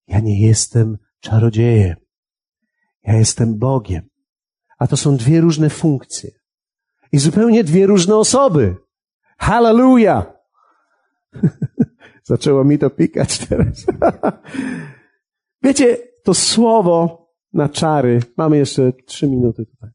ja 0.06 0.20
nie 0.20 0.40
jestem 0.40 0.98
czarodziejem. 1.20 1.96
Ja 3.02 3.16
jestem 3.16 3.58
Bogiem. 3.58 4.08
A 4.78 4.86
to 4.86 4.96
są 4.96 5.16
dwie 5.16 5.40
różne 5.40 5.70
funkcje. 5.70 6.30
I 7.12 7.18
zupełnie 7.18 7.64
dwie 7.64 7.86
różne 7.86 8.16
osoby. 8.16 8.76
Hallelujah! 9.38 10.32
Zaczęło 12.24 12.64
mi 12.64 12.78
to 12.78 12.90
pikać 12.90 13.38
teraz. 13.38 13.86
Wiecie, 15.62 15.96
to 16.24 16.34
słowo 16.34 17.26
na 17.52 17.68
czary. 17.68 18.20
Mamy 18.36 18.56
jeszcze 18.56 18.92
trzy 18.92 19.28
minuty 19.28 19.66
tutaj. 19.66 19.90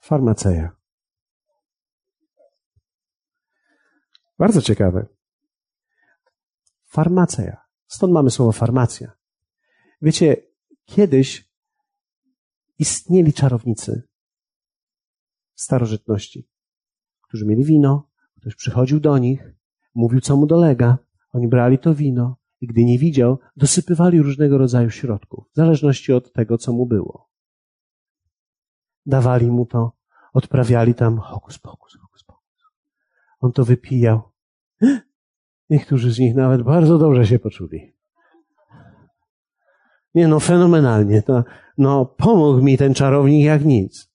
Farmaceja. 0.00 0.76
Bardzo 4.38 4.62
ciekawe. 4.62 5.06
farmacja. 6.86 7.56
Stąd 7.86 8.12
mamy 8.12 8.30
słowo 8.30 8.52
farmacja. 8.52 9.12
Wiecie, 10.02 10.36
kiedyś 10.84 11.50
istnieli 12.78 13.32
czarownicy 13.32 14.02
w 15.54 15.60
starożytności, 15.60 16.48
którzy 17.22 17.46
mieli 17.46 17.64
wino, 17.64 18.10
ktoś 18.36 18.54
przychodził 18.54 19.00
do 19.00 19.18
nich, 19.18 19.54
mówił, 19.94 20.20
co 20.20 20.36
mu 20.36 20.46
dolega, 20.46 20.98
oni 21.32 21.48
brali 21.48 21.78
to 21.78 21.94
wino 21.94 22.36
i 22.60 22.66
gdy 22.66 22.84
nie 22.84 22.98
widział, 22.98 23.38
dosypywali 23.56 24.22
różnego 24.22 24.58
rodzaju 24.58 24.90
środków, 24.90 25.44
w 25.52 25.56
zależności 25.56 26.12
od 26.12 26.32
tego, 26.32 26.58
co 26.58 26.72
mu 26.72 26.86
było. 26.86 27.29
Dawali 29.06 29.50
mu 29.50 29.66
to, 29.66 29.92
odprawiali 30.32 30.94
tam 30.94 31.18
hokus 31.18 31.58
pokus, 31.58 31.98
hokus 32.02 32.24
pokus. 32.24 32.64
On 33.40 33.52
to 33.52 33.64
wypijał. 33.64 34.22
Niektórzy 35.70 36.12
z 36.12 36.18
nich 36.18 36.34
nawet 36.34 36.62
bardzo 36.62 36.98
dobrze 36.98 37.26
się 37.26 37.38
poczuli. 37.38 37.92
Nie 40.14 40.28
no, 40.28 40.40
fenomenalnie. 40.40 41.22
To, 41.22 41.44
no, 41.78 42.06
pomógł 42.06 42.62
mi 42.62 42.78
ten 42.78 42.94
czarownik 42.94 43.44
jak 43.44 43.64
nic. 43.64 44.10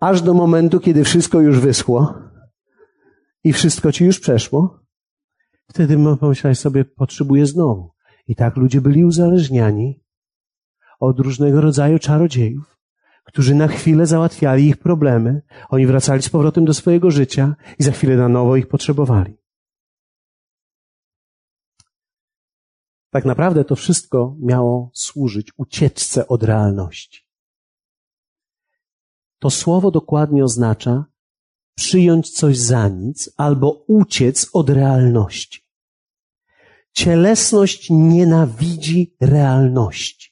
Aż 0.00 0.22
do 0.22 0.34
momentu, 0.34 0.80
kiedy 0.80 1.04
wszystko 1.04 1.40
już 1.40 1.60
wyschło 1.60 2.14
i 3.44 3.52
wszystko 3.52 3.92
ci 3.92 4.04
już 4.04 4.20
przeszło, 4.20 4.80
wtedy 5.68 6.16
pomyślałeś 6.20 6.58
sobie, 6.58 6.84
potrzebuję 6.84 7.46
znowu. 7.46 7.92
I 8.28 8.36
tak 8.36 8.56
ludzie 8.56 8.80
byli 8.80 9.04
uzależniani 9.04 10.02
od 11.00 11.20
różnego 11.20 11.60
rodzaju 11.60 11.98
czarodziejów, 11.98 12.71
którzy 13.24 13.54
na 13.54 13.68
chwilę 13.68 14.06
załatwiali 14.06 14.68
ich 14.68 14.76
problemy. 14.76 15.42
Oni 15.68 15.86
wracali 15.86 16.22
z 16.22 16.28
powrotem 16.28 16.64
do 16.64 16.74
swojego 16.74 17.10
życia 17.10 17.56
i 17.78 17.82
za 17.82 17.92
chwilę 17.92 18.16
na 18.16 18.28
nowo 18.28 18.56
ich 18.56 18.68
potrzebowali. 18.68 19.36
Tak 23.10 23.24
naprawdę 23.24 23.64
to 23.64 23.76
wszystko 23.76 24.36
miało 24.40 24.90
służyć 24.94 25.52
ucieczce 25.56 26.28
od 26.28 26.42
realności. 26.42 27.26
To 29.38 29.50
słowo 29.50 29.90
dokładnie 29.90 30.44
oznacza 30.44 31.04
przyjąć 31.74 32.30
coś 32.30 32.58
za 32.58 32.88
nic 32.88 33.30
albo 33.36 33.84
uciec 33.86 34.50
od 34.52 34.70
realności. 34.70 35.62
Cielesność 36.92 37.90
nienawidzi 37.90 39.16
realności. 39.20 40.31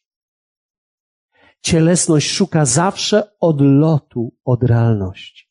Cielesność 1.61 2.31
szuka 2.31 2.65
zawsze 2.65 3.39
odlotu 3.41 4.33
od 4.45 4.63
realności. 4.63 5.51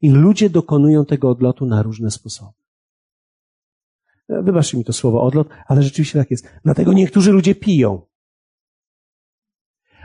I 0.00 0.10
ludzie 0.10 0.50
dokonują 0.50 1.06
tego 1.06 1.30
odlotu 1.30 1.66
na 1.66 1.82
różne 1.82 2.10
sposoby. 2.10 2.60
Wybaczcie 4.28 4.78
mi 4.78 4.84
to 4.84 4.92
słowo 4.92 5.22
odlot, 5.22 5.48
ale 5.66 5.82
rzeczywiście 5.82 6.18
tak 6.18 6.30
jest. 6.30 6.48
Dlatego 6.64 6.92
niektórzy 6.92 7.32
ludzie 7.32 7.54
piją. 7.54 8.06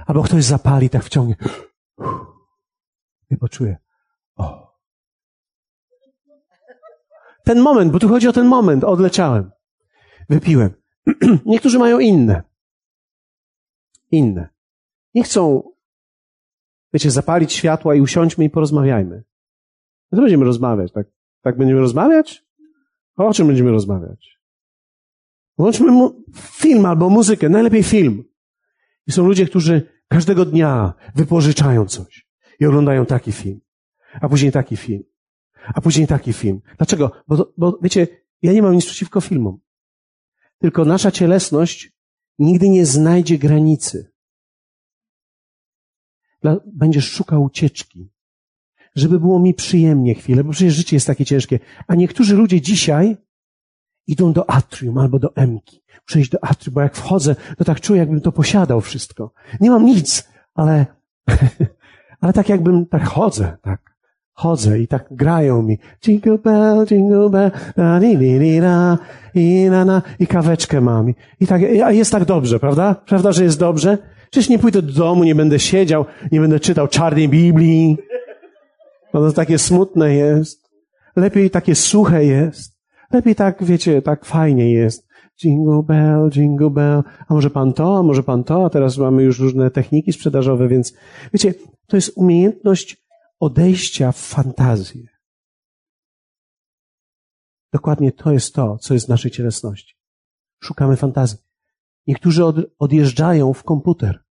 Albo 0.06 0.24
ktoś 0.24 0.44
zapali, 0.44 0.90
tak 0.90 1.04
wciągnie. 1.04 1.36
Nie 3.32 3.38
poczuje. 3.38 3.78
O. 4.36 4.76
Ten 7.44 7.60
moment, 7.60 7.92
bo 7.92 8.00
tu 8.00 8.10
chodzi 8.10 8.28
o 8.28 8.34
ten 8.34 8.48
moment, 8.48 8.84
odleciałem. 8.84 9.52
Wypiłem. 10.30 10.74
Niektórzy 11.46 11.80
mają 11.80 12.00
inne. 12.00 12.44
Inne. 14.12 14.55
Nie 15.16 15.24
chcą, 15.24 15.72
wiecie, 16.94 17.12
zapalić 17.12 17.54
światła 17.54 17.96
i 17.96 18.02
usiądźmy 18.02 18.46
i 18.46 18.50
porozmawiajmy. 18.50 19.24
No 20.12 20.16
to 20.16 20.22
będziemy 20.22 20.46
rozmawiać, 20.46 20.92
tak? 20.92 21.08
Tak 21.42 21.58
będziemy 21.58 21.80
rozmawiać? 21.80 22.46
O 23.16 23.34
czym 23.34 23.48
będziemy 23.48 23.72
rozmawiać? 23.72 24.40
Włączmy 25.58 26.10
film 26.36 26.86
albo 26.86 27.10
muzykę, 27.10 27.50
najlepiej 27.50 27.84
film. 27.84 28.24
I 29.08 29.12
są 29.12 29.26
ludzie, 29.28 29.46
którzy 29.46 29.90
każdego 30.08 30.46
dnia 30.46 30.94
wypożyczają 31.16 31.86
coś 31.86 32.28
i 32.60 32.66
oglądają 32.66 33.06
taki 33.06 33.32
film, 33.32 33.62
a 34.22 34.30
później 34.30 34.52
taki 34.52 34.78
film, 34.78 35.04
a 35.76 35.82
później 35.82 36.08
taki 36.08 36.34
film. 36.34 36.62
Dlaczego? 36.78 37.12
Bo, 37.28 37.54
bo 37.58 37.80
wiecie, 37.82 38.08
ja 38.42 38.54
nie 38.54 38.62
mam 38.62 38.74
nic 38.74 38.86
przeciwko 38.86 39.22
filmom. 39.22 39.60
Tylko 40.58 40.86
nasza 40.86 41.12
cielesność 41.12 41.92
nigdy 42.40 42.70
nie 42.70 42.86
znajdzie 42.86 43.38
granicy. 43.38 44.15
Będziesz 46.66 47.12
szukał 47.12 47.44
ucieczki 47.44 48.10
żeby 48.96 49.20
było 49.20 49.40
mi 49.40 49.54
przyjemnie 49.54 50.16
chwilę, 50.16 50.44
bo 50.44 50.52
przecież 50.52 50.74
życie 50.74 50.96
jest 50.96 51.08
takie 51.08 51.26
ciężkie. 51.26 51.60
A 51.88 51.96
niektórzy 51.96 52.36
ludzie 52.36 52.62
dzisiaj 52.62 53.18
idą 54.08 54.34
do 54.34 54.50
atrium 54.50 54.98
albo 54.98 55.20
do 55.20 55.36
emki. 55.36 55.82
Muszę 56.08 56.20
iść 56.20 56.30
do 56.30 56.44
atrium, 56.44 56.74
bo 56.74 56.82
jak 56.82 56.96
wchodzę, 56.96 57.36
to 57.58 57.64
tak 57.64 57.82
czuję, 57.82 58.00
jakbym 58.00 58.22
to 58.22 58.32
posiadał 58.32 58.82
wszystko. 58.82 59.32
Nie 59.60 59.70
mam 59.70 59.86
nic, 59.86 60.30
ale, 60.54 60.86
ale 62.22 62.34
tak 62.34 62.50
jakbym, 62.50 62.86
tak 62.86 63.08
chodzę, 63.08 63.58
tak. 63.62 63.96
Chodzę 64.38 64.80
i 64.80 64.88
tak 64.88 65.08
grają 65.12 65.62
mi. 65.62 65.78
Jingle 66.06 66.38
bell, 66.38 66.86
jingle 66.86 67.30
bell, 67.30 67.52
da, 67.76 68.00
di, 68.00 68.18
i, 69.34 69.70
na, 69.70 69.86
na, 69.86 70.02
i 70.20 70.28
kaweczkę 70.28 70.82
mam. 70.82 71.14
I 71.40 71.48
tak, 71.48 71.62
jest 71.90 72.12
tak 72.12 72.26
dobrze, 72.26 72.60
prawda? 72.60 72.96
Prawda, 72.96 73.32
że 73.32 73.44
jest 73.44 73.60
dobrze? 73.60 73.98
Przecież 74.36 74.50
nie 74.50 74.60
pójdę 74.60 74.82
do 74.82 74.94
domu, 74.94 75.24
nie 75.24 75.36
będę 75.36 75.60
siedział, 75.60 76.06
nie 76.32 76.40
będę 76.40 76.60
czytał 76.60 76.88
czarnej 76.88 77.30
Biblii. 77.30 77.98
No 79.14 79.20
to 79.20 79.32
takie 79.32 79.58
smutne 79.60 80.16
jest. 80.16 80.70
Lepiej 81.16 81.50
takie 81.50 81.76
suche 81.76 82.26
jest. 82.26 82.80
Lepiej 83.12 83.36
tak, 83.36 83.64
wiecie, 83.64 84.02
tak 84.02 84.26
fajnie 84.26 84.72
jest. 84.72 85.08
Jingle 85.44 85.84
bell, 85.84 86.30
jingle 86.30 86.70
bell. 86.70 87.04
A 87.28 87.34
może 87.34 87.50
pan 87.50 87.74
to, 87.74 87.98
a 87.98 88.04
może 88.04 88.24
pan 88.24 88.44
to, 88.44 88.66
a 88.66 88.70
teraz 88.70 88.98
mamy 88.98 89.24
już 89.24 89.40
różne 89.40 89.72
techniki 89.72 90.14
sprzedażowe, 90.14 90.68
więc 90.68 90.94
wiecie, 91.34 91.54
to 91.88 91.98
jest 91.98 92.12
umiejętność 92.16 93.08
odejścia 93.40 94.12
w 94.12 94.18
fantazję. 94.18 95.08
Dokładnie 97.74 98.12
to 98.12 98.32
jest 98.32 98.56
to, 98.56 98.78
co 98.78 98.94
jest 98.94 99.06
w 99.06 99.10
naszej 99.10 99.32
cielesności. 99.32 99.96
Szukamy 100.64 100.96
fantazji. 100.96 101.38
Niektórzy 102.08 102.46
od, 102.46 102.56
odjeżdżają 102.80 103.54
w 103.54 103.64
komputer, 103.64 104.25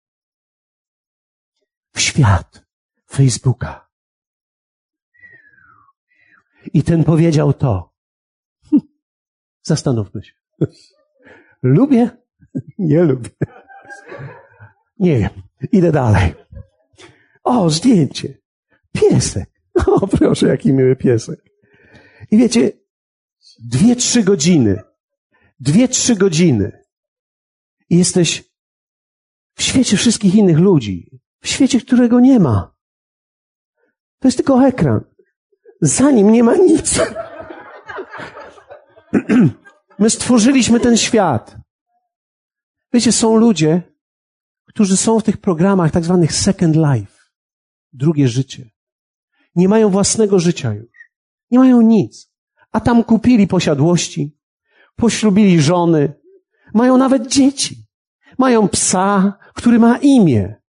w 1.93 2.01
świat 2.01 2.67
Facebooka, 3.11 3.93
i 6.75 6.83
ten 6.83 7.05
powiedział 7.05 7.53
to. 7.53 7.95
Hm, 8.71 8.83
zastanówmy 9.63 10.23
się. 10.23 10.33
Lubię? 11.63 12.11
Nie 12.79 13.03
lubię. 13.03 13.31
Nie 14.99 15.19
wiem. 15.19 15.31
Idę 15.73 15.93
dalej. 15.93 16.35
O, 17.45 17.71
zdjęcie. 17.71 18.39
Piesek. 18.93 19.51
O, 19.87 20.07
proszę, 20.07 20.49
jaki 20.49 20.73
miły 20.73 20.97
piesek. 20.97 21.41
I 22.31 22.39
wiecie, 22.39 22.73
dwie, 23.65 23.97
trzy 23.97 24.23
godziny. 24.23 24.83
Dwie, 25.61 25.89
trzy 25.89 26.17
godziny. 26.17 26.83
I 27.91 27.99
jesteś 27.99 28.45
w 29.55 29.63
świecie 29.63 29.97
wszystkich 29.97 30.35
innych 30.35 30.59
ludzi. 30.59 31.22
W 31.43 31.49
świecie, 31.49 31.81
którego 31.81 32.21
nie 32.21 32.41
ma. 32.41 32.75
To 34.19 34.29
jest 34.29 34.37
tylko 34.37 34.67
ekran. 34.67 35.01
Za 35.81 36.11
nim 36.11 36.33
nie 36.33 36.43
ma 36.43 36.57
nic. 36.57 37.01
My 39.99 40.11
stworzyliśmy 40.11 40.81
ten 40.81 40.97
świat. 40.97 41.57
Wiecie, 42.93 43.13
są 43.13 43.37
ludzie, 43.37 43.83
którzy 44.65 44.97
są 44.97 45.21
w 45.21 45.23
tych 45.23 45.37
programach 45.37 45.91
tak 45.91 46.05
zwanych 46.05 46.33
second 46.33 46.77
life. 46.77 47.23
Drugie 47.93 48.29
życie. 48.29 48.71
Nie 49.55 49.69
mają 49.69 49.89
własnego 49.89 50.39
życia 50.39 50.73
już. 50.73 51.11
Nie 51.51 51.59
mają 51.59 51.81
nic. 51.81 52.33
A 52.73 52.81
tam 52.81 53.05
kupili 53.05 53.47
posiadłości, 53.47 54.39
poślubili 54.97 55.61
żony, 55.61 56.13
mają 56.75 56.97
nawet 56.97 57.27
dzieci. 57.27 57.87
Mają 58.39 58.69
psa, 58.69 59.39
który 59.55 59.79
ma 59.79 59.99
imię. 59.99 60.62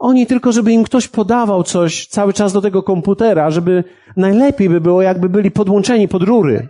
Oni 0.00 0.26
tylko, 0.26 0.52
żeby 0.52 0.72
im 0.72 0.84
ktoś 0.84 1.08
podawał 1.08 1.62
coś 1.62 2.06
cały 2.06 2.32
czas 2.32 2.52
do 2.52 2.60
tego 2.60 2.82
komputera, 2.82 3.50
żeby 3.50 3.84
najlepiej 4.16 4.68
by 4.68 4.80
było, 4.80 5.02
jakby 5.02 5.28
byli 5.28 5.50
podłączeni 5.50 6.08
pod 6.08 6.22
rury. 6.22 6.68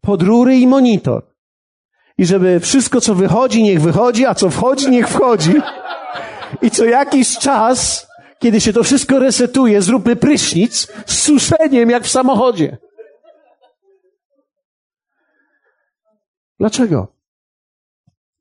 Pod 0.00 0.22
rury 0.22 0.56
i 0.56 0.66
monitor. 0.66 1.22
I 2.18 2.26
żeby 2.26 2.60
wszystko, 2.60 3.00
co 3.00 3.14
wychodzi, 3.14 3.62
niech 3.62 3.80
wychodzi, 3.80 4.26
a 4.26 4.34
co 4.34 4.50
wchodzi, 4.50 4.90
niech 4.90 5.08
wchodzi. 5.08 5.54
I 6.62 6.70
co 6.70 6.84
jakiś 6.84 7.38
czas, 7.38 8.08
kiedy 8.38 8.60
się 8.60 8.72
to 8.72 8.82
wszystko 8.82 9.18
resetuje, 9.18 9.82
zróbmy 9.82 10.16
prysznic 10.16 10.92
z 11.06 11.22
suszeniem, 11.22 11.90
jak 11.90 12.04
w 12.04 12.10
samochodzie. 12.10 12.78
Dlaczego? 16.58 17.08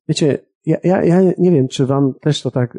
Wiecie, 0.07 0.39
ja, 0.65 0.77
ja, 0.83 1.03
ja 1.03 1.21
nie 1.37 1.51
wiem, 1.51 1.67
czy 1.67 1.85
wam 1.85 2.13
też 2.21 2.41
to 2.41 2.51
tak 2.51 2.77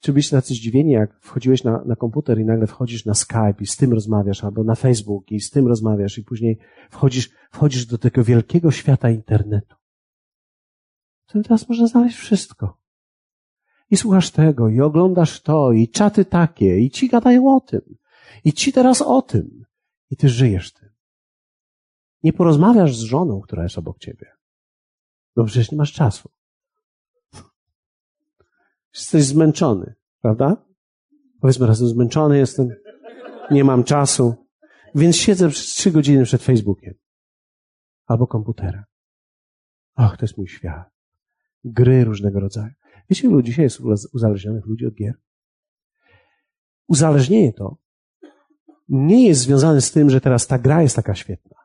czy 0.00 0.12
byliście 0.12 0.36
tacy 0.36 0.54
zdziwieni, 0.54 0.92
jak 0.92 1.20
wchodziłeś 1.20 1.64
na, 1.64 1.84
na 1.84 1.96
komputer 1.96 2.40
i 2.40 2.44
nagle 2.44 2.66
wchodzisz 2.66 3.04
na 3.04 3.14
Skype 3.14 3.54
i 3.60 3.66
z 3.66 3.76
tym 3.76 3.92
rozmawiasz, 3.92 4.44
albo 4.44 4.64
na 4.64 4.74
Facebook 4.74 5.32
i 5.32 5.40
z 5.40 5.50
tym 5.50 5.66
rozmawiasz 5.66 6.18
i 6.18 6.24
później 6.24 6.58
wchodzisz, 6.90 7.30
wchodzisz 7.50 7.86
do 7.86 7.98
tego 7.98 8.24
wielkiego 8.24 8.70
świata 8.70 9.10
internetu. 9.10 9.76
W 11.26 11.42
teraz 11.42 11.68
można 11.68 11.86
znaleźć 11.86 12.16
wszystko. 12.16 12.80
I 13.90 13.96
słuchasz 13.96 14.30
tego, 14.30 14.68
i 14.68 14.80
oglądasz 14.80 15.40
to, 15.40 15.72
i 15.72 15.88
czaty 15.88 16.24
takie, 16.24 16.80
i 16.80 16.90
ci 16.90 17.08
gadają 17.08 17.56
o 17.56 17.60
tym, 17.60 17.80
i 18.44 18.52
ci 18.52 18.72
teraz 18.72 19.02
o 19.02 19.22
tym, 19.22 19.64
i 20.10 20.16
ty 20.16 20.28
żyjesz 20.28 20.72
tym. 20.72 20.88
Nie 22.22 22.32
porozmawiasz 22.32 22.96
z 22.96 23.00
żoną, 23.00 23.40
która 23.40 23.62
jest 23.62 23.78
obok 23.78 23.98
ciebie. 23.98 24.26
No 25.36 25.44
przecież 25.44 25.72
nie 25.72 25.78
masz 25.78 25.92
czasu. 25.92 26.30
Jesteś 28.94 29.24
zmęczony, 29.24 29.94
prawda? 30.20 30.64
Powiedzmy 31.40 31.66
razem, 31.66 31.88
zmęczony 31.88 32.38
jestem, 32.38 32.68
nie 33.50 33.64
mam 33.64 33.84
czasu, 33.84 34.34
więc 34.94 35.16
siedzę 35.16 35.48
przez 35.48 35.66
trzy 35.66 35.90
godziny 35.90 36.24
przed 36.24 36.42
Facebookiem 36.42 36.94
albo 38.06 38.26
komputerem. 38.26 38.84
Ach, 39.94 40.16
to 40.16 40.24
jest 40.24 40.38
mój 40.38 40.48
świat. 40.48 40.90
Gry 41.64 42.04
różnego 42.04 42.40
rodzaju. 42.40 42.72
Wiecie, 43.10 43.28
ilu 43.28 43.42
dzisiaj 43.42 43.64
jest 43.64 43.80
uzależnionych 44.14 44.66
ludzi 44.66 44.86
od 44.86 44.94
gier? 44.94 45.14
Uzależnienie 46.88 47.52
to 47.52 47.76
nie 48.88 49.28
jest 49.28 49.40
związane 49.40 49.80
z 49.80 49.92
tym, 49.92 50.10
że 50.10 50.20
teraz 50.20 50.46
ta 50.46 50.58
gra 50.58 50.82
jest 50.82 50.96
taka 50.96 51.14
świetna. 51.14 51.56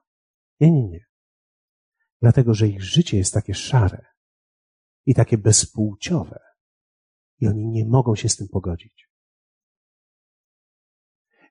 Nie, 0.59 0.71
nie, 0.71 0.87
nie. 0.87 1.05
Dlatego, 2.21 2.53
że 2.53 2.67
ich 2.67 2.83
życie 2.83 3.17
jest 3.17 3.33
takie 3.33 3.53
szare 3.53 4.05
i 5.05 5.15
takie 5.15 5.37
bezpłciowe, 5.37 6.39
i 7.39 7.47
oni 7.47 7.67
nie 7.67 7.85
mogą 7.85 8.15
się 8.15 8.29
z 8.29 8.35
tym 8.35 8.47
pogodzić. 8.47 9.09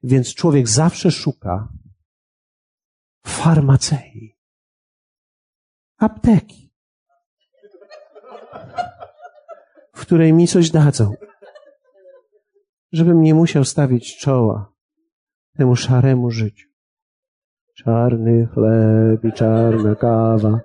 Więc 0.02 0.34
człowiek 0.34 0.68
zawsze 0.68 1.10
szuka 1.10 1.68
farmacei, 3.26 4.36
apteki, 5.96 6.72
w 9.92 10.00
której 10.00 10.32
mi 10.32 10.48
coś 10.48 10.70
dadzą, 10.70 11.14
żebym 12.92 13.22
nie 13.22 13.34
musiał 13.34 13.64
stawić 13.64 14.18
czoła 14.18 14.72
temu 15.56 15.76
szaremu 15.76 16.30
życiu. 16.30 16.68
Czarny 17.74 18.46
chleb 18.54 19.24
i 19.24 19.32
czarna 19.32 19.94
kawa. 19.94 20.60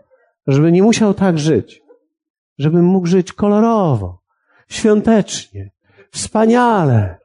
Żeby 0.47 0.71
nie 0.71 0.83
musiał 0.83 1.13
tak 1.13 1.39
żyć. 1.39 1.81
Żebym 2.57 2.85
mógł 2.85 3.07
żyć 3.07 3.33
kolorowo, 3.33 4.21
świątecznie, 4.69 5.71
wspaniale, 6.11 7.17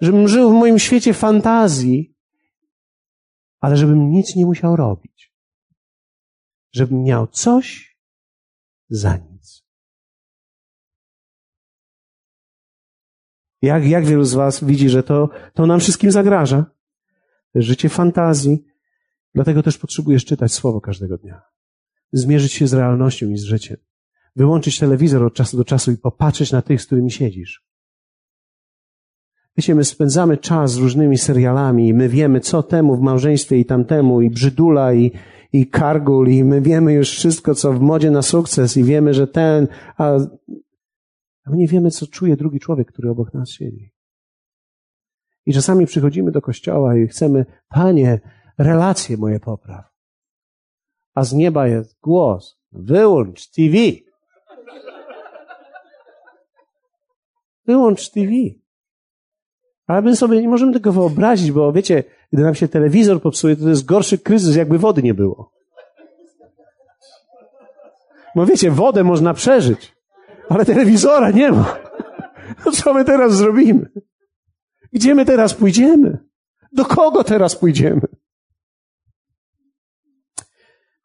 żebym 0.00 0.28
żył 0.28 0.50
w 0.50 0.52
moim 0.52 0.78
świecie 0.78 1.14
fantazji, 1.14 2.14
ale 3.60 3.76
żebym 3.76 4.10
nic 4.10 4.36
nie 4.36 4.46
musiał 4.46 4.76
robić. 4.76 5.34
Żebym 6.72 7.02
miał 7.02 7.26
coś 7.26 7.98
za 8.88 9.16
nic. 9.16 9.64
Jak, 13.62 13.84
jak 13.84 14.06
wielu 14.06 14.24
z 14.24 14.34
Was 14.34 14.64
widzi, 14.64 14.88
że 14.88 15.02
to, 15.02 15.28
to 15.54 15.66
nam 15.66 15.80
wszystkim 15.80 16.10
zagraża? 16.10 16.66
Życie 17.54 17.88
fantazji. 17.88 18.64
Dlatego 19.34 19.62
też 19.62 19.78
potrzebujesz 19.78 20.24
czytać 20.24 20.52
Słowo 20.52 20.80
każdego 20.80 21.18
dnia. 21.18 21.42
Zmierzyć 22.12 22.52
się 22.52 22.66
z 22.66 22.72
realnością 22.74 23.28
i 23.28 23.36
z 23.36 23.44
życiem 23.44 23.87
wyłączyć 24.38 24.78
telewizor 24.78 25.24
od 25.24 25.34
czasu 25.34 25.56
do 25.56 25.64
czasu 25.64 25.92
i 25.92 25.96
popatrzeć 25.96 26.52
na 26.52 26.62
tych, 26.62 26.82
z 26.82 26.86
którymi 26.86 27.10
siedzisz. 27.10 27.64
Wiecie, 29.56 29.74
my 29.74 29.84
spędzamy 29.84 30.36
czas 30.36 30.72
z 30.72 30.76
różnymi 30.76 31.18
serialami 31.18 31.88
i 31.88 31.94
my 31.94 32.08
wiemy, 32.08 32.40
co 32.40 32.62
temu 32.62 32.96
w 32.96 33.00
małżeństwie 33.00 33.58
i 33.58 33.64
tamtemu, 33.64 34.20
i 34.20 34.30
brzydula, 34.30 34.94
i, 34.94 35.12
i 35.52 35.66
kargul, 35.66 36.28
i 36.28 36.44
my 36.44 36.60
wiemy 36.60 36.92
już 36.92 37.10
wszystko, 37.10 37.54
co 37.54 37.72
w 37.72 37.80
modzie 37.80 38.10
na 38.10 38.22
sukces, 38.22 38.76
i 38.76 38.84
wiemy, 38.84 39.14
że 39.14 39.26
ten, 39.26 39.68
a, 39.96 40.14
a 41.44 41.50
my 41.50 41.56
nie 41.56 41.68
wiemy, 41.68 41.90
co 41.90 42.06
czuje 42.06 42.36
drugi 42.36 42.60
człowiek, 42.60 42.92
który 42.92 43.10
obok 43.10 43.34
nas 43.34 43.50
siedzi. 43.50 43.92
I 45.46 45.52
czasami 45.52 45.86
przychodzimy 45.86 46.32
do 46.32 46.42
kościoła 46.42 46.96
i 46.96 47.06
chcemy, 47.06 47.46
Panie, 47.68 48.20
relacje 48.58 49.16
moje 49.16 49.40
popraw. 49.40 49.84
A 51.14 51.24
z 51.24 51.32
nieba 51.32 51.68
jest 51.68 51.98
głos, 52.00 52.58
wyłącz 52.72 53.50
TV. 53.50 53.76
Wyłącz 57.68 58.10
TV. 58.10 58.32
Ale 59.86 60.02
my 60.02 60.16
sobie 60.16 60.40
nie 60.40 60.48
możemy 60.48 60.72
tego 60.72 60.92
wyobrazić, 60.92 61.52
bo 61.52 61.72
wiecie, 61.72 62.04
gdy 62.32 62.42
nam 62.42 62.54
się 62.54 62.68
telewizor 62.68 63.22
popsuje, 63.22 63.56
to, 63.56 63.68
jest 63.68 63.84
gorszy 63.84 64.18
kryzys, 64.18 64.56
jakby 64.56 64.78
wody 64.78 65.02
nie 65.02 65.14
było. 65.14 65.52
Bo 68.36 68.46
wiecie, 68.46 68.70
wodę 68.70 69.04
można 69.04 69.34
przeżyć, 69.34 69.96
ale 70.48 70.64
telewizora 70.64 71.30
nie 71.30 71.52
ma. 71.52 71.78
No 72.66 72.72
co 72.72 72.94
my 72.94 73.04
teraz 73.04 73.34
zrobimy? 73.34 73.90
Gdzie 74.92 75.14
my 75.14 75.24
teraz 75.24 75.54
pójdziemy? 75.54 76.18
Do 76.72 76.84
kogo 76.84 77.24
teraz 77.24 77.56
pójdziemy? 77.56 78.00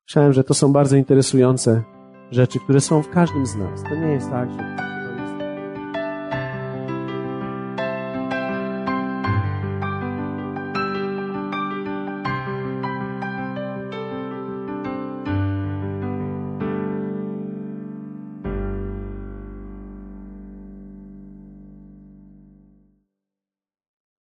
Myślałem, 0.08 0.34
że 0.34 0.44
to 0.44 0.54
są 0.54 0.74
bardzo 0.74 0.96
interesujące 0.96 1.84
rzeczy, 2.32 2.60
które 2.60 2.82
są 2.82 3.04
w 3.04 3.10
każdym 3.10 3.46
z 3.46 3.56
nas. 3.56 3.84
To 3.84 3.96
nie 3.96 4.08
jest 4.08 4.30
tak, 4.30 4.50
że 4.50 4.93